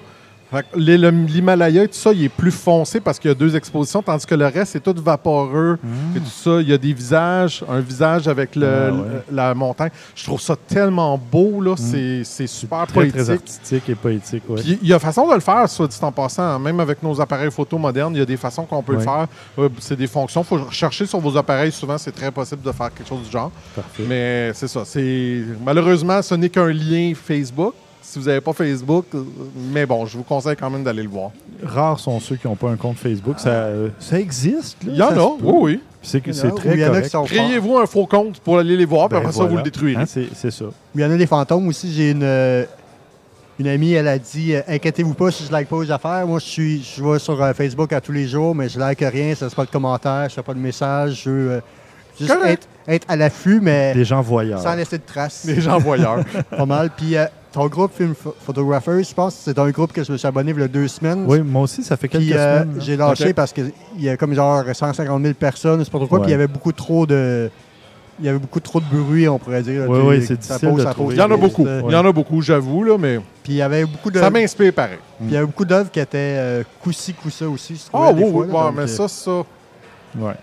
L'Himalaya 0.75 1.83
et 1.83 1.87
tout 1.87 1.93
ça, 1.93 2.11
il 2.13 2.23
est 2.25 2.29
plus 2.29 2.51
foncé 2.51 2.99
parce 2.99 3.17
qu'il 3.19 3.29
y 3.29 3.31
a 3.31 3.35
deux 3.35 3.55
expositions, 3.55 4.01
tandis 4.01 4.25
que 4.25 4.35
le 4.35 4.45
reste, 4.47 4.73
c'est 4.73 4.83
tout 4.83 4.93
vaporeux 5.01 5.77
et 6.15 6.19
tout 6.19 6.25
ça. 6.25 6.61
Il 6.61 6.69
y 6.69 6.73
a 6.73 6.77
des 6.77 6.93
visages, 6.93 7.63
un 7.69 7.79
visage 7.79 8.27
avec 8.27 8.55
le- 8.55 8.67
Ah, 8.67 8.91
ouais. 8.91 9.01
la 9.31 9.53
montagne. 9.53 9.91
Je 10.15 10.23
trouve 10.25 10.41
ça 10.41 10.55
tellement 10.67 11.17
beau, 11.17 11.61
là. 11.61 11.75
C'est- 11.77 12.23
C'est 12.23 12.47
super 12.47 12.85
Très, 12.87 13.07
très 13.09 13.11
poétique. 13.11 13.29
artistique 13.31 13.89
et 13.89 13.95
poétique. 13.95 14.43
Ouais. 14.49 14.61
Puis 14.61 14.79
il 14.81 14.87
y 14.87 14.93
a 14.93 14.99
façon 14.99 15.27
de 15.27 15.33
le 15.33 15.39
faire, 15.39 15.67
soit 15.69 15.87
dit 15.87 15.97
en 16.01 16.11
passant. 16.11 16.59
Même 16.59 16.79
avec 16.79 17.01
nos 17.03 17.19
appareils 17.21 17.51
photo 17.51 17.77
modernes, 17.77 18.13
il 18.15 18.19
y 18.19 18.21
a 18.21 18.25
des 18.25 18.37
façons 18.37 18.63
qu'on 18.65 18.81
peut 18.83 18.93
le 18.93 18.99
faire. 18.99 19.27
Euh, 19.59 19.69
c'est 19.79 19.95
des 19.97 20.07
fonctions. 20.07 20.41
Il 20.41 20.45
faut 20.45 20.57
rechercher 20.65 21.05
sur 21.05 21.19
vos 21.19 21.35
appareils. 21.37 21.71
Souvent, 21.71 21.97
c'est 21.97 22.11
très 22.11 22.31
possible 22.31 22.61
de 22.61 22.71
faire 22.71 22.93
quelque 22.93 23.07
chose 23.07 23.23
du 23.23 23.31
genre. 23.31 23.51
Parfait. 23.75 24.03
Mais 24.07 24.51
c'est 24.53 24.67
ça. 24.67 24.83
Malheureusement, 25.63 26.21
ce 26.21 26.35
n'est 26.35 26.49
qu'un 26.49 26.71
lien 26.71 27.13
Facebook. 27.15 27.73
Si 28.01 28.17
vous 28.19 28.25
n'avez 28.25 28.41
pas 28.41 28.51
Facebook, 28.53 29.05
mais 29.71 29.85
bon, 29.85 30.05
je 30.05 30.17
vous 30.17 30.23
conseille 30.23 30.55
quand 30.55 30.69
même 30.69 30.83
d'aller 30.83 31.03
le 31.03 31.09
voir. 31.09 31.31
Rares 31.63 31.99
sont 31.99 32.19
ceux 32.19 32.35
qui 32.35 32.47
n'ont 32.47 32.55
pas 32.55 32.69
un 32.69 32.75
compte 32.75 32.97
Facebook. 32.97 33.39
Ça, 33.39 33.49
euh, 33.49 33.89
ça 33.99 34.19
existe. 34.19 34.83
là, 34.83 34.91
Il 34.93 34.97
y 34.97 35.03
en 35.03 35.23
a, 35.23 35.37
oui, 35.41 35.53
oui. 35.61 35.79
C'est 36.01 36.19
que 36.19 36.33
c'est 36.33 36.49
très 36.51 36.77
correct. 36.79 37.15
Créez-vous 37.25 37.77
un 37.77 37.85
faux 37.85 38.07
compte 38.07 38.39
pour 38.39 38.57
aller 38.57 38.75
les 38.75 38.85
voir, 38.85 39.07
puis 39.07 39.17
Ben 39.19 39.25
après 39.25 39.37
ça, 39.37 39.45
vous 39.45 39.57
le 39.57 39.61
détruirez. 39.63 40.01
Hein, 40.01 40.05
c'est 40.07 40.27
c'est 40.33 40.49
ça. 40.51 40.65
Il 40.95 41.01
y 41.01 41.05
en 41.05 41.11
a 41.11 41.17
des 41.17 41.27
fantômes 41.27 41.67
aussi. 41.67 41.93
J'ai 41.93 42.09
une, 42.11 42.23
euh, 42.23 42.65
une 43.59 43.67
amie, 43.67 43.93
elle 43.93 44.07
a 44.07 44.17
dit 44.17 44.55
euh, 44.55 44.61
Inquiétez-vous 44.67 45.13
pas 45.13 45.29
si 45.29 45.45
je 45.45 45.51
like 45.51 45.69
pas 45.69 45.75
aux 45.75 45.91
affaires. 45.91 46.25
Moi, 46.25 46.39
je 46.39 46.45
suis 46.45 46.83
je 46.83 47.03
vais 47.03 47.19
sur 47.19 47.39
euh, 47.41 47.53
Facebook 47.53 47.93
à 47.93 48.01
tous 48.01 48.11
les 48.13 48.27
jours, 48.27 48.55
mais 48.55 48.67
je 48.67 48.79
like 48.79 48.99
rien. 49.01 49.35
Ça 49.35 49.45
ne 49.45 49.51
pas 49.51 49.65
de 49.65 49.69
commentaires, 49.69 50.27
je 50.27 50.33
fais 50.33 50.41
pas 50.41 50.55
de 50.55 50.59
messages. 50.59 51.21
Je 51.25 51.29
veux 51.29 51.61
juste 52.19 52.33
Correct. 52.33 52.67
être, 52.87 52.93
être 52.95 53.05
à 53.07 53.15
l'affût, 53.15 53.59
mais 53.61 53.93
Des 53.93 54.03
gens 54.05 54.21
voyeurs. 54.21 54.59
sans 54.59 54.73
laisser 54.73 54.97
de 54.97 55.03
traces. 55.05 55.43
Les 55.45 55.61
gens 55.61 55.77
voyeurs. 55.77 56.23
Pas 56.49 56.65
mal. 56.65 56.89
Puis 56.97 57.15
euh, 57.15 57.25
ton 57.51 57.67
groupe 57.67 57.91
Film 57.95 58.13
Pho- 58.13 58.33
Photographers, 58.45 59.03
je 59.03 59.13
pense 59.13 59.35
que 59.35 59.41
c'est 59.43 59.59
un 59.59 59.69
groupe 59.71 59.91
que 59.91 60.03
je 60.03 60.11
me 60.11 60.17
suis 60.17 60.27
abonné 60.27 60.51
il 60.55 60.59
y 60.59 60.63
a 60.63 60.67
deux 60.67 60.87
semaines. 60.87 61.25
Oui, 61.27 61.41
moi 61.41 61.63
aussi, 61.63 61.83
ça 61.83 61.97
fait 61.97 62.07
quelques 62.07 62.23
Puis 62.25 62.33
euh, 62.33 62.61
semaines. 62.61 62.75
là. 62.77 62.83
j'ai 62.83 62.95
lâché 62.97 63.33
parce 63.33 63.51
qu'il 63.53 63.71
y 63.99 64.09
a 64.09 64.15
comme 64.17 64.33
genre 64.33 64.63
150 64.71 65.21
000 65.21 65.33
personnes, 65.35 65.83
c'est 65.83 65.91
pas 65.91 65.97
trop 65.97 66.07
quoi, 66.07 66.19
Ouais. 66.19 66.23
puis 66.23 66.29
il 66.31 66.33
y 66.33 66.35
avait 66.35 66.47
beaucoup 66.47 66.71
trop 66.71 67.05
de. 67.05 67.49
Il 68.19 68.25
y 68.25 68.29
avait 68.29 68.37
beaucoup 68.39 68.59
trop 68.59 68.79
de 68.79 68.85
bruit, 68.85 69.27
on 69.27 69.39
pourrait 69.39 69.63
dire. 69.63 69.81
là, 69.81 69.85
tu- 69.87 70.05
ouais, 70.05 70.21
c'est 70.21 70.27
ça 70.43 70.55
difficile 70.55 70.69
pose, 70.69 70.85
de 70.85 70.91
trouver. 70.91 71.05
pose, 71.07 71.15
Il 71.15 71.19
y 71.19 71.21
en 71.23 71.31
a 71.31 71.37
beaucoup. 71.37 71.65
euh, 71.65 71.81
Il 71.87 71.91
y 71.91 71.95
en 71.95 72.05
a 72.05 72.11
beaucoup, 72.11 72.41
j'avoue, 72.41 72.83
là, 72.83 72.97
mais 72.99 73.17
Puis 73.43 73.53
il 73.53 73.55
y 73.55 73.61
avait 73.63 73.83
beaucoup 73.85 74.11
de. 74.11 74.19
ça 74.19 74.29
m'inspire 74.29 74.73
pareil. 74.73 74.99
Puis 75.17 75.27
il 75.29 75.33
y 75.33 75.37
avait 75.37 75.45
beaucoup 75.47 75.65
d'œuvres 75.65 75.89
qui 75.89 75.99
étaient 75.99 76.17
euh, 76.37 76.63
coup-ci, 76.83 77.13
coup-ça 77.13 77.49
aussi. 77.49 77.75
je 77.75 77.81
Ah 77.97 78.13
des 78.13 78.23
oui, 78.23 78.31
fois, 78.31 78.41
oui, 78.41 78.47
là, 78.47 78.53
ouais, 78.53 78.61
donc, 78.65 78.73
mais 78.75 78.81
euh, 78.83 78.87
ça, 78.87 79.07
ça. 79.07 79.31
Ouais. 80.19 80.33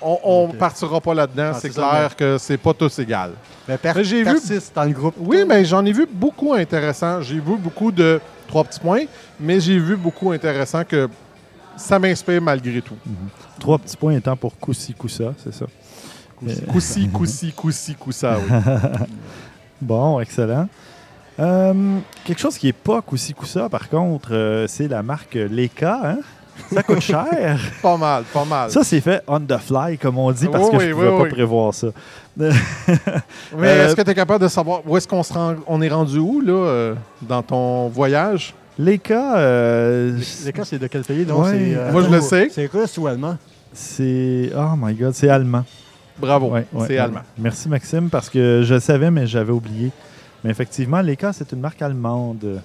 On, 0.00 0.44
Ok. 0.50 0.56
partira 0.58 1.00
pas 1.00 1.14
là-dedans. 1.14 1.50
Ah, 1.54 1.58
c'est 1.60 1.72
ça, 1.72 1.88
clair 1.90 2.16
que 2.16 2.38
c'est 2.38 2.56
pas 2.56 2.72
tous 2.74 2.98
égal. 2.98 3.32
Mais 3.68 3.78
Mais 3.82 4.04
j'ai 4.04 4.22
vu- 4.22 4.38
dans 4.74 4.84
le 4.84 4.90
groupe. 4.92 5.14
Oui, 5.18 5.44
mais 5.46 5.64
j'en 5.64 5.84
ai 5.84 5.92
vu 5.92 6.06
beaucoup 6.10 6.54
intéressants. 6.54 7.20
J'ai 7.22 7.34
vu 7.40 7.56
beaucoup 7.58 7.90
de 7.92 8.20
trois 8.46 8.64
petits 8.64 8.80
points, 8.80 9.04
mais 9.38 9.60
j'ai 9.60 9.78
vu 9.78 9.96
beaucoup 9.96 10.30
intéressants 10.32 10.84
que 10.84 11.08
ça 11.76 11.98
m'inspire 11.98 12.40
malgré 12.40 12.80
tout. 12.80 12.96
Trois 13.60 13.78
petits 13.78 13.96
points 13.96 14.14
étant 14.14 14.36
pour 14.36 14.56
Koussi 14.58 14.94
Koussa, 14.94 15.34
c'est 15.42 15.52
ça? 15.54 15.66
Coussi, 16.70 17.08
coussi, 17.08 17.52
coussi, 17.52 17.94
coussa, 17.98 18.38
oui. 18.38 18.54
Bon, 19.80 20.18
excellent. 20.20 20.68
Euh, 21.40 21.98
quelque 22.24 22.40
chose 22.40 22.58
qui 22.58 22.66
n'est 22.66 22.72
pas 22.72 23.00
Koussi 23.00 23.32
Koussa, 23.32 23.68
par 23.68 23.88
contre, 23.88 24.30
euh, 24.32 24.66
c'est 24.66 24.88
la 24.88 25.02
marque 25.02 25.34
Leica. 25.34 26.00
Hein? 26.04 26.18
Ça 26.72 26.82
coûte 26.82 27.00
cher. 27.00 27.58
pas 27.82 27.96
mal, 27.96 28.24
pas 28.32 28.44
mal. 28.44 28.70
Ça, 28.70 28.82
c'est 28.84 29.00
fait 29.00 29.22
on 29.26 29.40
the 29.40 29.56
fly, 29.58 29.96
comme 29.98 30.18
on 30.18 30.30
dit, 30.32 30.46
parce 30.48 30.64
Oui, 30.70 30.76
que 30.76 30.80
je 30.80 30.88
ne 30.88 30.92
pouvais 30.94 31.08
oui, 31.08 31.16
pas 31.18 31.22
oui. 31.24 31.30
prévoir 31.30 31.74
ça. 31.74 31.88
Mais 32.36 32.50
Euh, 33.56 33.86
est-ce 33.86 33.96
que 33.96 34.02
tu 34.02 34.10
es 34.10 34.14
capable 34.14 34.42
de 34.44 34.48
savoir 34.48 34.80
où 34.86 34.96
est-ce 34.96 35.08
qu'on 35.08 35.22
se 35.22 35.32
rend, 35.32 35.54
on 35.66 35.80
est 35.82 35.88
rendu 35.88 36.18
où, 36.18 36.40
là, 36.40 36.52
euh, 36.52 36.94
dans 37.22 37.42
ton 37.42 37.88
voyage? 37.88 38.54
Leica, 38.78 39.36
euh, 39.38 40.16
Les 40.44 40.52
cas, 40.52 40.64
c'est 40.64 40.78
de 40.78 40.86
quel 40.86 41.02
pays? 41.02 41.24
Ouais. 41.24 41.50
c'est, 41.50 41.76
euh, 41.76 41.90
Moi, 41.92 42.02
je 42.02 42.10
le 42.10 42.20
sais. 42.20 42.48
C'est 42.52 42.66
russe 42.72 42.96
ou 42.98 43.06
allemand? 43.08 43.36
c'est. 43.72 44.50
Oh 44.56 44.76
my 44.76 44.94
God, 44.94 45.14
c'est 45.14 45.28
allemand. 45.28 45.64
Bravo, 46.18 46.48
Ouais, 46.50 46.64
ouais, 46.72 46.86
c'est 46.86 46.98
allemand. 46.98 47.20
Merci, 47.38 47.68
Maxime, 47.68 48.08
parce 48.10 48.28
que 48.30 48.62
je 48.64 48.74
le 48.74 48.80
savais, 48.80 49.10
mais 49.10 49.26
j'avais 49.26 49.52
oublié. 49.52 49.90
Mais 50.44 50.50
effectivement, 50.50 51.00
Leica, 51.00 51.32
c'est 51.32 51.50
une 51.52 51.60
marque 51.60 51.80
allemande. 51.82 52.60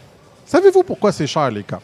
Savez-vous 0.46 0.84
pourquoi 0.84 1.12
c'est 1.12 1.26
cher, 1.28 1.50
les 1.50 1.64
cas? 1.64 1.80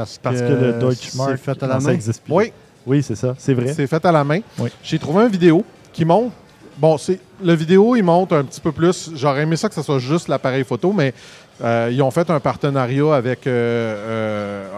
Parce, 0.00 0.18
Parce 0.18 0.40
que 0.40 0.52
le 0.52 0.72
Deutsche 0.74 1.14
Mark, 1.14 1.36
fait 1.36 1.62
à 1.62 1.66
non, 1.66 1.74
la 1.74 1.80
ça 1.80 1.86
main. 1.88 1.94
existe 1.94 2.22
plus. 2.22 2.32
Oui, 2.34 2.52
Oui, 2.86 3.02
c'est 3.02 3.16
ça. 3.16 3.34
C'est 3.38 3.54
vrai. 3.54 3.72
c'est 3.74 3.86
fait 3.86 4.04
à 4.04 4.12
la 4.12 4.24
main. 4.24 4.40
Oui. 4.58 4.70
J'ai 4.82 4.98
trouvé 4.98 5.24
une 5.24 5.30
vidéo 5.30 5.64
qui 5.92 6.04
montre. 6.04 6.32
Bon, 6.78 6.96
c'est 6.96 7.18
le 7.42 7.54
vidéo, 7.54 7.96
il 7.96 8.02
montre 8.02 8.36
un 8.36 8.44
petit 8.44 8.60
peu 8.60 8.70
plus. 8.72 9.10
J'aurais 9.14 9.42
aimé 9.42 9.56
ça 9.56 9.68
que 9.68 9.74
ce 9.74 9.82
soit 9.82 9.98
juste 9.98 10.28
l'appareil 10.28 10.64
photo, 10.64 10.92
mais 10.92 11.12
euh, 11.62 11.90
ils 11.92 12.00
ont 12.02 12.10
fait 12.10 12.28
un 12.30 12.38
partenariat 12.40 13.14
avec. 13.14 13.46
euh, 13.46 13.50
euh, 13.96 14.68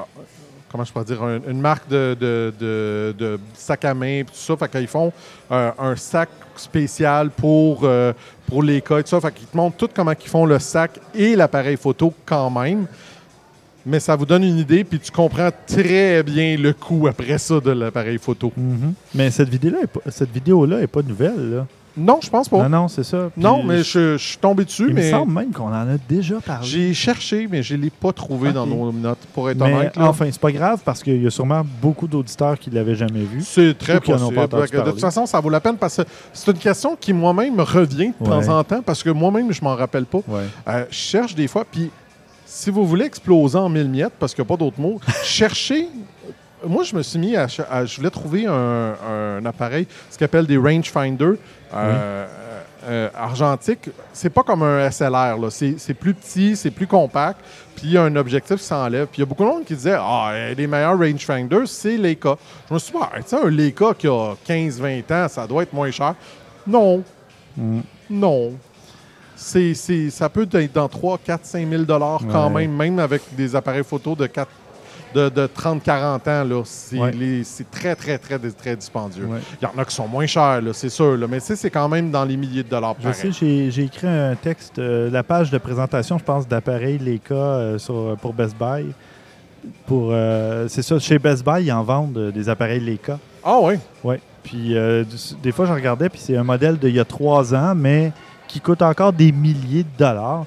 comment 0.72 0.84
je 0.84 0.92
pourrais 0.92 1.04
dire 1.04 1.22
un- 1.22 1.40
Une 1.48 1.60
marque 1.60 1.88
de, 1.88 2.16
de, 2.18 2.54
de- 2.58 3.14
de 3.18 3.40
sac 3.54 3.84
à 3.84 3.92
main, 3.92 4.22
puis 4.24 4.34
tout 4.34 4.40
ça. 4.40 4.56
Fait 4.56 4.70
qu'ils 4.70 4.86
font 4.88 5.12
un 5.50 5.94
sac 5.96 6.28
spécial 6.56 7.30
pour, 7.30 7.86
pour 8.46 8.62
les 8.62 8.80
cas 8.80 8.98
et 8.98 9.02
tout 9.02 9.08
ça. 9.10 9.20
Fait 9.20 9.32
qu'ils 9.32 9.46
te 9.46 9.56
montrent 9.56 9.76
tout 9.76 9.88
comment 9.94 10.12
ils 10.12 10.28
font 10.28 10.46
le 10.46 10.58
sac 10.58 10.92
et 11.14 11.36
l'appareil 11.36 11.76
photo 11.76 12.12
quand 12.24 12.48
même. 12.50 12.86
Mais 13.86 13.98
ça 14.00 14.14
vous 14.16 14.26
donne 14.26 14.44
une 14.44 14.58
idée, 14.58 14.84
puis 14.84 14.98
tu 15.00 15.10
comprends 15.10 15.50
très 15.66 16.22
bien 16.22 16.56
le 16.56 16.72
coût 16.72 17.06
après 17.08 17.38
ça 17.38 17.60
de 17.60 17.70
l'appareil 17.70 18.18
photo. 18.18 18.52
Mhm. 18.56 18.92
Mais 19.14 19.30
cette 19.30 19.48
vidéo-là, 19.48 20.80
est 20.82 20.86
pas- 20.86 21.00
nouvelle. 21.02 21.50
Là. 21.54 21.66
Non, 21.96 22.20
je 22.22 22.30
pense 22.30 22.48
pas. 22.48 22.62
Non, 22.68 22.82
non, 22.82 22.88
c'est 22.88 23.02
ça. 23.02 23.30
Puis 23.34 23.42
Non, 23.42 23.64
mais 23.64 23.78
je, 23.82 24.16
je 24.16 24.24
suis 24.24 24.36
tombé 24.38 24.64
dessus, 24.64 24.86
Il 24.88 24.94
mais 24.94 25.06
me 25.06 25.10
semble 25.10 25.32
même 25.32 25.50
qu'on 25.50 25.66
en 25.68 25.72
a 25.72 25.96
déjà 26.08 26.36
parlé. 26.40 26.64
j'ai 26.66 26.94
cherché, 26.94 27.48
mais 27.50 27.62
je 27.64 27.74
ne 27.74 27.82
l'ai 27.82 27.90
pas 27.90 28.12
trouvé 28.12 28.52
dans 28.52 28.64
nos 28.66 28.92
notes, 28.92 29.18
pour 29.34 29.50
être 29.50 29.58
Mais 29.58 29.72
honnête. 29.74 29.96
là. 29.96 30.04
enfin, 30.08 30.26
c'est 30.30 30.40
pas 30.40 30.52
grave 30.52 30.80
parce 30.84 31.02
qu'il 31.02 31.20
y 31.20 31.26
a 31.26 31.30
sûrement 31.30 31.62
beaucoup 31.82 32.06
d'auditeurs 32.06 32.58
qui 32.58 32.70
l'avaient 32.70 32.94
jamais 32.94 33.24
vu. 33.24 33.40
c'est 33.42 33.76
très 33.76 33.98
possible. 34.00 34.34
pas 34.34 34.46
de 34.46 34.50
parler. 34.70 34.90
toute 34.92 35.00
façon, 35.00 35.26
ça 35.26 35.40
vaut 35.40 35.50
la 35.50 35.60
peine 35.60 35.76
parce 35.76 35.96
que 35.96 36.02
c'est 36.32 36.50
une 36.52 36.58
question 36.58 36.96
qui 36.98 37.12
moi-même 37.12 37.56
me 37.56 37.62
revient 37.62 38.12
de 38.20 38.24
Ouais. 38.28 38.44
temps 38.46 38.58
en 38.58 38.62
temps 38.62 38.82
parce 38.82 39.02
que 39.02 39.10
moi-même, 39.10 39.52
je 39.52 39.62
m'en 39.62 39.74
rappelle 39.74 40.04
pas. 40.04 40.18
Ouais. 40.28 40.42
Euh, 40.68 40.84
je 40.90 40.96
cherche 40.96 41.34
des 41.34 41.48
fois, 41.48 41.64
puis 41.70 41.90
si 42.53 42.70
vous 42.70 42.84
voulez 42.84 43.05
exploser 43.05 43.57
en 43.59 43.68
mille 43.68 43.88
miettes, 43.88 44.14
parce 44.18 44.34
qu'il 44.34 44.42
n'y 44.42 44.48
a 44.48 44.51
pas 44.51 44.57
d'autre 44.57 44.80
mot, 44.80 45.01
cherchez. 45.22 45.88
Moi, 46.66 46.82
je 46.82 46.94
me 46.94 47.03
suis 47.03 47.18
mis 47.18 47.36
à, 47.36 47.46
Je 47.46 47.96
voulais 47.96 48.11
trouver 48.11 48.46
un, 48.46 48.94
un 49.38 49.46
appareil, 49.46 49.86
ce 50.11 50.18
qu'on 50.18 50.24
appelle 50.26 50.46
des 50.46 50.59
rangefinder 50.59 51.32
euh, 51.72 52.26
euh, 52.86 53.09
argentiques. 53.16 53.88
C'est 54.12 54.28
pas 54.30 54.42
comme 54.42 54.62
un 54.62 54.90
SLR, 54.90 55.38
là. 55.38 55.48
C'est 55.51 55.76
c'est 55.78 55.94
plus 55.94 56.12
petit, 56.12 56.57
c'est 56.57 56.70
plus 56.70 56.86
compact, 56.86 57.38
puis 57.76 57.86
il 57.86 57.92
y 57.92 57.96
a 57.96 58.03
un 58.03 58.14
objectif 58.16 58.57
qui 58.57 58.64
s'enlève. 58.64 59.07
Puis 59.07 59.18
il 59.18 59.20
y 59.20 59.22
a 59.22 59.26
beaucoup 59.26 59.44
de 59.44 59.48
monde 59.48 59.64
qui 59.64 59.74
disait 59.74 59.96
Ah, 59.98 60.30
euh, 60.32 60.55
les 60.55 60.66
meilleurs 60.66 60.98
rangefinders, 60.98 61.66
c'est 61.66 61.96
Leica. 61.96 62.36
Je 62.68 62.74
me 62.74 62.78
suis 62.78 62.92
dit, 62.92 62.98
Ah, 63.01 63.11
tu 63.16 63.22
sais, 63.28 63.36
un 63.42 63.48
Leica 63.48 63.94
qui 63.96 64.09
a 64.09 64.34
15-20 64.46 65.12
ans, 65.14 65.28
ça 65.28 65.46
doit 65.46 65.62
être 65.62 65.72
moins 65.72 65.90
cher? 65.90 66.14
Non, 66.66 67.03
Mm. 67.57 67.80
non. 68.11 68.53
C'est, 69.43 69.72
c'est- 69.72 70.11
ça 70.11 70.28
peut 70.28 70.47
être 70.53 70.72
dans 70.74 70.86
3, 70.86 71.18
4, 71.24 71.47
5 71.47 71.66
000 71.66 71.84
dollars 71.84 72.20
quand 72.30 72.53
Ouais. 72.53 72.66
même, 72.66 72.76
même 72.76 72.99
avec 72.99 73.22
des 73.34 73.57
appareils 73.57 73.82
photo 73.84 74.14
de, 74.14 74.26
4 74.26 74.51
de, 75.14 75.28
de 75.30 75.47
30, 75.47 75.82
40 75.82 76.28
ans. 76.28 76.45
Là, 76.45 76.61
c'est, 76.64 76.99
Ouais. 76.99 77.11
les- 77.11 77.43
c'est 77.43 77.68
très, 77.70 77.97
très, 77.97 78.18
très, 78.18 78.38
très 78.38 78.76
dispendieux. 78.76 79.24
Ouais. 79.24 79.38
Il 79.61 79.64
y 79.64 79.66
en 79.66 79.80
a 79.80 79.84
qui 79.86 79.95
sont 79.95 80.07
moins 80.07 80.26
chers, 80.26 80.61
là, 80.61 80.72
c'est 80.74 80.91
sûr. 80.91 81.16
là, 81.16 81.26
mais 81.26 81.41
c'est 81.41 81.70
quand 81.70 81.88
même 81.88 82.11
dans 82.11 82.24
les 82.26 82.36
milliers 82.36 82.62
de 82.62 82.68
dollars. 82.68 82.97
Je 82.99 83.05
pareil. 83.09 83.18
sais, 83.18 83.32
j'ai 83.32 83.70
j'ai 83.70 83.84
écrit 83.84 84.07
un 84.07 84.34
texte, 84.36 84.78
euh, 84.78 85.11
la 85.11 85.22
page 85.22 85.51
de 85.51 85.57
présentation, 85.57 86.18
je 86.18 86.24
pense, 86.24 86.47
d'appareils 86.47 86.99
Leica 86.99 87.34
euh, 87.34 87.78
sur- 87.78 88.16
pour 88.20 88.34
Best 88.34 88.55
Buy. 88.61 88.93
Pour, 89.86 90.11
euh, 90.12 90.68
c'est 90.68 90.82
ça, 90.82 90.99
chez 90.99 91.18
Best 91.18 91.45
Buy, 91.45 91.64
ils 91.64 91.72
en 91.72 91.82
vendent 91.82 92.16
euh, 92.18 92.30
des 92.30 92.49
appareils 92.51 92.80
Leica. 92.80 93.18
Ah 93.43 93.57
oui? 93.62 93.74
Oui. 94.05 94.16
Puis 94.43 94.76
euh, 94.76 95.03
des 95.43 95.51
fois, 95.53 95.64
je 95.66 95.72
regardais, 95.72 96.09
puis 96.11 96.20
c'est 96.22 96.36
un 96.36 96.45
modèle 96.45 96.78
d'il 96.78 96.95
y 96.95 97.01
a 97.01 97.05
trois 97.05 97.55
ans, 97.55 97.74
mais 97.74 98.12
qui 98.53 98.61
coûte 98.61 98.82
encore 98.82 99.12
des 99.12 99.32
milliers 99.32 99.84
de 99.84 99.98
dollars. 99.98 100.44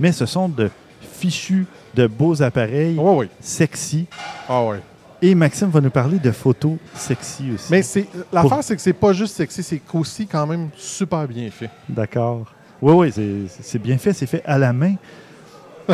Mais 0.00 0.12
ce 0.12 0.26
sont 0.26 0.48
de 0.48 0.70
fichus, 1.00 1.66
de 1.94 2.06
beaux 2.06 2.42
appareils, 2.42 2.96
oui. 2.98 3.28
sexy. 3.40 4.06
Ah 4.48 4.62
oui. 4.64 4.78
Et 5.22 5.34
Maxime 5.34 5.68
va 5.68 5.80
nous 5.80 5.90
parler 5.90 6.18
de 6.18 6.30
photos 6.32 6.76
sexy 6.94 7.52
aussi. 7.54 7.68
Mais 7.70 7.82
c'est, 7.82 8.06
l'affaire, 8.32 8.50
Pour- 8.50 8.64
c'est 8.64 8.74
que 8.76 8.82
c'est 8.82 8.92
pas 8.92 9.12
juste 9.12 9.36
sexy, 9.36 9.62
c'est 9.62 9.80
aussi 9.94 10.26
quand 10.26 10.46
même 10.46 10.68
super 10.76 11.26
bien 11.28 11.48
fait. 11.50 11.70
D'accord. 11.88 12.44
Oui, 12.82 12.92
oui, 13.14 13.48
c'est- 13.62 13.78
bien 13.78 13.96
fait, 13.96 14.12
c'est 14.12 14.26
fait 14.26 14.42
à 14.44 14.58
la 14.58 14.72
main. 14.72 14.96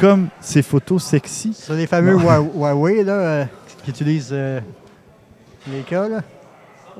Comme 0.00 0.28
ces 0.40 0.62
photos 0.62 1.04
sexy. 1.04 1.52
C'est 1.56 1.76
les 1.76 1.86
fameux 1.86 2.16
Huawei 2.16 3.04
là, 3.04 3.12
euh, 3.12 3.44
qui 3.84 3.90
utilisent 3.90 4.30
euh, 4.32 4.60
les 5.70 5.80
cas. 5.82 6.08
Là. 6.08 6.22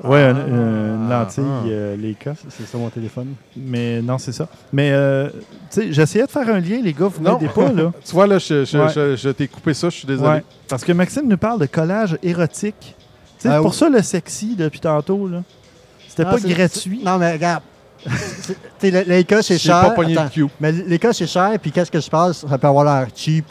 Oui, 0.03 0.19
une 0.19 1.09
lentille 1.09 1.43
ah. 1.45 1.67
euh, 1.67 1.95
Leica. 1.95 2.33
C'est- 2.35 2.49
C'est 2.49 2.67
ça 2.67 2.77
mon 2.77 2.89
téléphone. 2.89 3.33
Mais 3.55 4.01
non, 4.01 4.17
c'est 4.17 4.31
ça. 4.31 4.47
Mais, 4.73 4.89
euh, 4.91 5.29
tu 5.29 5.81
sais, 5.81 5.93
j'essayais 5.93 6.25
de 6.25 6.31
faire 6.31 6.47
un 6.49 6.59
lien, 6.59 6.79
les 6.81 6.93
gars, 6.93 7.07
vous 7.07 7.21
m'aidez 7.21 7.47
pas, 7.49 7.71
là. 7.71 7.91
Tu 8.05 8.11
vois, 8.13 8.27
là, 8.27 8.37
je, 8.39 8.65
je- 8.65 8.77
Ouais. 8.77 8.89
je- 8.93 9.15
je 9.15 9.29
t'ai 9.29 9.47
coupé 9.47 9.73
ça, 9.73 9.89
je 9.89 9.97
suis 9.97 10.07
désolé. 10.07 10.29
Ouais, 10.29 10.43
parce 10.67 10.83
que 10.83 10.91
Maxime 10.91 11.27
nous 11.27 11.37
parle 11.37 11.59
de 11.59 11.65
collage 11.67 12.17
érotique. 12.23 12.95
C'est 13.37 13.49
Ah, 13.49 13.57
pour 13.57 13.71
oui. 13.71 13.77
ça 13.77 13.89
le 13.89 14.01
sexy 14.01 14.55
depuis 14.55 14.79
tantôt. 14.79 15.27
là. 15.27 15.43
C'était 16.07 16.23
Ah, 16.27 16.31
pas 16.31 16.39
gratuit. 16.39 17.01
Non, 17.05 17.17
mais 17.17 17.31
regarde. 17.33 17.63
Les 18.81 19.23
cas, 19.23 19.41
c'est 19.41 19.57
cher. 19.57 19.81
pas 19.81 19.89
pogné 19.91 20.13
Attends. 20.13 20.23
le 20.25 20.29
cue. 20.29 20.47
Mais 20.59 20.71
les 20.71 20.99
cas, 20.99 21.13
c'est 21.13 21.27
cher, 21.27 21.51
puis 21.61 21.71
qu'est-ce 21.71 21.91
que 21.91 21.99
je 21.99 22.09
passe? 22.09 22.45
Ça 22.47 22.57
peut 22.57 22.67
avoir 22.67 22.83
l'air 22.85 23.07
cheap. 23.15 23.45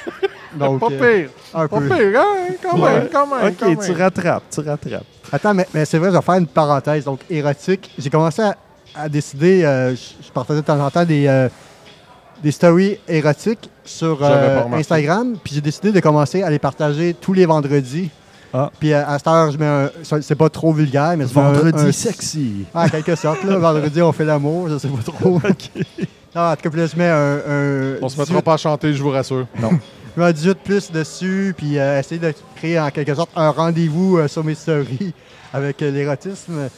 Donc, 0.58 0.80
pas 0.80 0.88
euh, 0.90 1.20
pire. 1.22 1.30
un 1.54 1.68
Pas 1.68 1.78
peu. 1.78 1.88
pire, 1.88 2.20
hein? 2.20 2.54
Quand 2.62 2.78
Ouais. 2.78 2.94
même, 2.94 3.08
quand 3.12 3.26
même. 3.26 3.54
quand 3.54 3.72
ok, 3.72 3.84
tu 3.84 3.92
rattrapes, 3.92 4.42
tu 4.50 4.60
rattrapes. 4.60 5.04
Attends, 5.30 5.54
mais, 5.54 5.66
mais 5.72 5.84
c'est 5.84 5.98
vrai, 5.98 6.10
je 6.10 6.16
vais 6.16 6.22
faire 6.22 6.34
une 6.36 6.46
parenthèse. 6.46 7.04
Donc, 7.04 7.20
érotique. 7.30 7.90
J'ai 7.98 8.10
commencé 8.10 8.42
à, 8.42 8.56
à 8.94 9.08
décider, 9.08 9.64
euh, 9.64 9.90
je, 9.94 10.26
je 10.26 10.30
partageais 10.32 10.60
de 10.60 10.66
temps 10.66 10.80
en 10.84 10.90
temps 10.90 11.04
des, 11.04 11.26
euh, 11.26 11.48
des 12.42 12.50
stories 12.50 12.98
érotiques 13.08 13.70
sur 13.84 14.18
euh, 14.22 14.56
pas 14.56 14.62
remarqué. 14.64 14.80
Instagram. 14.80 15.36
Puis 15.42 15.54
j'ai 15.54 15.60
décidé 15.60 15.92
de 15.92 16.00
commencer 16.00 16.42
à 16.42 16.50
les 16.50 16.58
partager 16.58 17.14
tous 17.14 17.32
les 17.32 17.46
vendredis. 17.46 18.10
Ah. 18.54 18.70
Puis 18.78 18.92
à, 18.92 19.08
à 19.08 19.16
cette 19.18 19.26
heure, 19.28 19.50
je 19.50 19.56
mets 19.58 19.66
un. 19.66 19.90
ça- 20.02 20.20
C'est 20.20 20.34
pas 20.34 20.50
trop 20.50 20.72
vulgaire, 20.74 21.14
mais 21.16 21.26
je 21.26 21.34
mets 21.34 21.40
un- 21.40 21.52
Vendredi 21.52 21.84
un- 21.86 21.92
sexy. 21.92 22.66
Ah, 22.74 22.84
en 22.84 22.88
quelque 22.90 23.14
sorte, 23.14 23.42
là. 23.44 23.56
Vendredi, 23.56 24.02
on 24.02 24.12
fait 24.12 24.26
l'amour, 24.26 24.68
je 24.68 24.76
sais 24.78 24.88
pas 24.88 25.02
trop. 25.02 25.40
Non, 26.34 26.40
en 26.44 26.56
tout 26.56 26.62
cas, 26.62 26.70
puis 26.70 26.80
là, 26.80 26.86
je 26.86 26.96
mets 26.96 27.08
un. 27.08 27.36
un 27.46 27.96
On 28.00 28.08
se 28.08 28.14
18 28.16 28.20
mettra 28.20 28.40
pas 28.42 28.54
à 28.54 28.56
chanter, 28.56 28.94
je 28.94 29.02
vous 29.02 29.10
rassure. 29.10 29.46
mets 29.60 29.68
un 30.20 30.32
18 30.32 30.58
plus 30.62 30.90
dessus, 30.92 31.54
puis 31.56 31.78
euh, 31.78 31.98
essayer 31.98 32.20
de 32.20 32.34
créer 32.56 32.78
en 32.78 32.90
quelque 32.90 33.14
sorte 33.14 33.30
un 33.34 33.50
rendez-vous 33.50 34.18
euh, 34.18 34.28
sur 34.28 34.44
mes 34.44 34.54
stories 34.54 35.14
avec 35.52 35.80
euh, 35.82 35.90
l'érotisme. 35.90 36.68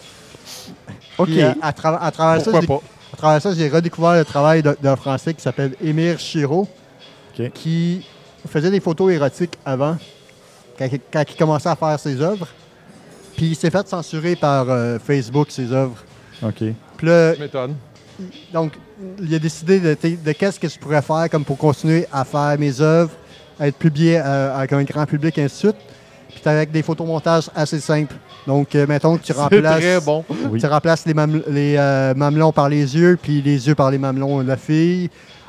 OK. 1.18 1.26
Puis, 1.26 1.42
euh, 1.42 1.52
à, 1.60 1.72
tra- 1.72 1.98
à 2.00 2.10
travers 2.10 2.44
ça, 2.44 2.50
Pourquoi 2.52 2.78
pas? 2.80 2.84
à 3.12 3.16
travers 3.16 3.42
ça, 3.42 3.54
j'ai 3.54 3.68
redécouvert 3.68 4.14
le 4.14 4.24
travail 4.24 4.62
d'un 4.62 4.96
Français 4.96 5.34
qui 5.34 5.42
s'appelle 5.42 5.74
Émir 5.82 6.18
Chiro, 6.18 6.68
qui 7.54 8.04
faisait 8.48 8.70
des 8.70 8.80
photos 8.80 9.12
érotiques 9.12 9.54
avant, 9.64 9.96
quand, 10.78 10.86
il- 10.92 11.00
quand 11.12 11.24
il 11.28 11.36
commençait 11.36 11.68
à 11.68 11.76
faire 11.76 11.98
ses 11.98 12.20
œuvres. 12.20 12.46
Puis 13.36 13.46
il 13.46 13.56
s'est 13.56 13.70
fait 13.70 13.86
censurer 13.88 14.36
par 14.36 14.70
euh, 14.70 14.98
Facebook, 15.04 15.50
ses 15.50 15.72
œuvres. 15.72 15.96
OK. 16.42 16.62
Puis 16.96 17.06
là, 17.06 17.34
m'étonnes. 17.36 17.74
donc, 18.52 18.74
il 19.20 19.34
a 19.34 19.38
décidé 19.40 19.80
de, 19.80 19.96
de 20.00 20.32
qu'est-ce 20.32 20.60
que 20.60 20.68
je 20.68 20.78
pourrais 20.78 21.02
faire 21.02 21.28
comme 21.30 21.44
pour 21.44 21.58
continuer 21.58 22.06
à 22.12 22.24
faire 22.24 22.56
mes 22.58 22.80
œuvres, 22.80 23.10
à 23.60 23.68
être 23.68 23.76
publié 23.76 24.18
euh, 24.24 24.56
avec 24.56 24.72
un 24.72 24.82
grand 24.82 25.06
public, 25.06 25.36
et 25.38 25.44
ainsi 25.44 25.54
de 25.66 25.70
suite. 25.72 25.76
Puis 26.28 26.42
avec 26.46 26.72
des 26.72 26.82
photomontages 26.82 27.48
assez 27.54 27.78
simples. 27.80 28.14
Donc, 28.46 28.74
euh, 28.74 28.86
mettons 28.88 29.16
que 29.16 29.22
tu 29.22 29.32
remplaces, 29.36 29.80
très 29.80 30.00
bon. 30.00 30.24
Oui. 30.50 30.60
tu 30.60 30.66
remplaces 30.66 31.06
les, 31.06 31.14
mamel- 31.14 31.44
les, 31.48 31.76
euh, 31.78 32.12
mamelons 32.14 32.52
par 32.52 32.68
les 32.68 32.96
yeux, 32.96 33.16
puis 33.20 33.40
les 33.40 33.66
yeux 33.68 33.74
par 33.74 33.90
les 33.90 33.98
mamelons 33.98 34.42
de 34.42 34.48
la 34.48 34.56
fille. 34.56 35.08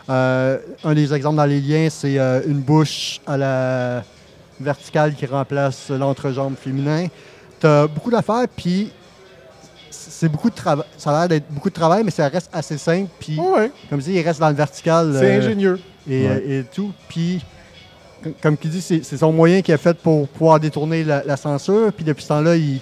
Euh, 0.10 0.58
un 0.84 0.94
des 0.94 1.12
exemples 1.14 1.38
dans 1.38 1.46
les 1.46 1.60
liens, 1.60 1.88
c'est 1.90 2.20
euh, 2.20 2.42
une 2.48 2.60
bouche 2.60 3.20
à 3.26 3.36
la 3.38 4.04
verticale 4.62 5.16
qui 5.16 5.26
remplace 5.26 5.90
l'entrejambe 5.90 6.56
féminin. 6.56 7.08
Tu 7.60 7.66
as 7.66 7.88
beaucoup 7.88 8.12
d'affaires, 8.12 8.46
puis 8.56 8.92
c'est 9.90 10.30
beaucoup 10.30 10.52
de 10.52 10.56
travail. 10.56 10.86
Ça 10.98 11.10
a 11.10 11.20
l'air 11.22 11.28
d'être 11.30 11.50
beaucoup 11.50 11.70
de 11.70 11.74
travail, 11.76 12.04
mais 12.04 12.12
ça 12.12 12.28
reste 12.28 12.50
assez 12.54 12.78
simple. 12.78 13.10
Puis, 13.20 13.40
ouais. 13.40 13.72
comme 13.90 14.00
je 14.00 14.06
dis, 14.06 14.14
il 14.14 14.22
reste 14.22 14.40
dans 14.40 14.50
le 14.50 14.56
vertical. 14.56 15.16
C'est 15.20 15.36
euh, 15.36 15.40
ingénieux. 15.40 15.80
et, 16.08 16.28
Ouais. 16.28 16.44
et 16.48 16.64
tout. 16.74 16.92
Puis, 17.10 17.44
comme 18.42 18.58
il 18.64 18.70
dit, 18.70 18.82
c'est 18.82 19.18
son 19.18 19.32
moyen 19.32 19.62
qu'il 19.62 19.74
a 19.74 19.78
fait 19.78 19.98
pour 19.98 20.28
pouvoir 20.28 20.60
détourner 20.60 21.04
la, 21.04 21.24
la 21.24 21.38
censure. 21.38 21.92
Puis 21.94 22.04
depuis 22.06 22.24
ce 22.24 22.30
temps-là, 22.30 22.56
il. 22.56 22.80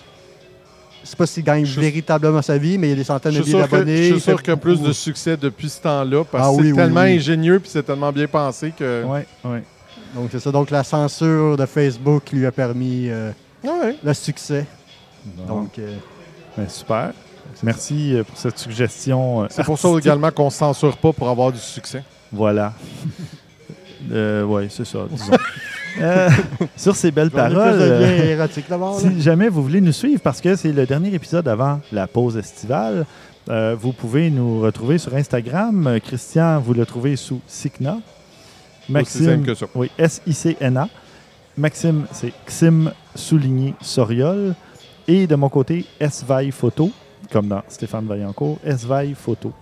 Je 1.04 1.10
sais 1.10 1.16
pas 1.18 1.26
s'il 1.26 1.44
gagne 1.44 1.66
Je- 1.66 1.80
véritablement 1.82 2.42
sa 2.42 2.58
vie, 2.58 2.78
mais 2.78 2.88
il 2.88 2.90
y 2.92 2.94
a 2.94 2.96
des 2.96 3.04
centaines 3.04 3.34
de 3.34 3.40
milliers 3.40 3.54
d'abonnés. 3.60 4.04
je 4.10 4.14
suis 4.14 4.22
sûr 4.22 4.42
qu'il 4.42 4.52
y 4.52 4.54
a 4.54 4.58
plus 4.58 4.80
de 4.82 4.94
succès 4.94 5.36
depuis 5.36 5.68
ce 5.70 5.82
temps-là 5.82 6.24
parce 6.24 6.48
Ah 6.48 6.52
que 6.52 6.56
oui, 6.62 6.68
c'est 6.68 6.72
oui, 6.72 6.78
tellement 6.78 7.02
oui. 7.02 7.16
ingénieux 7.18 7.60
puis 7.60 7.70
c'est 7.70 7.84
tellement 7.84 8.12
bien 8.14 8.28
pensé 8.28 8.72
que. 8.78 9.04
Ouais, 9.04 9.26
ouais. 9.44 9.64
Donc, 10.16 10.30
c'est 10.32 10.40
ça. 10.40 10.52
Donc, 10.52 10.70
la 10.72 10.84
censure 10.84 11.58
de 11.58 11.66
Facebook 11.66 12.32
lui 12.32 12.46
a 12.46 12.52
permis 12.54 13.10
euh, 13.10 13.32
le 14.04 14.14
succès. 14.14 14.66
Donc, 15.48 15.78
euh, 15.80 15.98
Ben, 16.58 16.70
super. 16.70 17.12
Merci 17.64 18.16
euh, 18.16 18.24
pour 18.24 18.38
cette 18.38 18.58
suggestion. 18.58 19.46
C'est 19.50 19.64
pour 19.64 19.78
ça 19.78 19.90
également 19.98 20.32
qu'on 20.32 20.46
ne 20.46 20.50
censure 20.52 20.96
pas 20.98 21.12
pour 21.12 21.28
avoir 21.30 21.52
du 21.52 21.60
succès. 21.60 22.04
Voilà. 22.32 22.74
euh, 24.12 24.44
oui, 24.44 24.68
c'est 24.70 24.86
ça, 24.86 25.00
disons. 25.10 25.34
Euh, 26.02 26.28
sur 26.76 26.96
ces 26.96 27.12
belles 27.12 27.30
paroles, 27.30 27.56
euh, 27.80 28.48
si 28.98 29.22
jamais 29.22 29.48
vous 29.48 29.62
voulez 29.62 29.80
nous 29.80 29.92
suivre, 29.92 30.20
parce 30.22 30.42
que 30.42 30.56
c'est 30.56 30.72
le 30.72 30.88
dernier 30.88 31.14
épisode 31.14 31.48
avant 31.48 31.82
la 31.92 32.08
pause 32.08 32.36
estivale, 32.36 33.06
euh, 33.48 33.76
vous 33.80 33.94
pouvez 33.94 34.32
nous 34.32 34.60
retrouver 34.62 34.98
sur 34.98 35.14
Instagram. 35.14 36.00
Christian, 36.04 36.60
vous 36.60 36.74
le 36.74 36.88
trouvez 36.88 37.16
sous 37.16 37.42
Sicna. 37.46 38.00
Que 39.44 39.54
ça. 39.54 39.68
Oui, 39.76 39.92
S-I-C-N-A. 39.98 40.90
Maxime, 41.58 42.06
c'est 42.12 42.34
Xim 42.48 42.92
souligné 43.14 43.76
Soriol. 43.80 44.56
Et 45.08 45.28
de 45.28 45.36
mon 45.36 45.50
côté, 45.50 45.86
S-Vaille 46.00 46.52
Photo, 46.52 46.92
comme 47.32 47.48
dans 47.48 47.62
Stéphane 47.68 48.08
Vaillancourt, 48.08 48.58
S-Vaille 48.66 49.14
Photo. 49.14 49.54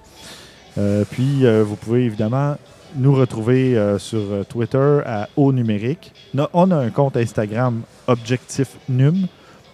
Euh, 0.78 1.04
puis, 1.10 1.46
euh, 1.46 1.64
vous 1.64 1.76
pouvez 1.76 2.06
évidemment 2.06 2.56
nous 2.96 3.14
retrouver 3.14 3.78
euh, 3.78 3.98
sur 4.00 4.20
euh, 4.20 4.44
Twitter 4.44 5.00
à 5.06 5.30
Au 5.36 5.52
Numérique. 5.54 6.12
On 6.54 6.72
a 6.72 6.76
un 6.76 6.90
compte 6.90 7.18
Instagram 7.18 7.82
Objectif 8.08 8.78
Num, 8.90 9.28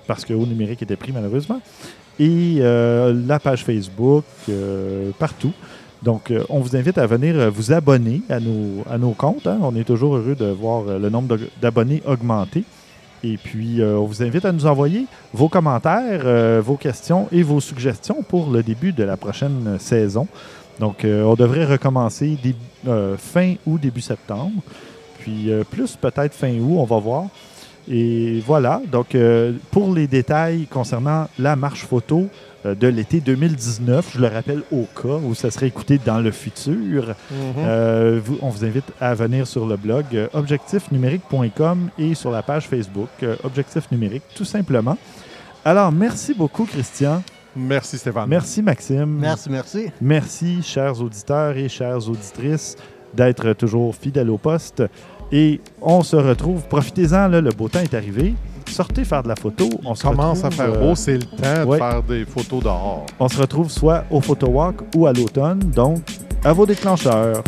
parce 0.05 0.26
que 0.26 0.34
Au 0.34 0.45
Numérique 0.45 0.82
était 0.82 0.95
pris 0.95 1.11
malheureusement. 1.11 1.61
Et 2.20 2.57
euh, 2.59 3.13
la 3.28 3.39
page 3.39 3.63
Facebook, 3.63 4.24
partout. 5.20 5.53
Donc, 6.01 6.32
on 6.49 6.59
vous 6.59 6.76
invite 6.76 6.97
à 6.97 7.05
venir 7.07 7.51
vous 7.51 7.72
abonner 7.72 8.22
à 8.30 8.39
nos, 8.39 8.84
à 8.89 8.97
nos 8.97 9.11
comptes. 9.11 9.47
hein. 9.47 9.59
On 9.61 9.76
est 9.76 9.84
toujours 9.84 10.15
heureux 10.15 10.36
de 10.36 10.45
voir 10.45 10.99
le 10.99 11.09
nombre 11.09 11.38
d'abonnés 11.61 12.01
augmenter. 12.05 12.63
Et 13.24 13.38
puis, 13.38 13.82
on 13.84 14.05
vous 14.05 14.22
invite 14.24 14.45
à 14.45 14.51
nous 14.51 14.65
envoyer 14.68 15.05
vos 15.34 15.49
commentaires, 15.49 16.61
vos 16.61 16.76
questions 16.76 17.28
et 17.32 17.41
vos 17.41 17.59
suggestions 17.59 18.24
pour 18.24 18.51
le 18.51 18.61
début 18.61 18.93
de 18.93 19.03
la 19.03 19.18
prochaine 19.18 19.78
saison. 19.80 20.28
Donc, 20.80 21.03
euh, 21.05 21.23
on 21.23 21.34
devrait 21.36 21.65
recommencer 21.65 22.38
euh, 22.88 23.17
fin 23.17 23.55
août, 23.65 23.80
début 23.82 24.01
septembre. 24.01 24.61
Puis, 25.19 25.51
euh, 25.51 25.63
plus 25.63 25.95
peut-être 25.95 26.34
fin 26.34 26.53
août, 26.59 26.75
on 26.78 26.84
va 26.86 26.99
voir. 26.99 27.25
Et 27.89 28.43
voilà. 28.45 28.82
Donc, 28.91 29.15
pour 29.71 29.93
les 29.93 30.07
détails 30.07 30.67
concernant 30.69 31.30
la 31.39 31.55
marche 31.55 31.86
photo 31.86 32.28
de 32.65 32.88
l'été 32.88 33.21
2019, 33.21 34.11
je 34.13 34.19
le 34.19 34.28
rappelle 34.28 34.61
au 34.73 34.86
cas 34.93 35.19
où 35.23 35.34
ça 35.34 35.49
serait 35.51 35.67
écouté 35.67 35.97
dans 36.05 36.19
le 36.19 36.32
futur, 36.32 37.15
Mhm. 37.32 38.19
vous- 38.19 38.39
on 38.41 38.49
vous 38.49 38.65
invite 38.65 38.84
à 38.99 39.13
venir 39.15 39.47
sur 39.47 39.65
le 39.65 39.78
blog 39.78 40.03
objectifnumérique.com 40.34 41.89
et 41.97 42.13
sur 42.13 42.30
la 42.30 42.41
page 42.43 42.67
Facebook 42.67 43.07
Objectif 43.45 43.89
Numérique, 43.89 44.23
tout 44.36 44.43
simplement. 44.45 44.97
Alors, 45.63 45.91
merci 45.93 46.34
beaucoup, 46.34 46.65
Christian. 46.65 47.23
Merci 47.58 47.97
Stéphane. 47.97 48.30
Merci, 48.30 48.62
Maxime. 48.62 49.18
Merci, 49.20 49.49
merci. 49.49 49.91
Merci, 50.01 50.64
chers 50.64 51.01
auditeurs 51.01 51.58
et 51.58 51.70
chères 51.70 52.08
auditrices, 52.08 52.76
d'être 53.14 53.53
toujours 53.53 53.95
fidèles 53.95 54.30
au 54.30 54.38
poste. 54.38 54.84
Et 55.32 55.60
on 55.82 56.03
se 56.03 56.16
retrouve. 56.16 56.64
Profitez-en, 56.68 57.28
le 57.28 57.51
beau 57.51 57.68
temps 57.68 57.80
est 57.80 57.93
arrivé. 57.93 58.34
Sortez 58.68 59.05
faire 59.05 59.24
de 59.24 59.30
la 59.30 59.36
photo. 59.36 59.70
On 59.86 59.95
se 59.95 60.03
commence 60.03 60.43
à 60.43 60.49
retrouve, 60.49 60.66
faire 60.66 60.74
euh, 60.76 60.89
beau, 60.89 60.95
c'est 60.95 61.18
le 61.18 61.24
temps 61.24 61.70
ouais. 61.70 61.78
de 61.78 61.84
faire 61.84 62.03
des 62.03 62.26
photos 62.26 62.64
dehors. 62.64 63.05
On 63.20 63.28
se 63.28 63.39
retrouve 63.39 63.70
soit 63.70 64.03
au 64.12 64.22
Photowalk 64.22 64.95
ou 64.95 65.08
à 65.08 65.14
l'automne. 65.14 65.60
Donc, 65.60 65.99
à 66.43 66.53
vos 66.53 66.66
déclencheurs. 66.66 67.43